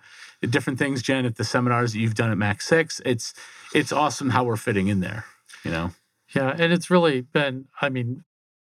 different 0.49 0.79
things, 0.79 1.03
Jen, 1.03 1.27
at 1.27 1.37
the 1.37 1.45
seminars 1.45 1.93
that 1.93 1.99
you've 1.99 2.15
done 2.15 2.31
at 2.31 2.39
Max 2.39 2.67
Six. 2.67 3.03
It's 3.05 3.35
it's 3.75 3.93
awesome 3.93 4.31
how 4.31 4.45
we're 4.45 4.57
fitting 4.57 4.89
in 4.89 5.01
there. 5.01 5.27
You 5.63 5.71
know. 5.73 5.91
Yeah, 6.35 6.55
and 6.57 6.73
it's 6.73 6.91
really 6.91 7.23
been. 7.23 7.67
I 7.81 7.89
mean, 7.89 8.25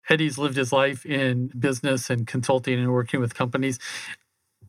Eddie's 0.08 0.38
lived 0.38 0.56
his 0.56 0.72
life 0.72 1.04
in 1.04 1.50
business 1.58 2.11
and 2.11 2.26
consulting 2.26 2.78
and 2.78 2.92
working 2.92 3.20
with 3.20 3.34
companies. 3.34 3.78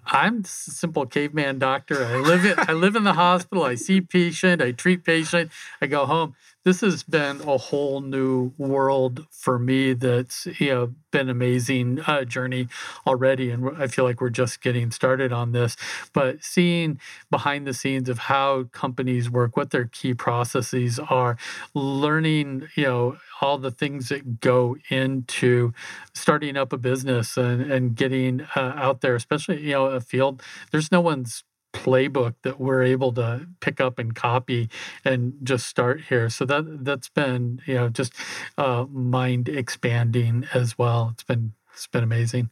I'm 0.06 0.40
a 0.40 0.48
simple 0.48 1.06
caveman 1.06 1.60
doctor. 1.60 2.04
I 2.04 2.18
live 2.18 2.44
in, 2.44 2.56
I 2.58 2.74
live 2.74 2.96
in 2.96 3.04
the 3.04 3.14
hospital. 3.14 3.64
I 3.64 3.76
see 3.76 4.02
patient. 4.02 4.62
I 4.62 4.72
treat 4.72 5.04
patient. 5.04 5.52
I 5.82 5.88
go 5.88 6.06
home 6.06 6.36
this 6.64 6.82
has 6.82 7.04
been 7.04 7.42
a 7.42 7.58
whole 7.58 8.02
new 8.02 8.54
world 8.58 9.26
for 9.32 9.58
me 9.58 9.94
that's 9.94 10.48
you 10.60 10.70
know 10.70 10.94
been 11.10 11.22
an 11.22 11.30
amazing 11.30 12.00
uh, 12.08 12.24
journey 12.24 12.68
already 13.06 13.50
and 13.50 13.70
i 13.78 13.88
feel 13.88 14.06
like 14.06 14.22
we're 14.22 14.30
just 14.30 14.62
getting 14.62 14.92
started 14.92 15.34
on 15.34 15.52
this. 15.52 15.76
But 16.14 16.44
seeing 16.44 17.00
behind 17.30 17.68
the 17.68 17.74
scenes 17.74 18.08
of 18.10 18.18
how 18.20 18.66
companies 18.72 19.30
work 19.30 19.58
what 19.58 19.72
their 19.72 19.86
key 19.86 20.14
processes 20.14 21.00
are 21.00 21.38
learning 21.74 22.68
you 22.76 22.84
know 22.84 23.18
all 23.42 23.58
the 23.58 23.72
things 23.72 24.10
that 24.10 24.40
go 24.40 24.78
into 24.90 25.74
starting 26.14 26.56
up 26.56 26.72
a 26.74 26.78
business 26.78 27.38
and, 27.38 27.72
and 27.72 27.96
getting 27.96 28.42
uh, 28.56 28.74
out 28.76 29.02
there 29.02 29.16
especially 29.16 29.62
you 29.62 29.72
know 29.72 29.88
a 29.88 30.02
field 30.02 30.42
there's 30.72 30.92
no 30.92 31.02
one's 31.02 31.44
playbook 31.74 32.36
that 32.44 32.60
we're 32.60 32.84
able 32.84 33.14
to 33.14 33.48
pick 33.60 33.82
up 33.82 34.00
and 34.00 34.16
copy 34.16 34.70
and 35.06 35.34
just 35.44 35.68
start 35.68 36.02
here. 36.10 36.30
So 36.30 36.46
that 36.46 36.84
that's 36.86 37.10
been 37.10 37.62
you 37.66 37.76
know 37.76 37.90
just 37.90 38.14
uh, 38.58 38.86
mind 38.92 39.50
expanding 39.50 40.48
as 40.54 40.78
well. 40.78 41.12
It's 41.14 41.24
been 41.24 41.54
it's 41.74 41.88
been 41.88 42.04
amazing. 42.04 42.50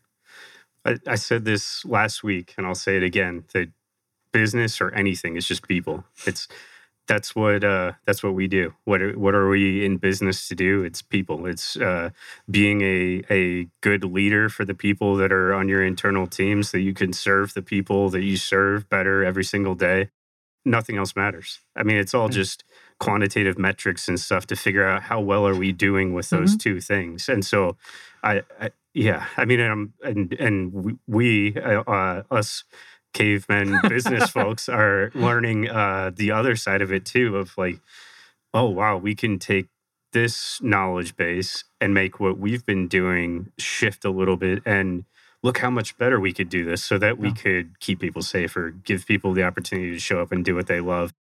I, 0.86 0.98
I 1.06 1.16
said 1.16 1.46
this 1.46 1.86
last 1.86 2.24
week, 2.24 2.54
and 2.58 2.66
I'll 2.66 2.76
say 2.76 2.98
it 2.98 3.04
again: 3.04 3.46
that 3.54 3.70
business 4.32 4.82
or 4.82 4.94
anything 4.94 5.36
is 5.36 5.48
just 5.48 5.68
people. 5.68 6.06
It's 6.26 6.48
that's 7.10 7.36
what 7.36 7.64
uh, 7.64 7.94
that's 8.06 8.22
what 8.22 8.36
we 8.36 8.48
do. 8.48 8.76
What 8.86 9.02
are, 9.02 9.18
what 9.18 9.34
are 9.34 9.50
we 9.50 9.84
in 9.84 9.98
business 9.98 10.48
to 10.48 10.56
do? 10.56 10.84
It's 10.84 11.02
people. 11.02 11.48
It's 11.48 11.76
uh, 11.76 12.12
being 12.50 12.82
a 12.82 13.24
a 13.32 13.68
good 13.82 14.04
leader 14.04 14.48
for 14.48 14.64
the 14.64 14.76
people 14.76 15.16
that 15.16 15.32
are 15.32 15.52
on 15.52 15.68
your 15.68 15.84
internal 15.84 16.28
teams, 16.28 16.72
that 16.72 16.82
you 16.82 16.94
can 16.94 17.12
serve 17.12 17.56
the 17.56 17.64
people 17.64 18.12
that 18.12 18.22
you 18.22 18.38
serve 18.38 18.88
better 18.90 19.26
every 19.26 19.44
single 19.44 19.74
day. 19.74 20.12
Nothing 20.66 20.98
else 20.98 21.16
matters. 21.16 21.62
I 21.76 21.82
mean, 21.82 21.98
it's 21.98 22.14
all 22.14 22.30
just 22.30 22.64
quantitative 23.00 23.58
metrics 23.58 24.08
and 24.08 24.20
stuff 24.20 24.46
to 24.48 24.56
figure 24.56 24.88
out 24.88 25.04
how 25.04 25.20
well 25.20 25.48
are 25.48 25.56
we 25.56 25.72
doing 25.72 26.14
with 26.14 26.30
those 26.30 26.52
mm-hmm. 26.52 26.58
two 26.58 26.82
things. 26.82 27.28
And 27.28 27.44
so, 27.44 27.76
I, 28.24 28.44
I 28.62 28.70
yeah, 28.94 29.26
I 29.36 29.46
mean, 29.46 29.60
and 29.60 29.94
and 30.04 30.34
and 30.34 31.00
we, 31.08 31.58
uh, 31.58 31.82
uh 31.82 32.24
us 32.30 32.66
cavemen 33.20 33.80
business 33.90 34.30
folks 34.40 34.70
are 34.70 35.12
learning 35.14 35.70
uh, 35.70 36.10
the 36.16 36.32
other 36.32 36.56
side 36.56 36.82
of 36.82 36.92
it 36.92 37.06
too 37.06 37.36
of 37.36 37.58
like 37.58 37.80
oh 38.54 38.70
wow 38.70 38.98
we 38.98 39.14
can 39.14 39.38
take 39.38 39.68
this 40.14 40.62
knowledge 40.62 41.16
base 41.18 41.66
and 41.82 41.94
make 41.94 42.20
what 42.20 42.40
we've 42.40 42.66
been 42.66 42.88
doing 42.88 43.52
shift 43.58 44.06
a 44.06 44.10
little 44.10 44.38
bit 44.38 44.64
and 44.66 45.04
look 45.44 45.60
how 45.60 45.70
much 45.70 45.98
better 45.98 46.20
we 46.20 46.34
could 46.34 46.50
do 46.50 46.64
this 46.64 46.84
so 46.84 46.98
that 46.98 47.18
we 47.18 47.32
could 47.34 47.80
keep 47.80 48.00
people 48.00 48.22
safer 48.22 48.70
give 48.70 49.06
people 49.06 49.34
the 49.34 49.44
opportunity 49.44 49.92
to 49.92 50.00
show 50.00 50.22
up 50.22 50.32
and 50.32 50.46
do 50.46 50.56
what 50.56 50.68
they 50.68 50.80
love 50.80 51.14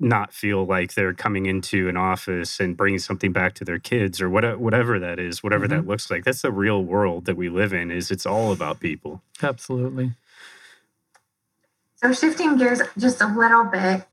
not 0.00 0.32
feel 0.32 0.64
like 0.64 0.94
they're 0.94 1.14
coming 1.14 1.46
into 1.46 1.88
an 1.88 1.96
office 1.96 2.60
and 2.60 2.76
bringing 2.76 3.00
something 3.00 3.32
back 3.32 3.54
to 3.54 3.64
their 3.64 3.80
kids 3.80 4.20
or 4.20 4.30
whatever, 4.30 4.56
whatever 4.56 4.98
that 5.00 5.18
is 5.18 5.42
whatever 5.42 5.66
mm-hmm. 5.66 5.74
that 5.74 5.88
looks 5.88 6.08
like. 6.08 6.22
That's 6.22 6.42
the 6.42 6.52
real 6.52 6.84
world 6.84 7.24
that 7.24 7.36
we 7.36 7.48
live 7.48 7.72
in 7.72 7.90
is 7.90 8.12
it's 8.12 8.24
all 8.24 8.52
about 8.52 8.78
people. 8.78 9.22
Absolutely 9.42 10.12
so 12.02 12.12
shifting 12.12 12.56
gears 12.56 12.80
just 12.96 13.20
a 13.20 13.26
little 13.26 13.64
bit, 13.64 14.06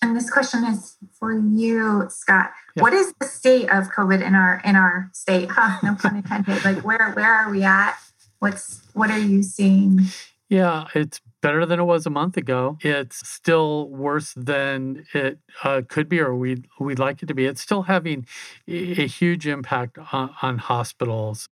and 0.00 0.16
this 0.16 0.30
question 0.30 0.64
is 0.64 0.96
for 1.18 1.32
you, 1.32 2.06
Scott. 2.08 2.52
What 2.74 2.92
is 2.92 3.12
the 3.20 3.26
state 3.26 3.68
of 3.70 3.88
COVID 3.88 4.24
in 4.24 4.34
our 4.34 4.60
in 4.64 4.76
our 4.76 5.10
state? 5.12 5.50
Huh, 5.50 5.78
no 5.82 5.94
pun 6.00 6.16
intended. 6.16 6.64
like 6.64 6.84
where 6.84 7.12
where 7.12 7.32
are 7.32 7.50
we 7.50 7.62
at? 7.62 7.96
What's 8.38 8.82
what 8.92 9.10
are 9.10 9.18
you 9.18 9.42
seeing? 9.42 10.00
Yeah, 10.48 10.86
it's 10.94 11.20
better 11.40 11.66
than 11.66 11.80
it 11.80 11.84
was 11.84 12.06
a 12.06 12.10
month 12.10 12.36
ago. 12.36 12.78
It's 12.82 13.26
still 13.28 13.88
worse 13.88 14.34
than 14.36 15.04
it 15.12 15.38
uh, 15.62 15.82
could 15.88 16.08
be, 16.08 16.20
or 16.20 16.36
we'd 16.36 16.68
we'd 16.78 16.98
like 16.98 17.22
it 17.22 17.26
to 17.26 17.34
be. 17.34 17.46
It's 17.46 17.60
still 17.60 17.82
having 17.82 18.26
a, 18.68 19.06
huge 19.06 19.46
impact 19.46 19.98
on, 20.12 20.34
on 20.42 20.58
hospitals. 20.58 21.48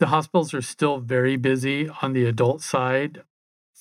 The 0.00 0.08
hospitals 0.08 0.52
are 0.52 0.62
still 0.62 0.98
very 0.98 1.36
busy 1.36 1.88
on 2.02 2.12
the 2.12 2.26
adult 2.26 2.60
side 2.60 3.22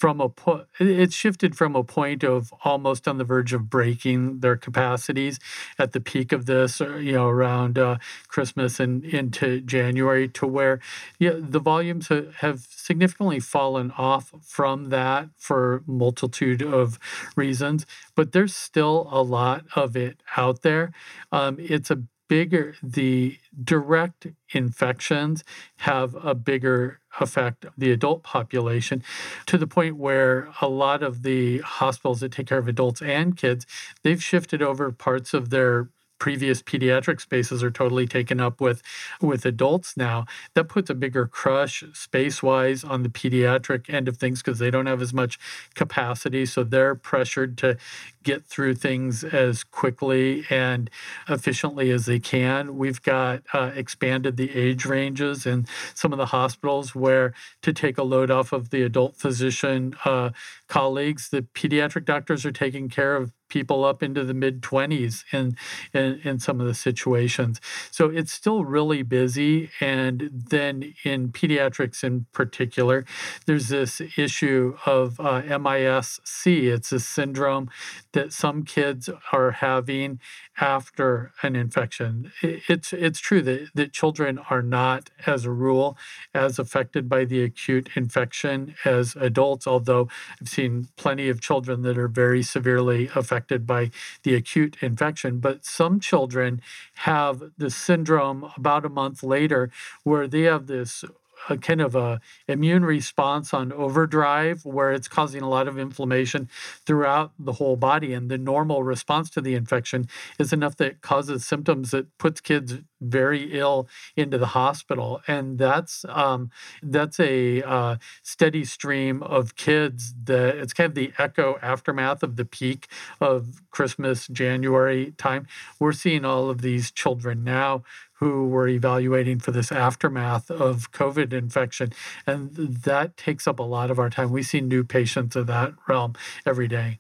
from 0.02 0.20
a 0.20 0.30
point 0.30 0.66
it 0.80 1.14
shifted 1.14 1.56
from 1.56 1.76
a 1.76 1.84
point 1.84 2.24
of 2.24 2.52
almost 2.66 3.08
on 3.08 3.18
the 3.20 3.24
verge 3.24 3.54
of 3.54 3.70
breaking 3.70 4.40
their 4.40 4.58
capacities 4.58 5.40
at 5.78 5.92
the 5.92 6.02
peak 6.02 6.32
of 6.32 6.48
this 6.48 6.82
uh, 6.82 6.96
you 6.96 7.12
know 7.12 7.28
around 7.28 7.78
uh, 7.78 7.98
christmas 8.28 8.80
and 8.80 9.06
into 9.06 9.62
january 9.62 10.28
to 10.28 10.48
where 10.48 10.80
yeah 11.20 11.34
the 11.36 11.60
volumes 11.60 12.10
have 12.40 12.66
significantly 12.70 13.40
fallen 13.40 13.92
off 13.98 14.34
from 14.42 14.90
that 14.90 15.30
for 15.38 15.84
multitude 15.86 16.64
of 16.64 16.98
reasons 17.36 17.86
but 18.16 18.32
there's 18.32 18.56
still 18.56 19.08
a 19.12 19.22
lot 19.22 19.66
of 19.76 19.96
it 19.96 20.22
out 20.38 20.62
there. 20.62 20.92
Um, 21.32 21.58
it's 21.60 21.92
a 21.92 22.04
bigger 22.32 22.76
the 22.82 23.38
direct 23.62 24.26
infections 24.54 25.44
have 25.80 26.16
a 26.24 26.34
bigger 26.34 27.02
effect 27.20 27.66
the 27.78 27.92
adult 27.92 28.24
population 28.24 29.04
to 29.46 29.58
the 29.58 29.68
point 29.68 29.98
where 29.98 30.48
a 30.62 30.70
lot 30.70 31.04
of 31.04 31.24
the 31.24 31.58
hospitals 31.58 32.22
that 32.22 32.32
take 32.32 32.48
care 32.48 32.58
of 32.58 32.70
adults 32.70 33.02
and 33.02 33.36
kids 33.36 33.66
they've 34.04 34.24
shifted 34.24 34.62
over 34.62 34.94
parts 34.94 35.34
of 35.34 35.50
their 35.50 35.90
previous 36.22 36.62
pediatric 36.62 37.20
spaces 37.20 37.64
are 37.64 37.72
totally 37.72 38.06
taken 38.06 38.40
up 38.40 38.62
with 38.62 38.84
with 39.20 39.44
adults 39.44 39.98
now. 39.98 40.24
That 40.54 40.66
puts 40.66 40.92
a 40.92 40.94
bigger 40.94 41.26
crush 41.26 41.84
space 41.94 42.44
wise 42.44 42.84
on 42.84 43.02
the 43.02 43.10
pediatric 43.10 43.92
end 43.92 44.08
of 44.08 44.18
things 44.18 44.44
because 44.44 44.60
they 44.60 44.70
don't 44.70 44.86
have 44.86 45.02
as 45.02 45.16
much 45.16 45.40
capacity 45.74 46.46
so 46.46 46.64
they're 46.64 46.94
pressured 46.94 47.58
to 47.58 47.76
get 48.22 48.46
through 48.46 48.76
things 48.76 49.24
as 49.24 49.64
quickly 49.64 50.46
and 50.52 50.92
efficiently 51.28 51.90
as 51.90 52.06
they 52.06 52.20
can. 52.20 52.78
We've 52.78 53.02
got 53.02 53.42
uh, 53.52 53.72
expanded 53.74 54.38
the 54.38 54.56
age 54.56 54.86
ranges 54.86 55.48
in 55.48 55.66
some 55.96 56.14
of 56.14 56.20
the 56.20 56.28
hospitals 56.28 56.94
where 56.94 57.34
to 57.64 57.74
take 57.74 57.98
a 57.98 58.04
load 58.04 58.30
off 58.30 58.54
of 58.54 58.70
the 58.70 58.84
adult 58.84 59.16
physician 59.16 59.96
uh, 60.06 60.30
colleagues 60.68 61.30
the 61.30 61.42
pediatric 61.42 62.06
doctors 62.06 62.46
are 62.46 62.52
taking 62.52 62.90
care 62.90 63.16
of 63.16 63.32
people 63.52 63.84
up 63.84 64.02
into 64.02 64.24
the 64.24 64.34
mid 64.34 64.62
20s 64.62 65.26
in, 65.32 65.58
in, 65.94 66.22
in 66.24 66.40
some 66.40 66.62
of 66.62 66.66
the 66.66 66.74
situations. 66.74 67.60
So 67.92 68.06
it's 68.10 68.32
still 68.32 68.64
really 68.64 69.04
busy. 69.04 69.70
And 69.82 70.30
then 70.32 70.94
in 71.04 71.30
pediatrics 71.30 72.04
in 72.04 72.28
particular, 72.32 73.06
there's 73.46 73.68
this 73.68 74.02
issue 74.18 74.78
of 74.86 75.20
uh, 75.20 75.42
MIS-C. 75.60 76.70
It's 76.70 76.92
a 76.94 77.00
syndrome 77.00 77.70
that 78.14 78.32
some 78.32 78.64
kids 78.64 79.10
are 79.34 79.52
having 79.52 80.20
after 80.60 81.32
an 81.44 81.56
infection. 81.56 82.32
It's 82.42 82.94
it's 82.94 83.20
true 83.20 83.42
that, 83.42 83.70
that 83.74 83.92
children 83.92 84.40
are 84.50 84.62
not, 84.62 85.10
as 85.26 85.44
a 85.44 85.52
rule, 85.52 85.98
as 86.34 86.60
affected 86.60 87.10
by 87.10 87.26
the 87.26 87.44
acute 87.44 87.90
infection 87.96 88.76
as 88.86 89.16
adults, 89.16 89.66
although 89.68 90.08
I've 90.40 90.50
seen 90.50 90.88
plenty 90.96 91.30
of 91.30 91.42
children 91.42 91.82
that 91.82 91.98
are 91.98 92.08
very 92.08 92.44
severely 92.44 93.10
affected 93.16 93.41
by 93.66 93.92
the 94.24 94.36
acute 94.36 94.78
infection. 94.82 95.40
But 95.40 95.66
some 95.66 96.00
children 96.00 96.62
have 96.96 97.52
the 97.58 97.70
syndrome 97.70 98.52
about 98.58 98.86
a 98.86 98.90
month 98.90 99.24
later 99.24 99.72
where 100.04 100.28
they 100.28 100.42
have 100.42 100.68
this 100.68 101.04
a 101.50 101.58
kind 101.58 101.82
of 101.82 101.96
a 101.96 102.20
immune 102.48 102.86
response 102.86 103.54
on 103.54 103.72
overdrive 103.72 104.66
where 104.66 104.92
it's 104.92 105.08
causing 105.08 105.42
a 105.42 105.50
lot 105.50 105.68
of 105.68 105.78
inflammation 105.78 106.50
throughout 106.86 107.32
the 107.40 107.54
whole 107.54 107.76
body 107.76 108.14
and 108.14 108.30
the 108.30 108.38
normal 108.38 108.84
response 108.84 109.30
to 109.30 109.42
the 109.42 109.56
infection 109.56 110.08
is 110.40 110.54
enough 110.54 110.76
that 110.78 111.02
causes 111.02 111.46
symptoms 111.46 111.92
that 111.92 112.18
puts 112.18 112.42
kids 112.42 112.80
very 113.02 113.52
ill 113.52 113.88
into 114.16 114.38
the 114.38 114.48
hospital. 114.48 115.22
And 115.28 115.58
that's 115.58 116.06
um, 116.08 116.52
that's 116.84 117.20
a 117.20 117.64
uh, 117.64 117.96
steady 118.22 118.64
stream 118.64 119.24
of 119.24 119.56
kids 119.56 120.14
that 120.24 120.56
it's 120.58 120.74
kind 120.74 120.90
of 120.90 120.96
the 120.96 121.12
echo 121.18 121.58
aftermath 121.62 122.24
of 122.24 122.36
the 122.36 122.46
peak 122.46 122.88
of 123.20 123.62
christmas 123.72 124.28
january 124.28 125.14
time. 125.18 125.48
We're 125.80 125.94
seeing 125.94 126.26
all 126.26 126.50
of 126.50 126.62
these 126.62 126.92
children 126.92 127.44
now 127.44 127.84
who 128.22 128.48
we're 128.48 128.68
evaluating 128.68 129.40
for 129.40 129.52
this 129.52 129.72
aftermath 129.72 130.52
of 130.52 130.92
COVID 130.92 131.34
infection. 131.34 131.92
And 132.28 132.52
that 132.52 133.18
takes 133.18 133.48
up 133.48 133.60
a 133.60 133.64
lot 133.64 133.90
of 133.90 133.98
our 133.98 134.12
time. 134.12 134.32
We 134.32 134.44
see 134.44 134.62
new 134.62 134.84
patients 134.84 135.36
of 135.36 135.48
that 135.48 135.74
realm 135.88 136.14
every 136.46 136.68
day. 136.68 137.00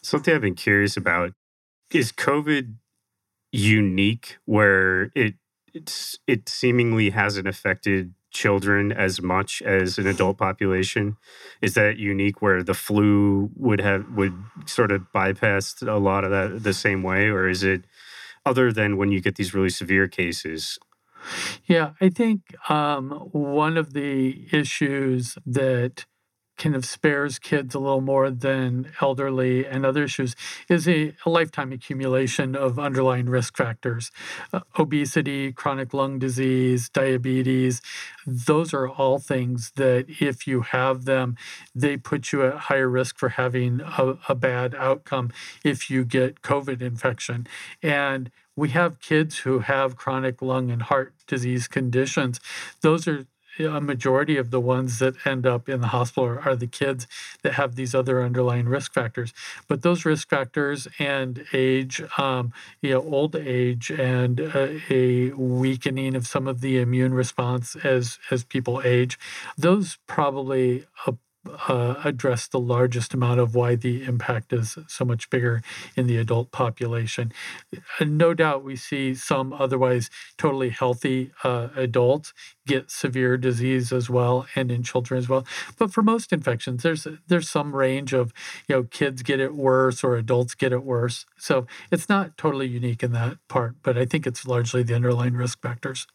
Something 0.00 0.34
I've 0.34 0.40
been 0.40 0.54
curious 0.54 0.96
about 0.96 1.34
is 1.92 2.12
COVID 2.12 2.76
unique 3.52 4.38
where 4.46 5.10
it 5.14 5.34
it's, 5.74 6.18
it 6.26 6.48
seemingly 6.48 7.10
hasn't 7.10 7.46
affected 7.46 8.14
children 8.30 8.90
as 8.90 9.22
much 9.22 9.62
as 9.62 9.98
an 9.98 10.06
adult 10.06 10.38
population 10.38 11.16
is 11.62 11.74
that 11.74 11.98
unique 11.98 12.42
where 12.42 12.62
the 12.62 12.74
flu 12.74 13.50
would 13.54 13.80
have 13.80 14.06
would 14.14 14.34
sort 14.66 14.92
of 14.92 15.10
bypass 15.12 15.80
a 15.82 15.98
lot 15.98 16.24
of 16.24 16.30
that 16.30 16.62
the 16.62 16.74
same 16.74 17.02
way 17.02 17.26
or 17.26 17.48
is 17.48 17.62
it 17.62 17.84
other 18.48 18.72
than 18.72 18.96
when 18.96 19.10
you 19.12 19.20
get 19.20 19.36
these 19.36 19.54
really 19.54 19.70
severe 19.70 20.08
cases? 20.08 20.78
Yeah, 21.66 21.90
I 22.00 22.08
think 22.08 22.40
um, 22.70 23.10
one 23.32 23.76
of 23.76 23.92
the 23.92 24.46
issues 24.52 25.36
that 25.44 26.06
kind 26.58 26.74
of 26.74 26.84
spares 26.84 27.38
kids 27.38 27.74
a 27.74 27.78
little 27.78 28.00
more 28.00 28.30
than 28.30 28.92
elderly 29.00 29.64
and 29.64 29.86
other 29.86 30.04
issues 30.04 30.34
is 30.68 30.88
a, 30.88 31.14
a 31.24 31.30
lifetime 31.30 31.72
accumulation 31.72 32.54
of 32.54 32.78
underlying 32.78 33.26
risk 33.26 33.56
factors 33.56 34.10
uh, 34.52 34.60
obesity 34.78 35.52
chronic 35.52 35.94
lung 35.94 36.18
disease 36.18 36.88
diabetes 36.88 37.80
those 38.26 38.74
are 38.74 38.88
all 38.88 39.18
things 39.18 39.72
that 39.76 40.04
if 40.20 40.46
you 40.46 40.60
have 40.62 41.04
them 41.04 41.36
they 41.74 41.96
put 41.96 42.32
you 42.32 42.44
at 42.44 42.54
higher 42.54 42.88
risk 42.88 43.16
for 43.16 43.30
having 43.30 43.80
a, 43.80 44.18
a 44.28 44.34
bad 44.34 44.74
outcome 44.74 45.30
if 45.64 45.88
you 45.88 46.04
get 46.04 46.42
covid 46.42 46.82
infection 46.82 47.46
and 47.82 48.30
we 48.58 48.70
have 48.70 49.00
kids 49.00 49.38
who 49.38 49.60
have 49.60 49.96
chronic 49.96 50.42
lung 50.42 50.68
and 50.68 50.82
heart 50.82 51.14
disease 51.28 51.68
conditions. 51.68 52.40
Those 52.80 53.06
are 53.06 53.24
a 53.58 53.80
majority 53.80 54.36
of 54.36 54.50
the 54.50 54.60
ones 54.60 54.98
that 54.98 55.26
end 55.26 55.46
up 55.46 55.68
in 55.68 55.80
the 55.80 55.88
hospital 55.88 56.24
are, 56.24 56.40
are, 56.40 56.56
the 56.56 56.66
kids 56.66 57.06
that 57.42 57.54
have 57.54 57.74
these 57.74 57.94
other 57.94 58.22
underlying 58.22 58.66
risk 58.66 58.92
factors. 58.92 59.32
But 59.68 59.82
those 59.82 60.04
risk 60.04 60.28
factors 60.28 60.88
and 60.98 61.44
age, 61.52 62.02
um, 62.18 62.52
you 62.82 62.90
know, 62.90 63.02
old 63.02 63.36
age 63.36 63.90
and 63.90 64.40
uh, 64.40 64.68
a 64.90 65.30
weakening 65.30 66.14
of 66.16 66.26
some 66.26 66.48
of 66.48 66.60
the 66.60 66.78
immune 66.78 67.14
response 67.14 67.76
as 67.76 68.18
as 68.30 68.44
people 68.44 68.82
age, 68.84 69.18
those 69.56 69.98
probably 70.06 70.86
uh, 71.06 71.12
address 71.68 72.48
the 72.48 72.60
largest 72.60 73.14
amount 73.14 73.40
of 73.40 73.54
why 73.54 73.74
the 73.74 74.04
impact 74.04 74.52
is 74.52 74.76
so 74.86 75.04
much 75.04 75.30
bigger 75.30 75.62
in 75.96 76.06
the 76.06 76.16
adult 76.16 76.50
population. 76.50 77.32
No 78.00 78.34
doubt 78.34 78.64
we 78.64 78.76
see 78.76 79.14
some 79.14 79.52
otherwise 79.52 80.10
totally 80.36 80.70
healthy 80.70 81.32
uh, 81.44 81.68
adults 81.76 82.32
get 82.66 82.90
severe 82.90 83.36
disease 83.36 83.92
as 83.92 84.10
well 84.10 84.46
and 84.54 84.70
in 84.70 84.82
children 84.82 85.18
as 85.18 85.28
well. 85.28 85.46
But 85.78 85.92
for 85.92 86.02
most 86.02 86.32
infections, 86.32 86.82
there's 86.82 87.06
there's 87.28 87.48
some 87.48 87.74
range 87.74 88.12
of, 88.12 88.32
you 88.68 88.76
know, 88.76 88.82
kids 88.84 89.22
get 89.22 89.40
it 89.40 89.54
worse 89.54 90.04
or 90.04 90.16
adults 90.16 90.54
get 90.54 90.72
it 90.72 90.84
worse. 90.84 91.24
So 91.38 91.66
it's 91.90 92.08
not 92.08 92.36
totally 92.36 92.66
unique 92.66 93.02
in 93.02 93.12
that 93.12 93.38
part, 93.48 93.76
but 93.82 93.96
I 93.96 94.04
think 94.04 94.26
it's 94.26 94.46
largely 94.46 94.82
the 94.82 94.94
underlying 94.94 95.34
risk 95.34 95.62
factors. 95.62 96.06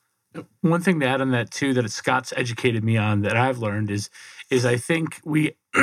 One 0.61 0.81
thing 0.81 0.99
to 0.99 1.07
add 1.07 1.21
on 1.21 1.31
that 1.31 1.51
too 1.51 1.73
that 1.75 1.89
Scott's 1.91 2.33
educated 2.35 2.83
me 2.83 2.97
on 2.97 3.21
that 3.21 3.37
I've 3.37 3.59
learned 3.59 3.91
is 3.91 4.09
is 4.53 4.65
I 4.65 4.77
think 4.77 5.19
we 5.25 5.55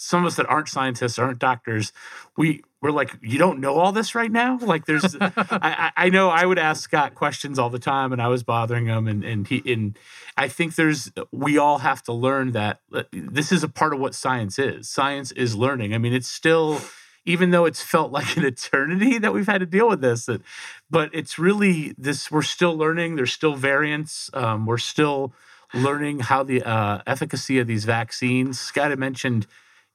some 0.00 0.24
of 0.24 0.26
us 0.26 0.36
that 0.36 0.46
aren't 0.48 0.68
scientists, 0.68 1.18
aren't 1.18 1.38
doctors, 1.38 1.92
we 2.36 2.62
we're 2.80 2.90
like, 2.90 3.10
you 3.20 3.38
don't 3.38 3.60
know 3.60 3.74
all 3.74 3.92
this 3.92 4.14
right 4.14 4.32
now. 4.32 4.58
Like, 4.58 4.86
there's, 4.86 5.14
I, 5.20 5.92
I 5.94 6.08
know 6.08 6.30
I 6.30 6.46
would 6.46 6.58
ask 6.58 6.82
Scott 6.82 7.14
questions 7.14 7.58
all 7.58 7.68
the 7.68 7.78
time, 7.78 8.10
and 8.10 8.22
I 8.22 8.28
was 8.28 8.42
bothering 8.42 8.86
him, 8.86 9.06
and 9.06 9.22
and 9.22 9.46
he 9.46 9.62
and 9.70 9.98
I 10.36 10.48
think 10.48 10.76
there's 10.76 11.12
we 11.30 11.58
all 11.58 11.78
have 11.78 12.02
to 12.04 12.12
learn 12.12 12.52
that 12.52 12.80
uh, 12.92 13.02
this 13.12 13.52
is 13.52 13.62
a 13.62 13.68
part 13.68 13.92
of 13.92 14.00
what 14.00 14.14
science 14.14 14.58
is. 14.58 14.88
Science 14.88 15.32
is 15.32 15.54
learning. 15.54 15.94
I 15.94 15.98
mean, 15.98 16.14
it's 16.14 16.28
still 16.28 16.80
even 17.26 17.50
though 17.50 17.66
it's 17.66 17.82
felt 17.82 18.10
like 18.18 18.38
an 18.38 18.44
eternity 18.46 19.18
that 19.18 19.34
we've 19.34 19.46
had 19.46 19.58
to 19.58 19.66
deal 19.66 19.88
with 19.88 20.00
this 20.00 20.24
that, 20.24 20.40
but 20.90 21.10
it's 21.12 21.38
really 21.38 21.94
this 21.98 22.30
we're 22.30 22.40
still 22.40 22.74
learning 22.74 23.16
there's 23.16 23.32
still 23.32 23.54
variants 23.54 24.30
um, 24.32 24.64
we're 24.64 24.78
still 24.78 25.34
learning 25.74 26.20
how 26.20 26.42
the 26.42 26.62
uh, 26.62 27.00
efficacy 27.06 27.58
of 27.58 27.66
these 27.66 27.84
vaccines 27.84 28.58
scott 28.58 28.90
had 28.90 28.98
mentioned 28.98 29.46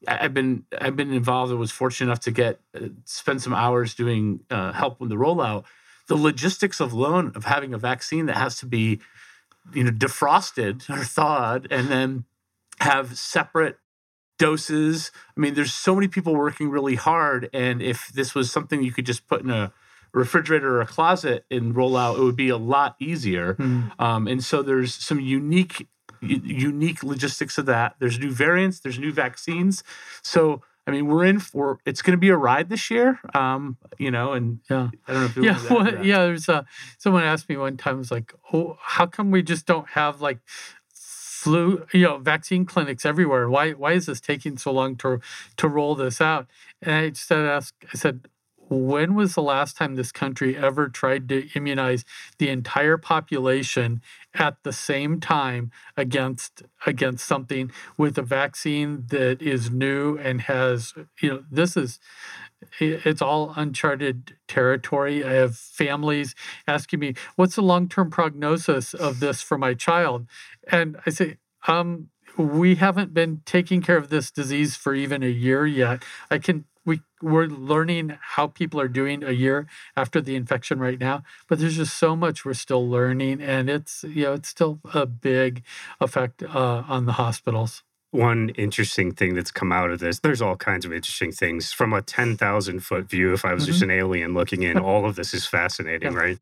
i've 0.08 0.34
been 0.34 0.66
i've 0.80 0.96
been 0.96 1.12
involved 1.12 1.52
and 1.52 1.60
was 1.60 1.72
fortunate 1.72 2.08
enough 2.08 2.20
to 2.20 2.32
get 2.32 2.60
uh, 2.76 2.88
spend 3.06 3.42
some 3.42 3.54
hours 3.54 3.94
doing 3.94 4.42
uh, 4.50 4.72
help 4.74 5.00
with 5.00 5.10
the 5.10 5.16
rollout 5.16 5.64
the 6.08 6.16
logistics 6.16 6.80
of 6.80 6.94
loan 6.94 7.32
of 7.36 7.46
having 7.46 7.74
a 7.74 7.78
vaccine 7.78 8.26
that 8.26 8.38
has 8.38 8.58
to 8.58 8.66
be 8.66 9.00
you 9.74 9.84
know 9.84 9.92
defrosted 9.92 10.90
or 10.90 11.04
thawed 11.04 11.68
and 11.72 11.88
then 11.88 12.26
have 12.80 13.18
separate 13.18 13.78
doses. 14.38 15.12
I 15.36 15.40
mean, 15.40 15.54
there's 15.54 15.74
so 15.74 15.96
many 15.96 16.08
people 16.08 16.36
working 16.36 16.70
really 16.70 16.96
hard, 16.96 17.50
and 17.54 17.82
if 17.82 18.10
this 18.10 18.36
was 18.36 18.52
something 18.52 18.84
you 18.84 18.92
could 18.92 19.06
just 19.06 19.28
put 19.28 19.42
in 19.42 19.50
a 19.50 19.72
refrigerator 20.16 20.78
or 20.78 20.82
a 20.82 20.88
closet 20.88 21.46
and 21.52 21.76
roll 21.76 21.98
out, 21.98 22.18
it 22.18 22.22
would 22.22 22.36
be 22.36 22.50
a 22.50 22.58
lot 22.58 22.96
easier. 23.00 23.56
Mm. 23.56 24.00
Um, 24.00 24.28
and 24.28 24.44
so 24.44 24.64
there's 24.64 24.96
some 24.96 25.20
unique 25.20 25.88
unique 26.22 27.04
logistics 27.04 27.58
of 27.58 27.68
that. 27.68 27.96
There's 28.00 28.18
new 28.18 28.32
variants, 28.32 28.80
there's 28.80 28.98
new 28.98 29.12
vaccines. 29.12 29.84
So 30.24 30.62
I 30.88 30.92
mean, 30.92 31.08
we're 31.08 31.26
in 31.26 31.40
for 31.40 31.80
it's 31.86 32.02
going 32.02 32.14
to 32.14 32.18
be 32.18 32.30
a 32.30 32.38
ride 32.38 32.70
this 32.70 32.90
year. 32.90 33.20
Um, 33.34 33.78
you 33.98 34.12
know, 34.12 34.34
and 34.34 34.60
yeah, 34.70 34.90
I 35.08 35.14
don't 35.14 35.22
know 35.22 35.26
if 35.26 35.38
yeah, 35.38 35.74
well, 35.74 36.06
yeah. 36.06 36.26
There's 36.26 36.48
a 36.48 36.66
someone 36.98 37.24
asked 37.24 37.50
me 37.50 37.58
one 37.58 37.76
time, 37.76 37.98
was 37.98 38.12
like, 38.12 38.34
oh, 38.54 38.78
how 38.80 39.06
come 39.08 39.32
we 39.32 39.42
just 39.42 39.66
don't 39.66 39.90
have 39.90 40.22
like 40.22 40.40
flu, 40.94 41.86
you 41.92 42.02
know, 42.02 42.18
vaccine 42.18 42.66
clinics 42.66 43.06
everywhere. 43.06 43.50
Why 43.50 43.72
why 43.72 43.94
is 43.94 44.06
this 44.06 44.22
taking 44.22 44.58
so 44.58 44.72
long 44.72 44.96
to 44.98 45.20
to 45.58 45.68
roll 45.68 45.96
this 45.96 46.22
out? 46.22 46.48
And 46.82 46.94
I 46.94 47.10
just 47.10 47.32
asked, 47.32 47.74
I 47.92 47.98
said, 47.98 48.28
when 48.70 49.16
was 49.16 49.36
the 49.36 49.42
last 49.42 49.78
time 49.78 49.96
this 49.96 50.12
country 50.12 50.58
ever 50.58 50.88
tried 50.90 51.30
to 51.30 51.48
immunize 51.56 52.04
the 52.38 52.50
entire 52.50 52.98
population 52.98 54.02
at 54.34 54.58
the 54.64 54.74
same 54.74 55.20
time 55.20 55.72
against 55.96 56.64
against 56.86 57.26
something 57.26 57.72
with 57.98 58.18
a 58.18 58.22
vaccine 58.22 59.06
that 59.10 59.42
is 59.42 59.70
new 59.70 60.18
and 60.18 60.42
has 60.42 60.94
you 61.22 61.30
know 61.30 61.44
this 61.50 61.78
is 61.78 62.00
it's 62.80 63.22
all 63.22 63.54
uncharted 63.56 64.36
territory. 64.48 65.24
I 65.24 65.34
have 65.34 65.56
families 65.56 66.36
asking 66.68 67.00
me, 67.00 67.14
"What's 67.36 67.56
the 67.56 67.62
long-term 67.62 68.10
prognosis 68.10 68.94
of 68.94 69.20
this 69.20 69.42
for 69.42 69.58
my 69.58 69.74
child?" 69.74 70.28
And 70.68 70.98
I 71.06 71.12
say, 71.12 71.38
um, 71.68 72.10
we 72.38 72.76
haven't 72.76 73.14
been 73.14 73.42
taking 73.46 73.82
care 73.82 73.98
of 73.98 74.10
this 74.10 74.32
disease 74.32 74.76
for 74.76 74.94
even 74.94 75.24
a 75.24 75.28
year 75.28 75.66
yet. 75.66 76.04
I 76.30 76.40
can 76.40 76.66
we 76.86 77.02
we're 77.22 77.48
learning 77.48 78.18
how 78.22 78.48
people 78.48 78.80
are 78.80 78.88
doing 78.88 79.24
a 79.24 79.32
year 79.32 79.68
after 79.98 80.22
the 80.22 80.36
infection 80.36 80.80
right 80.80 81.00
now, 81.00 81.24
but 81.48 81.60
there's 81.60 81.78
just 81.78 81.98
so 81.98 82.16
much 82.16 82.46
we're 82.46 82.54
still 82.54 82.88
learning, 82.88 83.42
and 83.42 83.70
it's 83.70 84.04
you 84.08 84.24
know 84.24 84.34
it's 84.34 84.50
still 84.50 84.80
a 84.94 85.06
big 85.06 85.64
effect 86.00 86.44
uh, 86.44 86.84
on 86.88 87.06
the 87.06 87.14
hospitals. 87.14 87.84
One 88.12 88.50
interesting 88.50 89.12
thing 89.12 89.36
that's 89.36 89.52
come 89.52 89.74
out 89.74 89.92
of 89.92 90.00
this, 90.00 90.20
there's 90.20 90.42
all 90.42 90.56
kinds 90.56 90.86
of 90.86 90.94
interesting 90.94 91.34
things 91.34 91.74
from 91.74 91.92
a 91.92 92.02
10,000 92.02 92.80
foot 92.80 93.10
view. 93.10 93.34
If 93.34 93.44
I 93.44 93.54
was 93.54 93.64
mm-hmm. 93.64 93.72
just 93.72 93.84
an 93.84 93.92
alien 93.92 94.34
looking 94.34 94.64
in, 94.64 94.78
all 94.78 95.06
of 95.06 95.18
this 95.18 95.34
is 95.34 95.46
fascinating, 95.46 96.14
yeah. 96.14 96.18
right? 96.18 96.40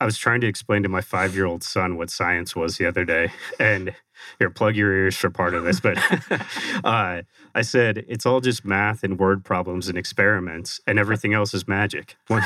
I 0.00 0.04
was 0.04 0.18
trying 0.18 0.40
to 0.40 0.46
explain 0.46 0.82
to 0.82 0.88
my 0.88 1.00
five 1.00 1.34
year 1.34 1.46
old 1.46 1.62
son 1.62 1.96
what 1.96 2.10
science 2.10 2.56
was 2.56 2.78
the 2.78 2.86
other 2.86 3.04
day. 3.04 3.30
And 3.60 3.94
here, 4.38 4.48
plug 4.48 4.76
your 4.76 4.92
ears 4.92 5.16
for 5.16 5.28
part 5.28 5.54
of 5.54 5.64
this. 5.64 5.80
But 5.80 5.98
uh, 6.84 7.22
I 7.54 7.62
said, 7.62 8.04
it's 8.08 8.24
all 8.26 8.40
just 8.40 8.64
math 8.64 9.02
and 9.02 9.18
word 9.18 9.44
problems 9.44 9.88
and 9.88 9.98
experiments, 9.98 10.80
and 10.86 10.98
everything 10.98 11.34
else 11.34 11.52
is 11.52 11.68
magic. 11.68 12.16
but 12.28 12.42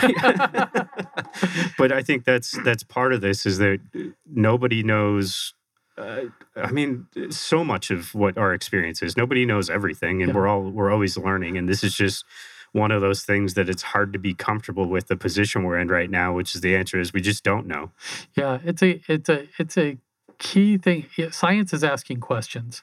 I 1.92 2.03
think 2.03 2.24
that's 2.24 2.53
that's 2.64 2.82
part 2.82 3.12
of 3.12 3.20
this 3.20 3.46
is 3.46 3.59
that 3.59 3.80
nobody 4.26 4.82
knows. 4.82 5.55
Uh, 5.96 6.26
I 6.57 6.70
mean, 6.70 7.07
so 7.30 7.64
much 7.64 7.90
of 7.90 8.14
what 8.14 8.38
our 8.38 8.55
experience 8.55 9.03
is. 9.03 9.16
Nobody 9.16 9.44
knows 9.44 9.68
everything, 9.68 10.22
and 10.22 10.30
yeah. 10.30 10.36
we're 10.36 10.49
all 10.49 10.62
we're 10.62 10.90
always 10.90 11.16
learning. 11.16 11.59
And 11.59 11.68
this 11.68 11.84
is 11.84 11.94
just 11.94 12.24
one 12.72 12.90
of 12.90 13.00
those 13.00 13.22
things 13.22 13.54
that 13.54 13.68
it's 13.68 13.82
hard 13.82 14.12
to 14.12 14.18
be 14.18 14.34
comfortable 14.34 14.86
with 14.86 15.08
the 15.08 15.16
position 15.16 15.62
we're 15.62 15.78
in 15.78 15.88
right 15.88 16.10
now, 16.10 16.32
which 16.32 16.54
is 16.54 16.60
the 16.60 16.76
answer 16.76 17.00
is 17.00 17.12
we 17.12 17.20
just 17.20 17.44
don't 17.44 17.66
know. 17.66 17.90
Yeah, 18.34 18.58
it's 18.64 18.82
a 18.82 19.00
it's 19.08 19.28
a 19.28 19.48
it's 19.58 19.78
a 19.78 19.98
key 20.38 20.78
thing 20.78 21.06
science 21.30 21.72
is 21.72 21.82
asking 21.82 22.20
questions 22.20 22.82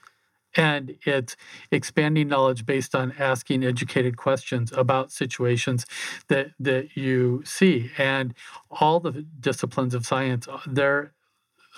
and 0.55 0.95
it's 1.05 1.35
expanding 1.71 2.27
knowledge 2.27 2.65
based 2.65 2.95
on 2.95 3.13
asking 3.19 3.63
educated 3.63 4.17
questions 4.17 4.71
about 4.73 5.11
situations 5.11 5.85
that 6.27 6.51
that 6.59 6.95
you 6.95 7.41
see 7.45 7.91
and 7.97 8.33
all 8.69 8.99
the 8.99 9.25
disciplines 9.39 9.93
of 9.93 10.05
science 10.05 10.47
uh, 10.47 10.59
they're 10.67 11.13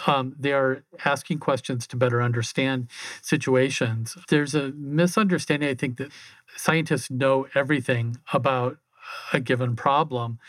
um, 0.05 0.35
they 0.37 0.53
are 0.53 0.83
asking 1.05 1.39
questions 1.39 1.87
to 1.87 1.95
better 1.95 2.21
understand 2.21 2.87
situations. 3.21 4.17
There's 4.29 4.53
a 4.53 4.71
misunderstanding, 4.71 5.69
I 5.69 5.73
think, 5.73 5.97
that 5.97 6.11
scientists 6.55 7.09
know 7.09 7.47
everything 7.55 8.17
about 8.31 8.77
a 9.33 9.39
given 9.39 9.75
problem 9.75 10.39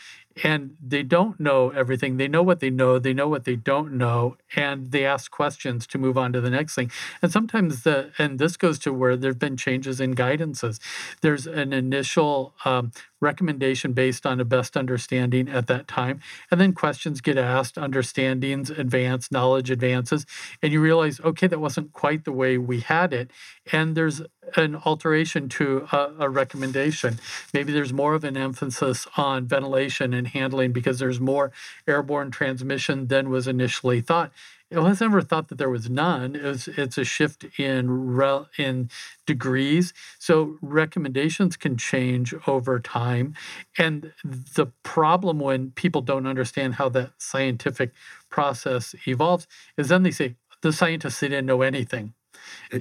and 0.43 0.75
they 0.81 1.03
don't 1.03 1.39
know 1.39 1.69
everything. 1.69 2.17
They 2.17 2.27
know 2.27 2.43
what 2.43 2.59
they 2.59 2.69
know, 2.69 2.99
they 2.99 3.13
know 3.13 3.27
what 3.27 3.45
they 3.45 3.55
don't 3.55 3.93
know, 3.93 4.37
and 4.55 4.91
they 4.91 5.05
ask 5.05 5.31
questions 5.31 5.85
to 5.87 5.97
move 5.97 6.17
on 6.17 6.33
to 6.33 6.41
the 6.41 6.49
next 6.49 6.75
thing. 6.75 6.91
And 7.21 7.31
sometimes 7.31 7.83
the 7.83 8.11
and 8.17 8.39
this 8.39 8.55
goes 8.57 8.79
to 8.79 8.93
where 8.93 9.15
there 9.15 9.31
have 9.31 9.39
been 9.39 9.57
changes 9.57 9.99
in 9.99 10.15
guidances. 10.15 10.79
There's 11.21 11.47
an 11.47 11.73
initial 11.73 12.53
um, 12.63 12.91
recommendation 13.21 13.93
based 13.93 14.25
on 14.25 14.39
a 14.39 14.45
best 14.45 14.77
understanding 14.77 15.49
at 15.49 15.67
that 15.67 15.87
time. 15.87 16.19
And 16.49 16.59
then 16.59 16.73
questions 16.73 17.21
get 17.21 17.37
asked, 17.37 17.77
understandings 17.77 18.69
advance, 18.69 19.31
knowledge 19.31 19.69
advances, 19.69 20.25
and 20.61 20.71
you 20.71 20.81
realize, 20.81 21.19
okay, 21.21 21.47
that 21.47 21.59
wasn't 21.59 21.93
quite 21.93 22.25
the 22.25 22.31
way 22.31 22.57
we 22.57 22.81
had 22.81 23.13
it. 23.13 23.31
And 23.71 23.95
there's 23.95 24.21
an 24.55 24.75
alteration 24.77 25.47
to 25.49 25.87
a, 25.91 26.13
a 26.19 26.29
recommendation. 26.29 27.19
Maybe 27.53 27.71
there's 27.71 27.93
more 27.93 28.15
of 28.15 28.23
an 28.23 28.37
emphasis 28.37 29.05
on 29.15 29.45
ventilation 29.45 30.13
and 30.13 30.27
handling 30.27 30.71
because 30.71 30.99
there's 30.99 31.19
more 31.19 31.51
airborne 31.87 32.31
transmission 32.31 33.07
than 33.07 33.29
was 33.29 33.47
initially 33.47 34.01
thought 34.01 34.31
it 34.71 34.79
was 34.79 35.01
never 35.01 35.21
thought 35.21 35.47
that 35.47 35.57
there 35.57 35.69
was 35.69 35.89
none. 35.89 36.35
It 36.35 36.43
was, 36.43 36.67
it's 36.67 36.97
a 36.97 37.03
shift 37.03 37.45
in 37.57 38.13
rel, 38.13 38.49
in 38.57 38.89
degrees. 39.25 39.93
So 40.19 40.57
recommendations 40.61 41.57
can 41.57 41.75
change 41.75 42.35
over 42.45 42.79
time. 42.79 43.33
And 43.77 44.13
the 44.23 44.67
problem 44.83 45.39
when 45.39 45.71
people 45.71 46.01
don't 46.01 46.27
understand 46.27 46.75
how 46.75 46.89
that 46.89 47.11
scientific 47.17 47.91
process 48.29 48.93
evolves 49.07 49.47
is 49.75 49.87
then 49.87 50.03
they 50.03 50.11
say 50.11 50.35
the 50.61 50.71
scientists 50.71 51.19
they 51.19 51.29
didn't 51.29 51.47
know 51.47 51.63
anything. 51.63 52.13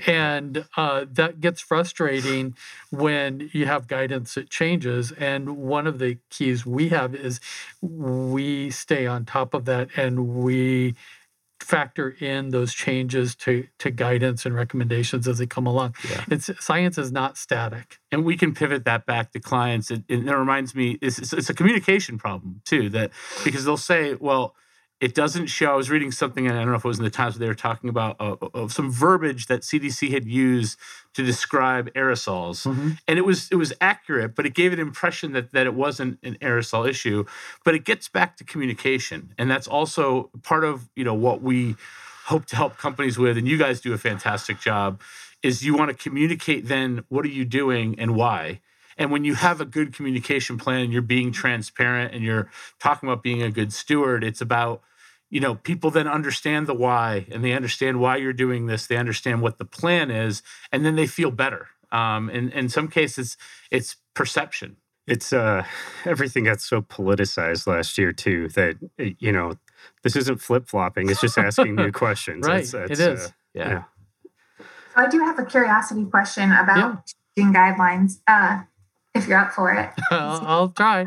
And 0.06 0.66
uh, 0.76 1.06
that 1.10 1.40
gets 1.40 1.60
frustrating 1.60 2.54
when 2.90 3.50
you 3.52 3.66
have 3.66 3.86
guidance 3.86 4.34
that 4.34 4.50
changes. 4.50 5.12
And 5.12 5.56
one 5.56 5.86
of 5.86 5.98
the 5.98 6.18
keys 6.30 6.66
we 6.66 6.90
have 6.90 7.14
is 7.14 7.40
we 7.80 8.70
stay 8.70 9.06
on 9.06 9.24
top 9.24 9.54
of 9.54 9.64
that 9.64 9.88
and 9.96 10.28
we 10.28 10.94
factor 11.60 12.10
in 12.20 12.50
those 12.50 12.72
changes 12.72 13.34
to 13.34 13.66
to 13.78 13.90
guidance 13.90 14.46
and 14.46 14.54
recommendations 14.54 15.26
as 15.26 15.38
they 15.38 15.46
come 15.46 15.66
along. 15.66 15.94
Yeah. 16.08 16.24
It's 16.30 16.50
science 16.64 16.98
is 16.98 17.12
not 17.12 17.36
static, 17.36 17.98
and 18.12 18.24
we 18.24 18.36
can 18.36 18.54
pivot 18.54 18.84
that 18.84 19.06
back 19.06 19.32
to 19.32 19.40
clients. 19.40 19.90
It, 19.90 20.04
it 20.08 20.24
reminds 20.24 20.74
me, 20.74 20.98
it's, 21.00 21.32
it's 21.32 21.50
a 21.50 21.54
communication 21.54 22.18
problem 22.18 22.62
too. 22.64 22.88
That 22.90 23.10
because 23.44 23.64
they'll 23.64 23.76
say, 23.76 24.14
well 24.14 24.54
it 25.00 25.14
doesn't 25.14 25.46
show. 25.46 25.72
I 25.72 25.76
was 25.76 25.90
reading 25.90 26.10
something, 26.10 26.46
and 26.46 26.56
I 26.56 26.62
don't 26.62 26.70
know 26.70 26.76
if 26.76 26.84
it 26.84 26.88
was 26.88 26.98
in 26.98 27.04
the 27.04 27.10
Times, 27.10 27.34
where 27.34 27.40
they 27.40 27.46
were 27.46 27.54
talking 27.54 27.88
about 27.88 28.16
uh, 28.18 28.36
uh, 28.52 28.68
some 28.68 28.90
verbiage 28.90 29.46
that 29.46 29.60
CDC 29.60 30.10
had 30.10 30.26
used 30.26 30.78
to 31.14 31.24
describe 31.24 31.92
aerosols, 31.94 32.66
mm-hmm. 32.66 32.90
and 33.06 33.18
it 33.18 33.24
was 33.24 33.48
it 33.52 33.56
was 33.56 33.72
accurate, 33.80 34.34
but 34.34 34.44
it 34.44 34.54
gave 34.54 34.72
an 34.72 34.80
impression 34.80 35.32
that 35.32 35.52
that 35.52 35.66
it 35.66 35.74
wasn't 35.74 36.18
an 36.24 36.36
aerosol 36.40 36.88
issue. 36.88 37.24
But 37.64 37.74
it 37.76 37.84
gets 37.84 38.08
back 38.08 38.36
to 38.38 38.44
communication, 38.44 39.34
and 39.38 39.48
that's 39.50 39.68
also 39.68 40.30
part 40.42 40.64
of 40.64 40.88
you 40.96 41.04
know 41.04 41.14
what 41.14 41.42
we 41.42 41.76
hope 42.24 42.46
to 42.46 42.56
help 42.56 42.76
companies 42.76 43.18
with, 43.18 43.38
and 43.38 43.46
you 43.46 43.56
guys 43.56 43.80
do 43.80 43.92
a 43.92 43.98
fantastic 43.98 44.58
job. 44.58 45.00
Is 45.42 45.64
you 45.64 45.76
want 45.76 45.96
to 45.96 45.96
communicate 45.96 46.66
then 46.66 47.04
what 47.08 47.24
are 47.24 47.28
you 47.28 47.44
doing 47.44 47.94
and 48.00 48.16
why, 48.16 48.60
and 48.98 49.10
when 49.12 49.24
you 49.24 49.34
have 49.34 49.60
a 49.60 49.64
good 49.64 49.94
communication 49.94 50.58
plan 50.58 50.80
and 50.80 50.92
you're 50.92 51.00
being 51.00 51.32
transparent 51.32 52.12
and 52.12 52.24
you're 52.24 52.50
talking 52.80 53.08
about 53.08 53.22
being 53.22 53.42
a 53.42 53.50
good 53.50 53.72
steward, 53.72 54.24
it's 54.24 54.40
about 54.40 54.82
you 55.30 55.40
know 55.40 55.54
people 55.54 55.90
then 55.90 56.08
understand 56.08 56.66
the 56.66 56.74
why 56.74 57.26
and 57.30 57.44
they 57.44 57.52
understand 57.52 58.00
why 58.00 58.16
you're 58.16 58.32
doing 58.32 58.66
this 58.66 58.86
they 58.86 58.96
understand 58.96 59.42
what 59.42 59.58
the 59.58 59.64
plan 59.64 60.10
is 60.10 60.42
and 60.72 60.84
then 60.84 60.96
they 60.96 61.06
feel 61.06 61.30
better 61.30 61.68
um, 61.92 62.28
and 62.28 62.52
in 62.52 62.68
some 62.68 62.88
cases 62.88 63.36
it's 63.70 63.96
perception 64.14 64.76
it's 65.06 65.32
uh 65.32 65.64
everything 66.04 66.44
got 66.44 66.60
so 66.60 66.80
politicized 66.80 67.66
last 67.66 67.98
year 67.98 68.12
too 68.12 68.48
that 68.48 68.76
you 69.18 69.32
know 69.32 69.52
this 70.02 70.16
isn't 70.16 70.40
flip-flopping 70.40 71.10
it's 71.10 71.20
just 71.20 71.36
asking 71.36 71.74
new 71.74 71.92
questions 72.04 72.46
right 72.46 72.60
it's, 72.60 72.74
it's, 72.74 72.98
it 72.98 73.12
is 73.12 73.26
uh, 73.26 73.30
yeah. 73.54 73.68
yeah. 73.68 73.82
so 74.58 74.66
i 74.96 75.06
do 75.08 75.18
have 75.20 75.38
a 75.38 75.44
curiosity 75.44 76.04
question 76.06 76.52
about 76.52 77.02
yeah. 77.36 77.52
guidelines 77.52 78.20
uh 78.26 78.62
if 79.18 79.28
you're 79.28 79.38
up 79.38 79.52
for 79.52 79.72
it 79.72 79.90
I'll, 80.10 80.46
I'll 80.46 80.68
try 80.70 81.06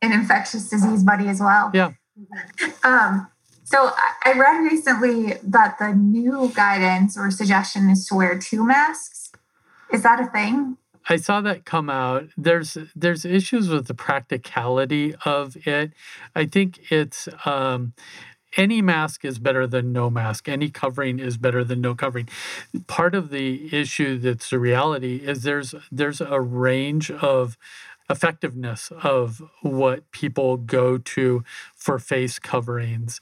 an 0.00 0.12
infectious 0.12 0.68
disease 0.68 1.04
buddy 1.04 1.28
as 1.28 1.40
well 1.40 1.70
yeah 1.74 1.92
um 2.82 3.28
so 3.64 3.90
I 4.24 4.34
read 4.38 4.58
recently 4.70 5.38
that 5.42 5.78
the 5.78 5.94
new 5.94 6.52
guidance 6.54 7.16
or 7.18 7.30
suggestion 7.30 7.88
is 7.88 8.06
to 8.06 8.14
wear 8.14 8.38
two 8.38 8.64
masks. 8.64 9.32
Is 9.92 10.02
that 10.02 10.20
a 10.20 10.26
thing? 10.26 10.76
I 11.08 11.16
saw 11.16 11.40
that 11.40 11.64
come 11.64 11.90
out. 11.90 12.28
There's 12.36 12.76
there's 12.94 13.24
issues 13.24 13.68
with 13.68 13.86
the 13.86 13.94
practicality 13.94 15.14
of 15.24 15.56
it. 15.66 15.92
I 16.34 16.46
think 16.46 16.90
it's 16.92 17.28
um, 17.44 17.94
any 18.56 18.82
mask 18.82 19.24
is 19.24 19.38
better 19.38 19.66
than 19.66 19.92
no 19.92 20.10
mask. 20.10 20.48
Any 20.48 20.70
covering 20.70 21.18
is 21.18 21.36
better 21.36 21.64
than 21.64 21.80
no 21.80 21.94
covering. 21.94 22.28
Part 22.86 23.14
of 23.14 23.30
the 23.30 23.74
issue 23.76 24.18
that's 24.18 24.50
the 24.50 24.58
reality 24.58 25.16
is 25.16 25.42
there's 25.42 25.74
there's 25.90 26.20
a 26.20 26.40
range 26.40 27.10
of 27.10 27.56
effectiveness 28.10 28.92
of 29.02 29.42
what 29.62 30.10
people 30.10 30.56
go 30.58 30.98
to 30.98 31.42
for 31.74 31.98
face 31.98 32.38
coverings 32.38 33.18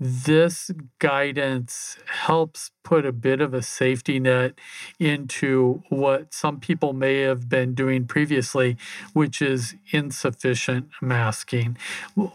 this 0.00 0.70
guidance 0.98 1.98
helps 2.06 2.70
put 2.82 3.06
a 3.06 3.12
bit 3.12 3.40
of 3.40 3.54
a 3.54 3.62
safety 3.62 4.20
net 4.20 4.54
into 4.98 5.82
what 5.88 6.34
some 6.34 6.60
people 6.60 6.92
may 6.92 7.20
have 7.20 7.48
been 7.48 7.74
doing 7.74 8.06
previously, 8.06 8.76
which 9.12 9.40
is 9.40 9.74
insufficient 9.92 10.88
masking. 11.00 11.76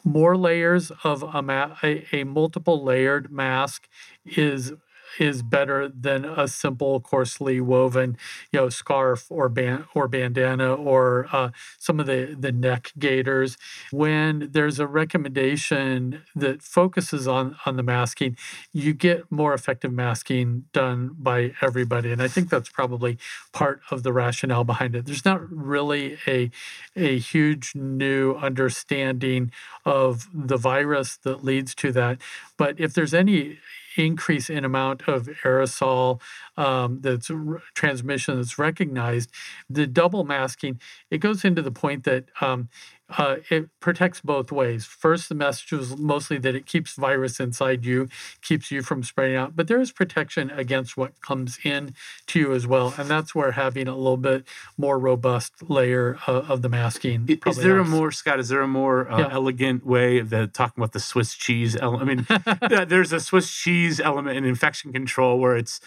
More 0.03 0.37
layers 0.37 0.91
of 1.03 1.23
a, 1.23 1.41
ma- 1.41 1.75
a, 1.83 2.05
a 2.13 2.23
multiple 2.23 2.83
layered 2.83 3.31
mask 3.31 3.87
is 4.25 4.73
is 5.17 5.41
better 5.41 5.89
than 5.89 6.25
a 6.25 6.47
simple 6.47 6.99
coarsely 6.99 7.59
woven, 7.61 8.17
you 8.51 8.59
know, 8.59 8.69
scarf 8.69 9.25
or 9.29 9.49
band 9.49 9.85
or 9.95 10.07
bandana 10.07 10.73
or 10.73 11.27
uh, 11.31 11.49
some 11.77 11.99
of 11.99 12.05
the 12.05 12.35
the 12.39 12.51
neck 12.51 12.91
gaiters. 12.99 13.57
When 13.91 14.49
there's 14.51 14.79
a 14.79 14.87
recommendation 14.87 16.21
that 16.35 16.61
focuses 16.61 17.27
on 17.27 17.55
on 17.65 17.75
the 17.75 17.83
masking, 17.83 18.37
you 18.73 18.93
get 18.93 19.31
more 19.31 19.53
effective 19.53 19.91
masking 19.91 20.65
done 20.73 21.15
by 21.17 21.53
everybody, 21.61 22.11
and 22.11 22.21
I 22.21 22.27
think 22.27 22.49
that's 22.49 22.69
probably 22.69 23.17
part 23.51 23.81
of 23.91 24.03
the 24.03 24.13
rationale 24.13 24.63
behind 24.63 24.95
it. 24.95 25.05
There's 25.05 25.25
not 25.25 25.41
really 25.51 26.17
a 26.27 26.51
a 26.95 27.17
huge 27.17 27.75
new 27.75 28.35
understanding 28.35 29.51
of 29.85 30.27
the 30.33 30.57
virus 30.57 31.17
that 31.17 31.43
leads 31.43 31.73
to 31.75 31.91
that, 31.93 32.19
but 32.57 32.79
if 32.79 32.93
there's 32.93 33.13
any 33.13 33.57
increase 33.97 34.49
in 34.49 34.65
amount 34.65 35.07
of 35.07 35.27
aerosol 35.43 36.21
um, 36.57 37.01
that's 37.01 37.29
r- 37.31 37.61
transmission 37.73 38.37
that's 38.37 38.57
recognized. 38.59 39.31
The 39.69 39.87
double 39.87 40.23
masking 40.23 40.79
it 41.09 41.19
goes 41.19 41.43
into 41.45 41.61
the 41.61 41.71
point 41.71 42.03
that 42.05 42.25
um, 42.41 42.69
uh, 43.17 43.37
it 43.49 43.69
protects 43.79 44.21
both 44.21 44.51
ways. 44.51 44.85
First, 44.85 45.29
the 45.29 45.35
message 45.35 45.71
was 45.71 45.97
mostly 45.97 46.37
that 46.39 46.55
it 46.55 46.65
keeps 46.65 46.95
virus 46.95 47.39
inside 47.39 47.85
you, 47.85 48.07
keeps 48.41 48.71
you 48.71 48.81
from 48.81 49.03
spreading 49.03 49.35
out, 49.35 49.55
but 49.55 49.67
there 49.67 49.79
is 49.79 49.91
protection 49.91 50.51
against 50.51 50.95
what 50.95 51.19
comes 51.21 51.59
in 51.63 51.95
to 52.27 52.39
you 52.39 52.53
as 52.53 52.67
well, 52.67 52.93
and 52.97 53.09
that's 53.09 53.33
where 53.33 53.51
having 53.51 53.87
a 53.87 53.95
little 53.95 54.17
bit 54.17 54.45
more 54.77 54.99
robust 54.99 55.69
layer 55.69 56.17
uh, 56.27 56.43
of 56.47 56.61
the 56.61 56.69
masking. 56.69 57.27
Is 57.47 57.57
there 57.57 57.75
helps. 57.75 57.89
a 57.89 57.91
more 57.91 58.11
Scott? 58.11 58.39
Is 58.39 58.49
there 58.49 58.61
a 58.61 58.67
more 58.67 59.09
uh, 59.11 59.19
yeah. 59.19 59.29
elegant 59.31 59.85
way 59.85 60.19
of 60.19 60.29
the, 60.29 60.47
talking 60.47 60.81
about 60.81 60.93
the 60.93 60.99
Swiss 60.99 61.33
cheese? 61.33 61.75
element? 61.75 62.25
I 62.29 62.67
mean, 62.67 62.87
there's 62.87 63.11
a 63.11 63.19
Swiss 63.19 63.51
cheese 63.51 63.99
element 63.99 64.37
in 64.37 64.45
infection 64.45 64.93
control 64.93 65.39
where 65.39 65.55
it's 65.55 65.79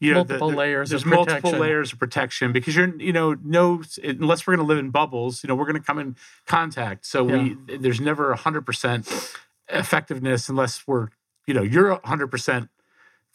you 0.00 0.12
know, 0.12 0.20
multiple 0.20 0.50
the, 0.50 0.56
layers. 0.56 0.90
There's 0.90 1.04
multiple 1.04 1.52
layers 1.52 1.92
of 1.92 1.98
protection 1.98 2.52
because 2.52 2.76
you're, 2.76 2.94
you 3.00 3.12
know, 3.12 3.36
no, 3.42 3.82
unless 4.02 4.46
we're 4.46 4.56
going 4.56 4.66
to 4.66 4.68
live 4.68 4.78
in 4.78 4.90
bubbles, 4.90 5.42
you 5.42 5.48
know, 5.48 5.54
we're 5.54 5.66
going 5.66 5.80
to 5.80 5.86
come 5.86 5.98
in 5.98 6.16
contact. 6.46 7.06
So 7.06 7.28
yeah. 7.28 7.54
we, 7.66 7.76
there's 7.78 8.00
never 8.00 8.32
a 8.32 8.36
hundred 8.36 8.66
percent 8.66 9.08
effectiveness 9.68 10.48
unless 10.48 10.86
we're, 10.86 11.08
you 11.46 11.54
know, 11.54 11.62
you're 11.62 11.90
a 11.90 12.06
hundred 12.06 12.28
percent 12.28 12.68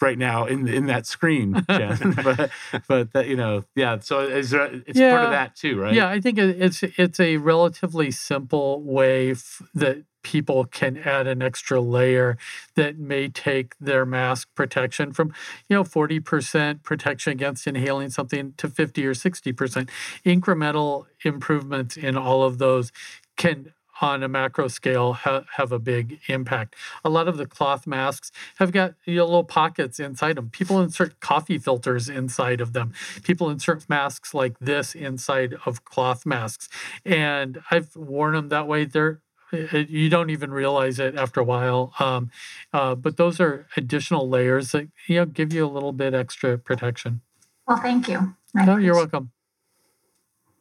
right 0.01 0.17
now 0.17 0.45
in 0.45 0.67
in 0.67 0.87
that 0.87 1.05
screen, 1.05 1.63
Jen. 1.69 2.15
but 2.23 2.51
but 2.87 3.13
that, 3.13 3.27
you 3.27 3.35
know, 3.35 3.63
yeah. 3.75 3.99
So 3.99 4.19
is 4.19 4.51
there, 4.51 4.81
it's 4.85 4.99
part 4.99 5.23
of 5.23 5.31
that 5.31 5.55
too, 5.55 5.79
right? 5.79 5.93
Yeah, 5.93 6.09
I 6.09 6.19
think 6.19 6.37
it's 6.37 6.83
it's 6.83 7.19
a 7.19 7.37
relatively 7.37 8.11
simple 8.11 8.81
way 8.81 9.31
f- 9.31 9.61
that 9.73 10.03
people 10.23 10.65
can 10.65 10.97
add 10.97 11.27
an 11.27 11.41
extra 11.41 11.81
layer 11.81 12.37
that 12.75 12.97
may 12.97 13.27
take 13.27 13.75
their 13.79 14.05
mask 14.05 14.47
protection 14.55 15.11
from 15.11 15.33
you 15.67 15.75
know 15.75 15.83
40% 15.83 16.81
protection 16.81 17.33
against 17.33 17.67
inhaling 17.67 18.09
something 18.09 18.53
to 18.57 18.69
50 18.69 19.05
or 19.05 19.13
60% 19.13 19.89
incremental 20.25 21.05
improvements 21.23 21.97
in 21.97 22.17
all 22.17 22.43
of 22.43 22.57
those 22.57 22.91
can 23.35 23.73
on 24.01 24.23
a 24.23 24.27
macro 24.27 24.67
scale 24.67 25.13
ha- 25.13 25.43
have 25.57 25.71
a 25.71 25.79
big 25.79 26.19
impact. 26.27 26.75
A 27.03 27.09
lot 27.09 27.27
of 27.27 27.37
the 27.37 27.45
cloth 27.45 27.85
masks 27.85 28.31
have 28.57 28.71
got 28.71 28.95
you 29.05 29.15
know, 29.17 29.25
little 29.25 29.43
pockets 29.43 29.99
inside 29.99 30.35
them 30.37 30.49
people 30.49 30.79
insert 30.79 31.19
coffee 31.19 31.57
filters 31.57 32.09
inside 32.09 32.61
of 32.61 32.73
them. 32.73 32.93
People 33.23 33.49
insert 33.49 33.87
masks 33.89 34.33
like 34.33 34.57
this 34.59 34.95
inside 34.95 35.55
of 35.65 35.83
cloth 35.83 36.25
masks. 36.25 36.69
And 37.05 37.61
i've 37.71 37.95
worn 37.95 38.33
them 38.33 38.49
that 38.49 38.67
way. 38.67 38.85
They're 38.85 39.19
you 39.51 40.09
don't 40.09 40.31
even 40.31 40.51
realize 40.51 40.99
it 40.99 41.15
after 41.15 41.39
a 41.39 41.43
while. 41.43 41.93
Um, 41.99 42.31
uh, 42.73 42.95
but 42.95 43.17
those 43.17 43.39
are 43.39 43.67
additional 43.77 44.27
layers 44.27 44.71
that 44.71 44.89
you 45.07 45.17
know 45.17 45.25
give 45.25 45.53
you 45.53 45.65
a 45.65 45.69
little 45.69 45.91
bit 45.91 46.13
extra 46.13 46.57
protection. 46.57 47.21
Well, 47.67 47.77
thank 47.77 48.07
you. 48.07 48.35
I 48.55 48.69
oh 48.69 48.77
you're 48.77 48.95
welcome. 48.95 49.31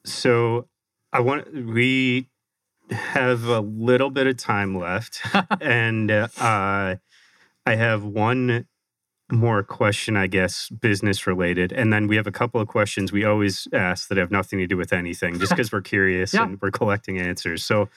So 0.05 0.69
I 1.13 1.21
want 1.21 1.55
we 1.55 2.29
have 2.91 3.45
a 3.45 3.61
little 3.61 4.11
bit 4.11 4.27
of 4.27 4.37
time 4.37 4.79
left, 4.79 5.21
and 5.61 6.11
uh, 6.11 6.27
I 7.67 7.75
have 7.75 8.05
one 8.05 8.67
more 9.31 9.63
question, 9.63 10.15
I 10.17 10.27
guess, 10.27 10.69
business 10.69 11.27
related, 11.27 11.73
and 11.73 11.93
then 11.93 12.07
we 12.07 12.17
have 12.17 12.27
a 12.27 12.33
couple 12.33 12.61
of 12.61 12.69
questions 12.69 13.13
we 13.13 13.25
always 13.25 13.67
ask 13.73 14.09
that 14.09 14.19
have 14.19 14.31
nothing 14.31 14.59
to 14.59 14.67
do 14.67 14.77
with 14.77 14.93
anything, 14.93 15.39
just 15.39 15.51
because 15.57 15.73
we're 15.73 15.81
curious 15.81 16.35
Yeah. 16.35 16.45
and 16.45 16.59
we're 16.61 16.71
collecting 16.71 17.19
answers. 17.19 17.65
So 17.65 17.89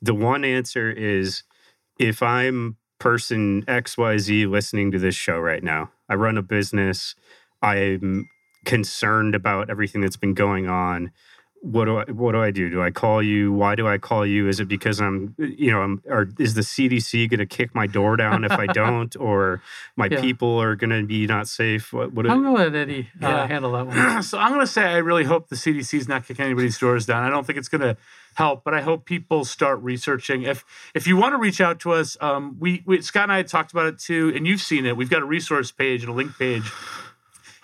the 0.00 0.14
one 0.14 0.44
answer 0.44 0.90
is 0.90 1.42
if 1.98 2.22
I'm 2.22 2.76
person 3.00 3.62
XYZ 3.66 4.48
listening 4.48 4.90
to 4.92 4.98
this 4.98 5.14
show 5.16 5.38
right 5.38 5.62
now, 5.64 5.90
I 6.08 6.14
run 6.14 6.38
a 6.38 6.42
business, 6.42 7.14
I'm 7.60 8.28
concerned 8.64 9.34
about 9.34 9.70
everything 9.70 10.00
that's 10.00 10.16
been 10.16 10.34
going 10.34 10.68
on. 10.68 11.10
What 11.60 11.86
do 11.86 11.98
I 11.98 12.04
what 12.12 12.32
do 12.32 12.40
I 12.40 12.50
do? 12.50 12.70
Do 12.70 12.80
I 12.82 12.90
call 12.90 13.22
you? 13.22 13.52
Why 13.52 13.74
do 13.74 13.86
I 13.88 13.98
call 13.98 14.24
you? 14.24 14.48
Is 14.48 14.60
it 14.60 14.66
because 14.68 15.00
I'm 15.00 15.34
you 15.38 15.70
know, 15.72 15.80
I'm 15.82 16.02
or 16.06 16.28
is 16.38 16.54
the 16.54 16.60
CDC 16.62 17.28
gonna 17.28 17.46
kick 17.46 17.74
my 17.74 17.86
door 17.86 18.16
down 18.16 18.44
if 18.44 18.52
I 18.52 18.66
don't, 18.72 19.14
or 19.16 19.60
my 19.96 20.08
Yeah. 20.10 20.20
people 20.20 20.60
are 20.62 20.76
gonna 20.76 21.02
be 21.02 21.26
not 21.26 21.48
safe? 21.48 21.92
What 21.92 22.12
what 22.12 22.26
i'm 22.30 22.42
going 22.42 22.54
to 22.56 22.62
let 22.62 22.74
eddie 22.74 23.08
uh, 23.22 23.26
Yeah. 23.28 23.46
handle 23.46 23.72
that 23.72 23.86
one 23.88 24.22
so 24.22 24.38
I'm 24.38 24.50
going 24.52 24.60
to 24.60 24.66
say 24.72 24.82
I 24.84 24.98
really 24.98 25.24
hope 25.24 25.48
the 25.48 25.56
CDC's 25.56 26.06
not 26.08 26.26
kicking 26.26 26.44
anybody's 26.44 26.78
doors 26.78 27.06
down. 27.06 27.24
I 27.24 27.30
don't 27.30 27.46
think 27.46 27.58
it's 27.58 27.68
going 27.68 27.80
to 27.80 27.96
help, 28.34 28.62
but 28.64 28.72
I 28.74 28.80
hope 28.82 29.04
people 29.04 29.44
start 29.44 29.80
researching. 29.82 30.42
If 30.42 30.64
if 30.94 31.06
you 31.06 31.16
want 31.16 31.32
to 31.32 31.38
reach 31.38 31.60
out 31.60 31.80
to 31.80 31.92
us, 31.92 32.16
um, 32.20 32.56
we, 32.60 32.82
we 32.86 33.00
Scott 33.02 33.24
and 33.24 33.32
I 33.32 33.38
had 33.38 33.48
talked 33.48 33.72
about 33.72 33.86
it 33.86 33.98
too, 33.98 34.32
and 34.34 34.46
you've 34.46 34.60
seen 34.60 34.86
it. 34.86 34.96
We've 34.96 35.10
got 35.10 35.22
a 35.22 35.26
resource 35.26 35.72
page 35.72 36.02
and 36.04 36.10
a 36.10 36.14
link 36.14 36.38
page 36.38 36.70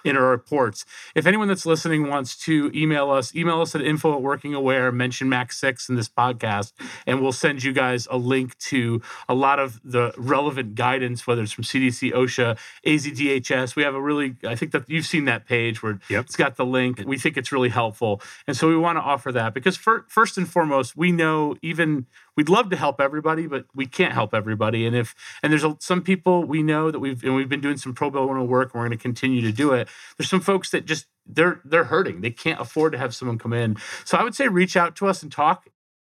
in 0.05 0.17
our 0.17 0.29
reports. 0.29 0.85
If 1.15 1.27
anyone 1.27 1.49
that's 1.49 1.65
listening 1.67 2.09
wants 2.09 2.37
to 2.45 2.71
email 2.75 3.11
us, 3.11 3.35
email 3.35 3.61
us 3.61 3.75
at 3.75 3.81
info 3.83 4.15
at 4.17 4.23
WorkingAware, 4.23 4.93
mention 4.93 5.29
Max 5.29 5.59
6 5.59 5.89
in 5.89 5.97
this 5.97 6.09
podcast, 6.09 6.73
and 7.07 7.23
we'll 7.23 7.33
send 7.33 7.63
you 7.65 7.73
guys 7.73 8.07
a 8.11 8.17
link 8.19 8.57
to 8.59 9.01
a 9.29 9.35
lot 9.35 9.59
of 9.59 9.81
the 9.83 10.13
relevant 10.17 10.75
guidance, 10.75 11.27
whether 11.27 11.43
it's 11.43 11.53
from 11.53 11.65
CDC, 11.65 12.13
OSHA, 12.13 12.59
AZDHS. 12.87 13.77
We 13.77 13.83
have 13.83 13.95
a 13.95 14.01
really, 14.03 14.37
I 14.47 14.55
think 14.55 14.73
that 14.73 14.85
you've 14.89 15.07
seen 15.07 15.25
that 15.25 15.47
page 15.47 15.83
where 15.83 15.99
Yep. 16.09 16.25
it's 16.27 16.37
got 16.37 16.57
the 16.57 16.67
link. 16.67 17.03
We 17.07 17.19
think 17.19 17.37
it's 17.37 17.51
really 17.53 17.71
helpful. 17.71 18.21
And 18.47 18.57
so 18.57 18.69
we 18.69 18.77
want 18.77 18.97
to 18.99 19.03
offer 19.03 19.33
that 19.33 19.55
because 19.55 19.77
fir- 19.77 20.05
first 20.09 20.37
and 20.37 20.49
foremost, 20.49 20.97
we 20.97 21.13
know 21.13 21.57
even 21.63 22.07
we'd 22.37 22.49
love 22.49 22.71
to 22.71 22.77
help 22.77 23.01
everybody, 23.01 23.47
but 23.47 23.67
we 23.75 23.87
can't 23.87 24.13
help 24.13 24.35
everybody. 24.35 24.87
And 24.87 24.97
if 24.97 25.15
and 25.43 25.53
there's 25.53 25.65
a, 25.65 25.77
some 25.81 26.03
people 26.03 26.45
we 26.45 26.63
know 26.63 26.91
that 26.91 27.01
we've 27.01 27.23
and 27.25 27.35
we've 27.35 27.49
been 27.49 27.61
doing 27.61 27.77
some 27.77 27.95
pro 27.95 28.11
bono 28.11 28.45
work, 28.45 28.73
and 28.73 28.81
we're 28.81 28.89
going 28.89 28.99
to 28.99 29.03
continue 29.03 29.41
to 29.43 29.53
do 29.53 29.73
it. 29.73 29.89
There's 30.17 30.31
some 30.31 30.41
folks 30.41 30.71
that 30.71 30.85
just 30.85 31.07
they're 31.27 31.61
they're 31.65 31.85
hurting. 31.85 32.21
They 32.21 32.31
can't 32.31 32.61
afford 32.61 32.93
to 32.93 32.99
have 32.99 33.15
someone 33.15 33.39
come 33.39 33.53
in. 33.53 33.77
So 34.05 34.19
I 34.19 34.23
would 34.23 34.35
say 34.35 34.49
reach 34.49 34.77
out 34.77 34.97
to 34.97 35.07
us 35.07 35.23
and 35.23 35.31
talk. 35.31 35.69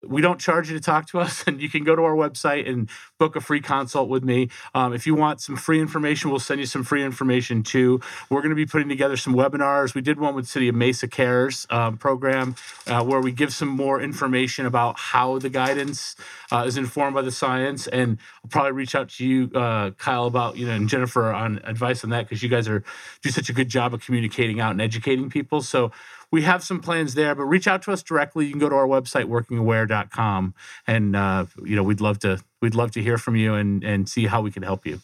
We 0.08 0.22
don't 0.22 0.39
charge 0.39 0.70
you 0.70 0.78
to 0.78 0.84
talk 0.84 1.08
to 1.10 1.20
us, 1.20 1.43
and 1.47 1.62
you 1.62 1.70
can 1.70 1.84
go 1.84 1.95
to 1.95 2.01
our 2.03 2.16
website 2.16 2.70
and 2.70 2.89
book 3.18 3.36
a 3.36 3.41
free 3.41 3.62
consult 3.62 4.10
with 4.10 4.24
me. 4.24 4.49
Um, 4.74 4.93
if 4.93 5.06
you 5.08 5.16
want 5.16 5.41
some 5.41 5.56
free 5.56 5.80
information, 5.80 6.30
we'll 6.30 6.39
send 6.39 6.60
you 6.60 6.66
some 6.66 6.84
free 6.84 7.03
information 7.03 7.64
too. 7.64 8.01
We're 8.30 8.41
going 8.41 8.49
to 8.49 8.56
be 8.56 8.66
putting 8.66 8.89
together 8.89 9.18
some 9.18 9.34
webinars. 9.34 9.93
We 9.95 10.01
did 10.01 10.20
one 10.20 10.36
with 10.36 10.47
City 10.47 10.68
of 10.68 10.76
Mesa 10.76 11.08
Cares 11.08 11.66
um, 11.70 11.97
program 11.97 12.56
uh, 12.88 13.03
where 13.03 13.22
we 13.22 13.32
give 13.32 13.53
some 13.53 13.70
more 13.70 14.01
information 14.01 14.66
about 14.66 14.99
how 14.99 15.39
the 15.39 15.49
guidance 15.49 16.16
uh, 16.51 16.64
is 16.66 16.78
informed 16.78 17.16
by 17.16 17.22
the 17.22 17.32
science. 17.32 17.88
And 17.88 18.18
I'll 18.43 18.49
probably 18.49 18.72
reach 18.74 18.95
out 18.95 19.10
to 19.10 19.26
you, 19.26 19.51
uh, 19.53 19.91
Kyle, 19.91 20.26
about 20.26 20.58
you 20.58 20.68
know, 20.68 20.74
and 20.74 20.89
Jennifer 20.89 21.32
on 21.32 21.60
advice 21.64 22.03
on 22.03 22.10
that 22.12 22.24
because 22.24 22.43
you 22.43 22.49
guys 22.49 22.68
are 22.68 22.84
do 23.22 23.30
such 23.30 23.49
a 23.49 23.53
good 23.53 23.70
job 23.70 23.93
of 23.93 24.01
communicating 24.06 24.60
out 24.60 24.72
and 24.72 24.82
educating 24.82 25.30
people. 25.30 25.62
So 25.62 25.91
we 26.36 26.42
have 26.42 26.66
some 26.66 26.82
plans 26.82 27.14
there, 27.14 27.34
but 27.34 27.46
reach 27.46 27.66
out 27.66 27.82
to 27.84 27.94
us 27.94 28.04
directly. 28.04 28.44
You 28.46 28.52
can 28.52 28.60
go 28.60 28.68
to 28.68 28.76
our 28.76 28.86
website, 28.86 29.24
workingaware.com, 29.24 30.54
and 30.86 31.16
uh, 31.16 31.46
you 31.64 31.78
know 31.78 31.84
we'd 31.84 32.02
love 32.02 32.20
to 32.20 32.44
we'd 32.62 32.76
love 32.76 32.92
to 32.92 33.02
hear 33.02 33.18
from 33.18 33.38
you 33.38 33.54
and 33.54 33.86
and 33.86 34.10
see 34.10 34.26
how 34.26 34.42
we 34.42 34.52
can 34.52 34.62
help 34.62 34.86
you. 34.86 35.00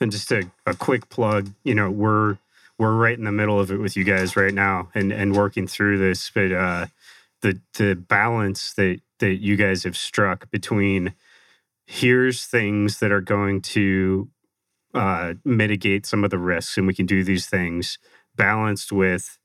And 0.00 0.12
just 0.12 0.30
a, 0.30 0.48
a 0.66 0.74
quick 0.74 1.08
plug, 1.08 1.50
you 1.64 1.74
know, 1.74 1.90
we're 1.90 2.38
we're 2.78 2.94
right 2.94 3.18
in 3.18 3.24
the 3.24 3.32
middle 3.32 3.58
of 3.58 3.72
it 3.72 3.78
with 3.78 3.96
you 3.96 4.04
guys 4.04 4.36
right 4.36 4.54
now 4.54 4.88
and 4.94 5.10
and 5.10 5.34
working 5.34 5.66
through 5.66 5.98
this. 5.98 6.30
But 6.30 6.52
uh 6.52 6.86
the 7.42 7.60
the 7.76 7.96
balance 7.96 8.72
that 8.74 9.00
that 9.18 9.42
you 9.42 9.56
guys 9.56 9.82
have 9.82 9.96
struck 9.96 10.48
between 10.52 11.12
here's 11.88 12.44
things 12.44 13.00
that 13.00 13.10
are 13.10 13.20
going 13.20 13.62
to 13.62 14.28
uh 14.94 15.34
mitigate 15.44 16.06
some 16.06 16.22
of 16.22 16.30
the 16.30 16.38
risks 16.38 16.78
and 16.78 16.86
we 16.86 16.94
can 16.94 17.06
do 17.06 17.24
these 17.24 17.46
things 17.46 17.98
balanced 18.36 18.92
with 18.92 19.38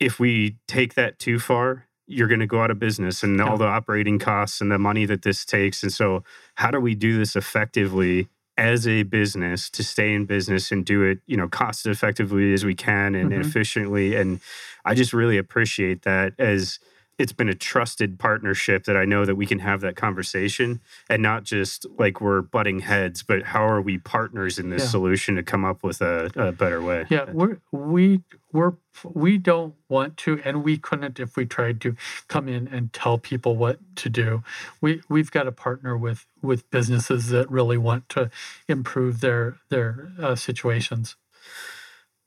if 0.00 0.18
we 0.18 0.56
take 0.66 0.94
that 0.94 1.18
too 1.18 1.38
far 1.38 1.86
you're 2.12 2.26
going 2.26 2.40
to 2.40 2.46
go 2.46 2.60
out 2.60 2.72
of 2.72 2.78
business 2.80 3.22
and 3.22 3.40
all 3.40 3.56
the 3.56 3.64
operating 3.66 4.18
costs 4.18 4.60
and 4.60 4.72
the 4.72 4.78
money 4.78 5.04
that 5.06 5.22
this 5.22 5.44
takes 5.44 5.82
and 5.84 5.92
so 5.92 6.24
how 6.56 6.70
do 6.70 6.80
we 6.80 6.94
do 6.96 7.16
this 7.18 7.36
effectively 7.36 8.28
as 8.56 8.86
a 8.86 9.04
business 9.04 9.70
to 9.70 9.82
stay 9.82 10.12
in 10.12 10.26
business 10.26 10.70
and 10.70 10.84
do 10.84 11.02
it, 11.02 11.20
you 11.26 11.34
know, 11.36 11.48
cost 11.48 11.86
effectively 11.86 12.52
as 12.52 12.62
we 12.62 12.74
can 12.74 13.14
and 13.14 13.32
Mhm. 13.32 13.40
efficiently. 13.40 14.14
And 14.16 14.40
I 14.84 14.92
just 14.94 15.14
really 15.14 15.38
appreciate 15.38 16.02
that 16.02 16.34
as 16.38 16.78
it's 17.20 17.32
been 17.32 17.50
a 17.50 17.54
trusted 17.54 18.18
partnership 18.18 18.84
that 18.84 18.96
I 18.96 19.04
know 19.04 19.26
that 19.26 19.34
we 19.34 19.44
can 19.44 19.58
have 19.58 19.82
that 19.82 19.94
conversation 19.94 20.80
and 21.10 21.22
not 21.22 21.44
just 21.44 21.84
like 21.98 22.18
we're 22.18 22.40
butting 22.40 22.80
heads, 22.80 23.22
but 23.22 23.42
how 23.42 23.62
are 23.68 23.82
we 23.82 23.98
partners 23.98 24.58
in 24.58 24.70
this 24.70 24.84
Yeah. 24.84 24.88
solution 24.88 25.36
to 25.36 25.42
come 25.42 25.62
up 25.62 25.82
with 25.82 26.00
a, 26.00 26.30
a 26.34 26.50
better 26.50 26.82
way? 26.82 27.06
Yeah, 27.10 27.26
we're 27.30 27.58
we 27.72 28.22
we're 28.52 28.72
we 29.04 29.36
don't 29.36 29.74
want 29.90 30.16
to, 30.18 30.40
and 30.44 30.64
we 30.64 30.78
couldn't 30.78 31.20
if 31.20 31.36
we 31.36 31.44
tried 31.44 31.80
to 31.82 31.94
come 32.28 32.48
in 32.48 32.66
and 32.68 32.90
tell 32.92 33.18
people 33.18 33.54
what 33.54 33.78
to 33.96 34.08
do. 34.08 34.42
We 34.80 35.02
we've 35.10 35.30
got 35.30 35.42
to 35.42 35.52
partner 35.52 35.98
with 35.98 36.24
with 36.40 36.68
businesses 36.70 37.28
that 37.28 37.50
really 37.50 37.76
want 37.78 38.08
to 38.10 38.30
improve 38.66 39.20
their 39.20 39.58
their 39.68 40.10
uh, 40.18 40.36
situations. 40.36 41.16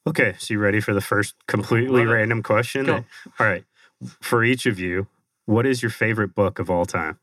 Okay, 0.06 0.36
so 0.38 0.54
you 0.54 0.60
ready 0.60 0.82
for 0.82 0.94
the 0.94 1.02
first 1.02 1.34
completely 1.48 2.06
random 2.06 2.44
question? 2.44 2.86
Go. 2.86 3.06
All 3.40 3.48
right. 3.48 3.64
For 4.22 4.44
each 4.44 4.66
of 4.66 4.80
you, 4.80 5.08
what 5.46 5.66
is 5.66 5.82
your 5.82 5.92
favorite 5.92 6.36
book 6.36 6.60
of 6.60 6.70
all 6.70 6.86
time? 6.86 7.20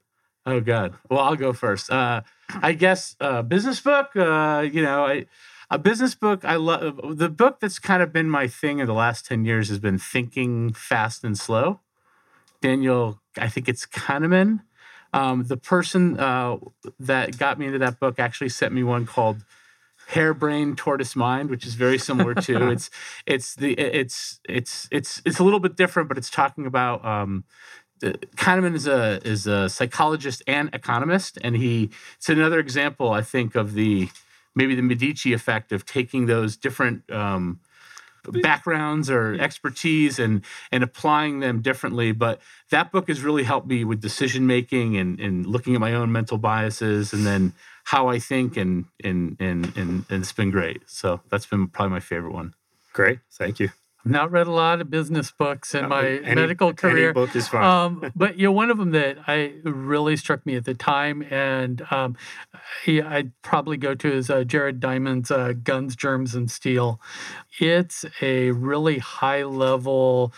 Oh 0.46 0.60
God. 0.60 0.94
Well, 1.08 1.20
I'll 1.20 1.36
go 1.36 1.52
first. 1.52 1.90
Uh, 1.90 2.22
I 2.62 2.72
guess 2.72 3.16
uh, 3.20 3.42
business 3.42 3.80
book. 3.80 4.16
Uh, 4.16 4.66
you 4.70 4.82
know, 4.82 5.06
I, 5.06 5.26
a 5.70 5.78
business 5.78 6.14
book. 6.14 6.44
I 6.44 6.56
love 6.56 7.16
the 7.16 7.28
book 7.28 7.60
that's 7.60 7.78
kind 7.78 8.02
of 8.02 8.12
been 8.12 8.28
my 8.28 8.48
thing 8.48 8.78
in 8.78 8.86
the 8.86 8.94
last 8.94 9.26
ten 9.26 9.44
years 9.44 9.68
has 9.68 9.78
been 9.78 9.98
Thinking 9.98 10.72
Fast 10.72 11.22
and 11.24 11.38
Slow. 11.38 11.80
Daniel, 12.60 13.20
I 13.38 13.48
think 13.48 13.68
it's 13.68 13.86
Kahneman. 13.86 14.62
Um, 15.12 15.44
the 15.44 15.56
person 15.56 16.18
uh, 16.18 16.58
that 16.98 17.38
got 17.38 17.58
me 17.58 17.66
into 17.66 17.78
that 17.78 17.98
book 17.98 18.18
actually 18.18 18.50
sent 18.50 18.72
me 18.72 18.82
one 18.82 19.06
called 19.06 19.44
Hare 20.10 20.34
Brain 20.34 20.74
Tortoise 20.74 21.14
Mind, 21.14 21.50
which 21.50 21.64
is 21.66 21.74
very 21.74 21.98
similar 21.98 22.34
to 22.34 22.70
it's 22.70 22.90
it's 23.26 23.54
the 23.54 23.72
it's 23.74 24.40
it's 24.48 24.88
it's 24.90 25.22
it's 25.24 25.38
a 25.38 25.44
little 25.44 25.60
bit 25.60 25.76
different, 25.76 26.08
but 26.08 26.18
it's 26.18 26.30
talking 26.30 26.66
about 26.66 27.04
um, 27.04 27.44
Kahneman 28.02 28.74
is 28.74 28.86
a 28.86 29.20
is 29.24 29.46
a 29.46 29.68
psychologist 29.68 30.42
and 30.46 30.68
economist, 30.72 31.38
and 31.42 31.56
he 31.56 31.90
it's 32.16 32.28
another 32.28 32.58
example, 32.58 33.12
I 33.12 33.22
think, 33.22 33.54
of 33.54 33.74
the 33.74 34.08
maybe 34.54 34.74
the 34.74 34.82
Medici 34.82 35.32
effect 35.32 35.70
of 35.70 35.86
taking 35.86 36.26
those 36.26 36.56
different 36.56 37.08
um, 37.12 37.60
backgrounds 38.42 39.08
or 39.08 39.34
expertise 39.40 40.18
and 40.18 40.44
and 40.72 40.82
applying 40.82 41.40
them 41.40 41.62
differently 41.62 42.12
but 42.12 42.38
that 42.70 42.92
book 42.92 43.08
has 43.08 43.22
really 43.22 43.44
helped 43.44 43.66
me 43.66 43.82
with 43.82 44.00
decision 44.00 44.46
making 44.46 44.96
and 44.96 45.18
and 45.18 45.46
looking 45.46 45.74
at 45.74 45.80
my 45.80 45.94
own 45.94 46.12
mental 46.12 46.36
biases 46.36 47.14
and 47.14 47.24
then 47.26 47.54
how 47.90 48.08
I 48.08 48.18
think 48.18 48.56
and 48.56 48.86
and 49.02 49.36
and 49.40 49.76
and, 49.76 50.04
and 50.10 50.22
it's 50.22 50.32
been 50.32 50.50
great 50.50 50.82
so 50.86 51.20
that's 51.30 51.46
been 51.46 51.68
probably 51.68 51.92
my 51.92 52.00
favorite 52.00 52.32
one 52.32 52.54
Great. 52.92 53.20
Thank 53.32 53.60
you. 53.60 53.70
I've 54.04 54.10
not 54.10 54.30
read 54.32 54.46
a 54.46 54.50
lot 54.52 54.80
of 54.80 54.90
business 54.90 55.30
books 55.30 55.74
in 55.74 55.88
my 55.88 56.08
any- 56.08 56.34
medical 56.34 56.68
any 56.68 56.76
career. 56.76 57.12
book 57.12 57.36
is 57.36 57.48
fine. 57.48 57.62
um, 57.62 58.12
but 58.16 58.38
you 58.38 58.46
know, 58.46 58.52
one 58.52 58.70
of 58.70 58.78
them 58.78 58.90
that 58.92 59.18
I 59.28 59.54
really 59.62 60.16
struck 60.16 60.44
me 60.46 60.56
at 60.56 60.64
the 60.64 60.74
time, 60.74 61.22
and 61.30 61.86
um, 61.90 62.16
he, 62.82 63.00
I'd 63.02 63.30
probably 63.42 63.76
go 63.76 63.94
to 63.94 64.12
is 64.12 64.30
uh, 64.30 64.42
Jared 64.44 64.80
Diamond's 64.80 65.30
uh, 65.30 65.52
"Guns, 65.52 65.94
Germs, 65.94 66.34
and 66.34 66.50
Steel." 66.50 66.98
It's 67.60 68.04
a 68.22 68.52
really 68.52 68.98
high 68.98 69.44
level 69.44 70.32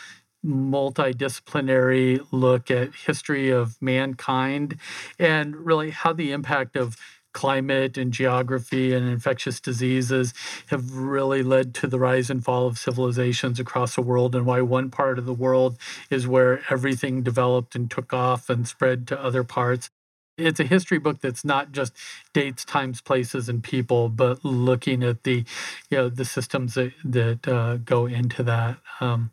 multidisciplinary 0.45 2.27
look 2.33 2.69
at 2.71 2.95
history 3.07 3.51
of 3.51 3.81
mankind 3.81 4.77
and 5.19 5.55
really 5.55 5.91
how 5.91 6.13
the 6.13 6.33
impact 6.33 6.77
of 6.77 6.97
climate 7.33 7.97
and 7.97 8.13
geography 8.13 8.93
and 8.93 9.09
infectious 9.09 9.61
diseases 9.61 10.35
have 10.69 10.97
really 10.97 11.43
led 11.43 11.75
to 11.75 11.87
the 11.87 11.99
rise 11.99 12.31
and 12.31 12.45
fall 12.45 12.67
of 12.67 12.79
civilizations 12.79 13.59
across 13.59 13.95
the 13.95 14.03
world 14.03 14.35
and 14.35 14.47
why 14.47 14.61
one 14.61 14.91
part 14.91 15.19
of 15.19 15.27
the 15.27 15.33
world 15.33 15.79
is 16.11 16.27
where 16.27 16.63
everything 16.71 17.23
developed 17.23 17.75
and 17.75 17.91
took 17.91 18.13
off 18.13 18.49
and 18.51 18.69
spread 18.69 19.07
to 19.07 19.23
other 19.23 19.45
parts. 19.45 19.91
It's 20.39 20.61
a 20.61 20.65
history 20.65 20.99
book 20.99 21.21
that's 21.21 21.45
not 21.45 21.73
just 21.73 21.93
dates 22.33 22.65
times 22.65 23.01
places 23.01 23.49
and 23.49 23.63
people 23.63 24.09
but 24.09 24.45
looking 24.45 25.03
at 25.03 25.25
the 25.25 25.45
you 25.91 25.99
know 25.99 26.09
the 26.09 26.25
systems 26.25 26.75
that 26.75 26.93
that 27.05 27.47
uh, 27.47 27.77
go 27.77 28.07
into 28.07 28.43
that. 28.43 28.79
Um, 29.01 29.31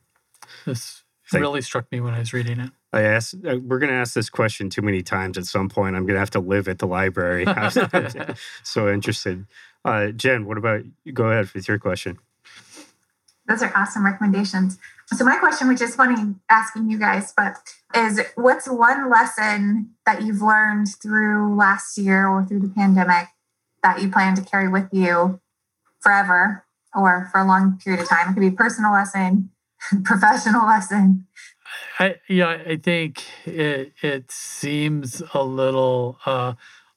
this 0.66 1.04
Thank- 1.32 1.42
really 1.42 1.62
struck 1.62 1.92
me 1.92 2.00
when 2.00 2.14
i 2.14 2.20
was 2.20 2.34
reading 2.34 2.60
it 2.60 2.72
I 2.92 3.02
asked, 3.02 3.36
uh, 3.46 3.58
we're 3.62 3.78
going 3.78 3.92
to 3.92 3.96
ask 3.96 4.14
this 4.14 4.30
question 4.30 4.70
too 4.70 4.82
many 4.82 5.04
times 5.04 5.38
at 5.38 5.46
some 5.46 5.70
point. 5.70 5.96
I'm 5.96 6.04
going 6.04 6.16
to 6.16 6.20
have 6.20 6.32
to 6.32 6.40
live 6.40 6.68
at 6.68 6.80
the 6.80 6.88
library. 6.88 7.46
So 8.64 8.92
interested. 8.92 9.46
Uh, 9.86 10.08
Jen, 10.08 10.46
what 10.46 10.58
about 10.58 10.82
you? 11.04 11.12
Go 11.12 11.26
ahead 11.26 11.50
with 11.54 11.68
your 11.68 11.80
question. 11.80 12.20
Those 13.48 13.64
are 13.64 13.76
awesome 13.76 14.06
recommendations. 14.06 14.78
So 15.08 15.26
my 15.26 15.38
question, 15.38 15.68
which 15.68 15.82
is 15.82 15.96
funny 15.96 16.36
asking 16.50 16.90
you 16.90 17.00
guys, 17.00 17.34
but 17.36 17.58
is 17.96 18.22
what's 18.36 18.68
one 18.68 19.10
lesson 19.10 19.92
that 20.06 20.22
you've 20.22 20.42
learned 20.42 20.88
through 21.02 21.56
last 21.56 21.98
year 21.98 22.28
or 22.28 22.46
through 22.46 22.60
the 22.60 22.70
pandemic 22.70 23.28
that 23.82 24.02
you 24.02 24.12
plan 24.12 24.36
to 24.36 24.42
carry 24.42 24.68
with 24.68 24.90
you 24.92 25.40
forever 26.00 26.66
or 26.94 27.28
for 27.32 27.40
a 27.40 27.46
long 27.46 27.80
period 27.84 28.02
of 28.02 28.10
time? 28.10 28.30
It 28.30 28.34
could 28.34 28.42
be 28.42 28.48
a 28.48 28.52
personal 28.52 28.92
lesson, 28.92 29.50
professional 30.04 30.68
lesson. 30.68 31.28
I 32.00 32.16
yeah, 32.28 32.62
I 32.66 32.78
think 32.78 33.24
it 33.46 33.94
it 34.02 34.32
seems 34.32 35.22
a 35.34 35.44
little 35.44 36.18
uh, 36.26 36.54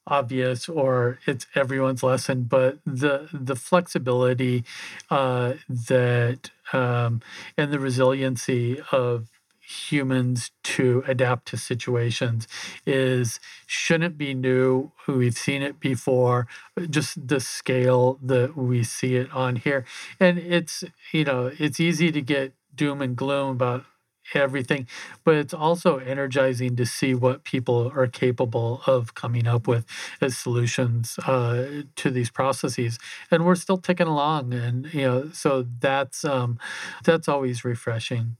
obvious, 0.07 0.69
or 0.69 1.19
it's 1.27 1.47
everyone's 1.55 2.03
lesson, 2.03 2.45
but 2.45 2.79
the 2.87 3.29
the 3.33 3.57
flexibility 3.57 4.65
uh, 5.11 5.55
that 5.69 6.51
um, 6.73 7.21
and 7.57 7.73
the 7.73 7.81
resiliency 7.81 8.81
of 8.93 9.29
humans 9.61 10.51
to 10.63 11.03
adapt 11.07 11.47
to 11.49 11.57
situations 11.57 12.47
is 12.87 13.41
shouldn't 13.67 14.19
be 14.19 14.35
new. 14.35 14.93
We've 15.07 15.37
seen 15.37 15.63
it 15.63 15.81
before. 15.81 16.47
Just 16.91 17.27
the 17.29 17.41
scale 17.41 18.19
that 18.23 18.57
we 18.57 18.83
see 18.85 19.17
it 19.17 19.33
on 19.33 19.57
here. 19.57 19.85
And 20.21 20.39
it's 20.39 20.85
you 21.13 21.25
know 21.25 21.51
it's 21.59 21.81
easy 21.81 22.11
to 22.13 22.21
get 22.21 22.53
doom 22.75 23.03
and 23.03 23.17
gloom 23.17 23.51
about 23.51 23.85
everything 24.35 24.87
but 25.25 25.37
it's 25.37 25.55
also 25.55 25.99
energizing 25.99 26.77
to 26.77 26.87
see 26.87 27.15
what 27.15 27.45
people 27.45 27.93
are 27.95 28.07
capable 28.07 28.83
of 28.87 29.15
coming 29.15 29.47
up 29.47 29.69
with 29.69 29.85
as 30.21 30.37
solutions 30.37 31.19
uh, 31.27 31.83
to 31.97 32.11
these 32.11 32.31
processes. 32.31 32.99
And 33.31 33.45
we're 33.47 33.55
still 33.57 33.79
ticking 33.79 34.07
along 34.07 34.55
and 34.55 34.93
you 34.95 35.03
know 35.03 35.31
so 35.33 35.67
that's 35.81 36.25
um, 36.25 36.59
that's 37.05 37.29
always 37.29 37.65
refreshing. 37.65 38.37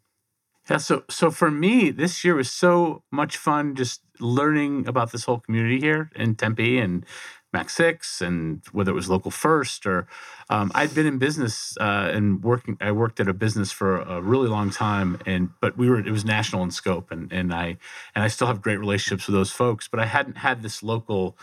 Yeah, 0.71 0.79
so 0.79 1.05
so 1.11 1.31
for 1.31 1.51
me, 1.51 1.91
this 1.91 2.25
year 2.25 2.37
was 2.37 2.51
so 2.51 3.03
much 3.13 3.37
fun 3.37 3.75
just 3.77 4.03
learning 4.21 4.89
about 4.89 5.13
this 5.13 5.25
whole 5.25 5.41
community 5.41 5.81
here 5.81 6.11
in 6.17 6.37
Tempe 6.37 6.79
and 6.79 7.07
Max 7.53 7.75
Six, 7.75 8.21
and 8.21 8.63
whether 8.73 8.91
it 8.91 8.95
was 8.95 9.09
local 9.09 9.31
first 9.31 9.87
or 9.87 10.07
um, 10.49 10.73
I'd 10.75 10.95
been 10.95 11.07
in 11.07 11.19
business 11.19 11.77
uh, 11.81 12.11
and 12.13 12.43
working. 12.43 12.77
I 12.81 12.93
worked 12.93 13.21
at 13.21 13.29
a 13.29 13.35
business 13.35 13.73
for 13.73 14.01
a 14.01 14.21
really 14.21 14.49
long 14.49 14.71
time, 14.71 15.21
and 15.27 15.51
but 15.61 15.77
we 15.77 15.89
were 15.89 15.99
it 15.99 16.11
was 16.11 16.25
national 16.25 16.63
in 16.63 16.71
scope, 16.71 17.11
and 17.11 17.33
and 17.33 17.53
I 17.55 17.79
and 18.15 18.25
I 18.25 18.29
still 18.29 18.47
have 18.47 18.63
great 18.63 18.79
relationships 18.79 19.27
with 19.27 19.35
those 19.35 19.51
folks, 19.51 19.89
but 19.89 20.01
I 20.01 20.07
hadn't 20.07 20.39
had 20.39 20.63
this 20.63 20.83
local 20.83 21.37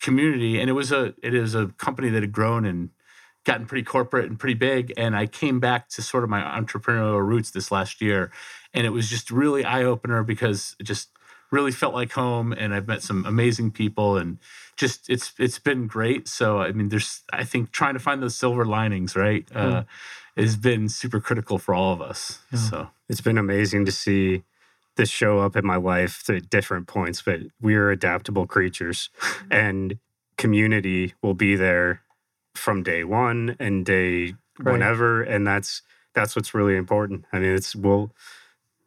community, 0.00 0.60
and 0.60 0.70
it 0.70 0.74
was 0.74 0.92
a 0.92 1.14
it 1.22 1.34
is 1.34 1.54
a 1.54 1.68
company 1.78 2.08
that 2.10 2.22
had 2.22 2.32
grown 2.32 2.64
and 2.64 2.90
gotten 3.44 3.66
pretty 3.66 3.84
corporate 3.84 4.28
and 4.28 4.40
pretty 4.40 4.54
big 4.54 4.92
and 4.96 5.14
i 5.14 5.24
came 5.24 5.60
back 5.60 5.88
to 5.88 6.02
sort 6.02 6.24
of 6.24 6.28
my 6.28 6.40
entrepreneurial 6.40 7.24
roots 7.24 7.52
this 7.52 7.70
last 7.70 8.00
year 8.00 8.32
and 8.74 8.84
it 8.84 8.90
was 8.90 9.08
just 9.08 9.30
really 9.30 9.64
eye-opener 9.64 10.24
because 10.24 10.74
it 10.80 10.82
just 10.82 11.10
really 11.50 11.72
felt 11.72 11.94
like 11.94 12.12
home 12.12 12.52
and 12.52 12.74
i've 12.74 12.88
met 12.88 13.02
some 13.02 13.24
amazing 13.26 13.70
people 13.70 14.16
and 14.16 14.38
just 14.76 15.08
it's 15.08 15.32
it's 15.38 15.58
been 15.58 15.86
great 15.86 16.26
so 16.28 16.60
i 16.60 16.72
mean 16.72 16.88
there's 16.88 17.22
i 17.32 17.44
think 17.44 17.70
trying 17.70 17.94
to 17.94 18.00
find 18.00 18.22
those 18.22 18.34
silver 18.36 18.64
linings 18.64 19.14
right 19.16 19.48
uh, 19.54 19.84
has 20.36 20.56
been 20.56 20.88
super 20.88 21.20
critical 21.20 21.58
for 21.58 21.74
all 21.74 21.92
of 21.92 22.00
us 22.02 22.40
Yeah. 22.52 22.58
so 22.58 22.90
It's 23.08 23.20
been 23.20 23.38
amazing 23.38 23.84
to 23.86 23.92
see 23.92 24.42
this 24.96 25.10
show 25.10 25.38
up 25.40 25.56
in 25.56 25.64
my 25.66 25.76
life 25.76 26.28
at 26.30 26.48
different 26.48 26.86
points, 26.86 27.20
but 27.20 27.40
we 27.60 27.74
are 27.74 27.90
adaptable 27.90 28.46
creatures 28.46 29.10
and 29.50 29.98
community 30.38 31.12
will 31.22 31.34
be 31.34 31.54
there 31.54 32.00
from 32.54 32.82
day 32.82 33.04
one 33.04 33.56
and 33.60 33.84
day 33.84 34.34
Right. 34.58 34.72
whenever. 34.72 35.22
And 35.22 35.46
that's 35.46 35.82
that's 36.14 36.34
what's 36.34 36.54
really 36.54 36.76
important. 36.76 37.26
I 37.32 37.38
mean, 37.38 37.54
it's 37.54 37.76
we'll 37.76 38.10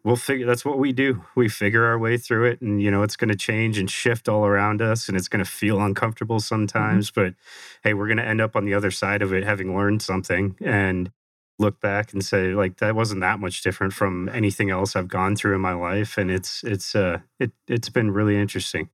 we'll 0.09 0.15
figure 0.15 0.47
that's 0.47 0.65
what 0.65 0.79
we 0.79 0.91
do. 0.91 1.23
We 1.35 1.49
figure 1.49 1.85
our 1.85 1.99
way 1.99 2.17
through 2.17 2.45
it 2.45 2.61
and 2.61 2.81
you 2.81 2.89
know 2.89 3.03
it's 3.03 3.15
gonna 3.15 3.35
change 3.35 3.77
and 3.77 3.89
shift 3.89 4.27
all 4.27 4.43
around 4.43 4.81
us 4.81 5.07
and 5.07 5.15
it's 5.15 5.27
gonna 5.27 5.45
feel 5.45 5.79
uncomfortable 5.79 6.39
sometimes. 6.39 7.11
But 7.11 7.35
hey, 7.83 7.93
we're 7.93 8.07
gonna 8.07 8.23
end 8.23 8.41
up 8.41 8.55
on 8.55 8.65
the 8.65 8.73
other 8.73 8.89
side 8.89 9.21
of 9.21 9.31
it 9.33 9.43
having 9.43 9.77
learned 9.77 10.01
something 10.01 10.55
and 10.61 11.11
look 11.59 11.79
back 11.79 12.11
and 12.11 12.25
say 12.25 12.53
like 12.53 12.77
that 12.77 12.95
wasn't 12.95 13.21
that 13.21 13.39
much 13.39 13.61
different 13.61 13.93
from 13.93 14.29
anything 14.29 14.71
else 14.71 14.95
I've 14.95 15.09
gone 15.09 15.35
through 15.35 15.53
in 15.53 15.61
my 15.61 15.73
life 15.73 16.17
and 16.17 16.31
it's 16.31 16.63
it's 16.63 16.95
uh 16.95 17.19
it 17.39 17.51
it's 17.67 17.89
been 17.89 18.09
really 18.09 18.35
interesting. 18.35 18.89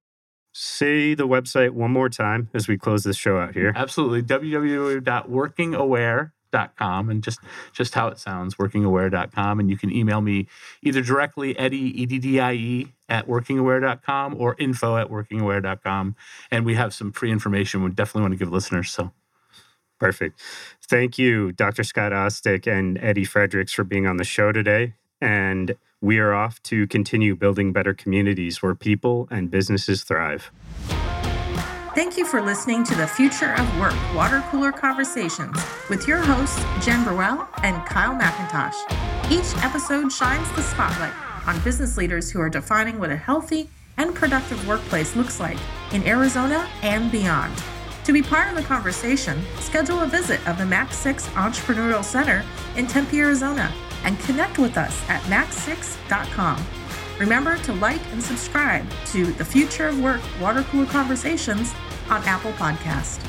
Say 0.51 1.13
the 1.13 1.27
website 1.27 1.71
one 1.71 1.91
more 1.91 2.09
time 2.09 2.49
as 2.53 2.67
we 2.67 2.77
close 2.77 3.03
this 3.03 3.17
show 3.17 3.37
out 3.37 3.53
here. 3.53 3.71
absolutely 5.85 6.33
and 7.09 7.23
just 7.23 7.39
just 7.73 7.93
how 7.93 8.07
it 8.07 8.19
sounds 8.19 8.55
workingaware.com 8.55 9.59
and 9.59 9.69
you 9.69 9.77
can 9.77 9.91
email 9.91 10.21
me 10.21 10.47
either 10.81 11.01
directly 11.01 11.57
eddie 11.57 12.01
eddie 12.01 12.93
at 13.07 13.27
workingaware.com 13.27 14.35
or 14.39 14.55
info 14.57 14.97
at 14.97 15.09
workingaware.com 15.09 16.15
and 16.51 16.65
we 16.65 16.75
have 16.75 16.93
some 16.93 17.11
free 17.11 17.31
information 17.31 17.83
we 17.83 17.91
definitely 17.91 18.21
want 18.21 18.33
to 18.33 18.37
give 18.37 18.51
listeners 18.51 18.91
so 18.91 19.11
Perfect. 19.99 20.41
Thank 20.83 21.17
you, 21.17 21.51
Dr. 21.53 21.83
Scott 21.83 22.11
Ostdiek 22.11 22.67
and 22.67 22.97
Eddie 22.97 23.23
Fredericks, 23.23 23.71
for 23.71 23.83
being 23.83 24.05
on 24.05 24.17
the 24.17 24.23
show 24.23 24.51
today. 24.51 24.93
And 25.21 25.75
we 26.01 26.19
are 26.19 26.33
off 26.33 26.61
to 26.63 26.85
continue 26.87 27.35
building 27.35 27.71
better 27.71 27.93
communities 27.93 28.61
where 28.61 28.75
people 28.75 29.27
and 29.31 29.49
businesses 29.49 30.03
thrive. 30.03 30.51
Thank 31.95 32.17
you 32.17 32.25
for 32.25 32.41
listening 32.41 32.83
to 32.83 32.95
the 32.95 33.07
Future 33.07 33.53
of 33.53 33.79
Work 33.79 33.95
Water 34.13 34.43
Cooler 34.49 34.73
Conversations 34.73 35.57
with 35.89 36.09
your 36.09 36.17
hosts, 36.17 36.61
Jen 36.85 37.05
Burwell 37.05 37.47
and 37.63 37.85
Kyle 37.85 38.13
McIntosh. 38.13 38.75
Each 39.31 39.63
episode 39.63 40.11
shines 40.11 40.51
the 40.57 40.61
spotlight 40.61 41.13
on 41.47 41.57
business 41.61 41.95
leaders 41.95 42.29
who 42.29 42.41
are 42.41 42.49
defining 42.49 42.99
what 42.99 43.11
a 43.11 43.15
healthy 43.15 43.69
and 43.95 44.13
productive 44.13 44.67
workplace 44.67 45.15
looks 45.15 45.39
like 45.39 45.57
in 45.93 46.05
Arizona 46.05 46.67
and 46.81 47.09
beyond. 47.13 47.53
To 48.03 48.11
be 48.11 48.21
part 48.21 48.49
of 48.49 48.57
the 48.57 48.63
conversation, 48.63 49.41
schedule 49.61 50.01
a 50.01 50.05
visit 50.05 50.45
of 50.49 50.57
the 50.57 50.65
Max 50.65 50.97
6 50.97 51.25
Entrepreneurial 51.29 52.03
Center 52.03 52.43
in 52.75 52.87
Tempe, 52.87 53.21
Arizona, 53.21 53.73
and 54.03 54.19
connect 54.19 54.59
with 54.59 54.77
us 54.77 55.01
at 55.09 55.21
max6.com. 55.23 56.57
Remember 57.19 57.57
to 57.59 57.73
like 57.73 58.01
and 58.11 58.21
subscribe 58.21 58.85
to 59.07 59.25
the 59.33 59.45
Future 59.45 59.87
of 59.87 60.01
Work 60.01 60.21
Water 60.41 60.63
Cooler 60.63 60.85
Conversations 60.85 61.73
on 62.09 62.21
Apple 62.23 62.51
Podcast. 62.53 63.19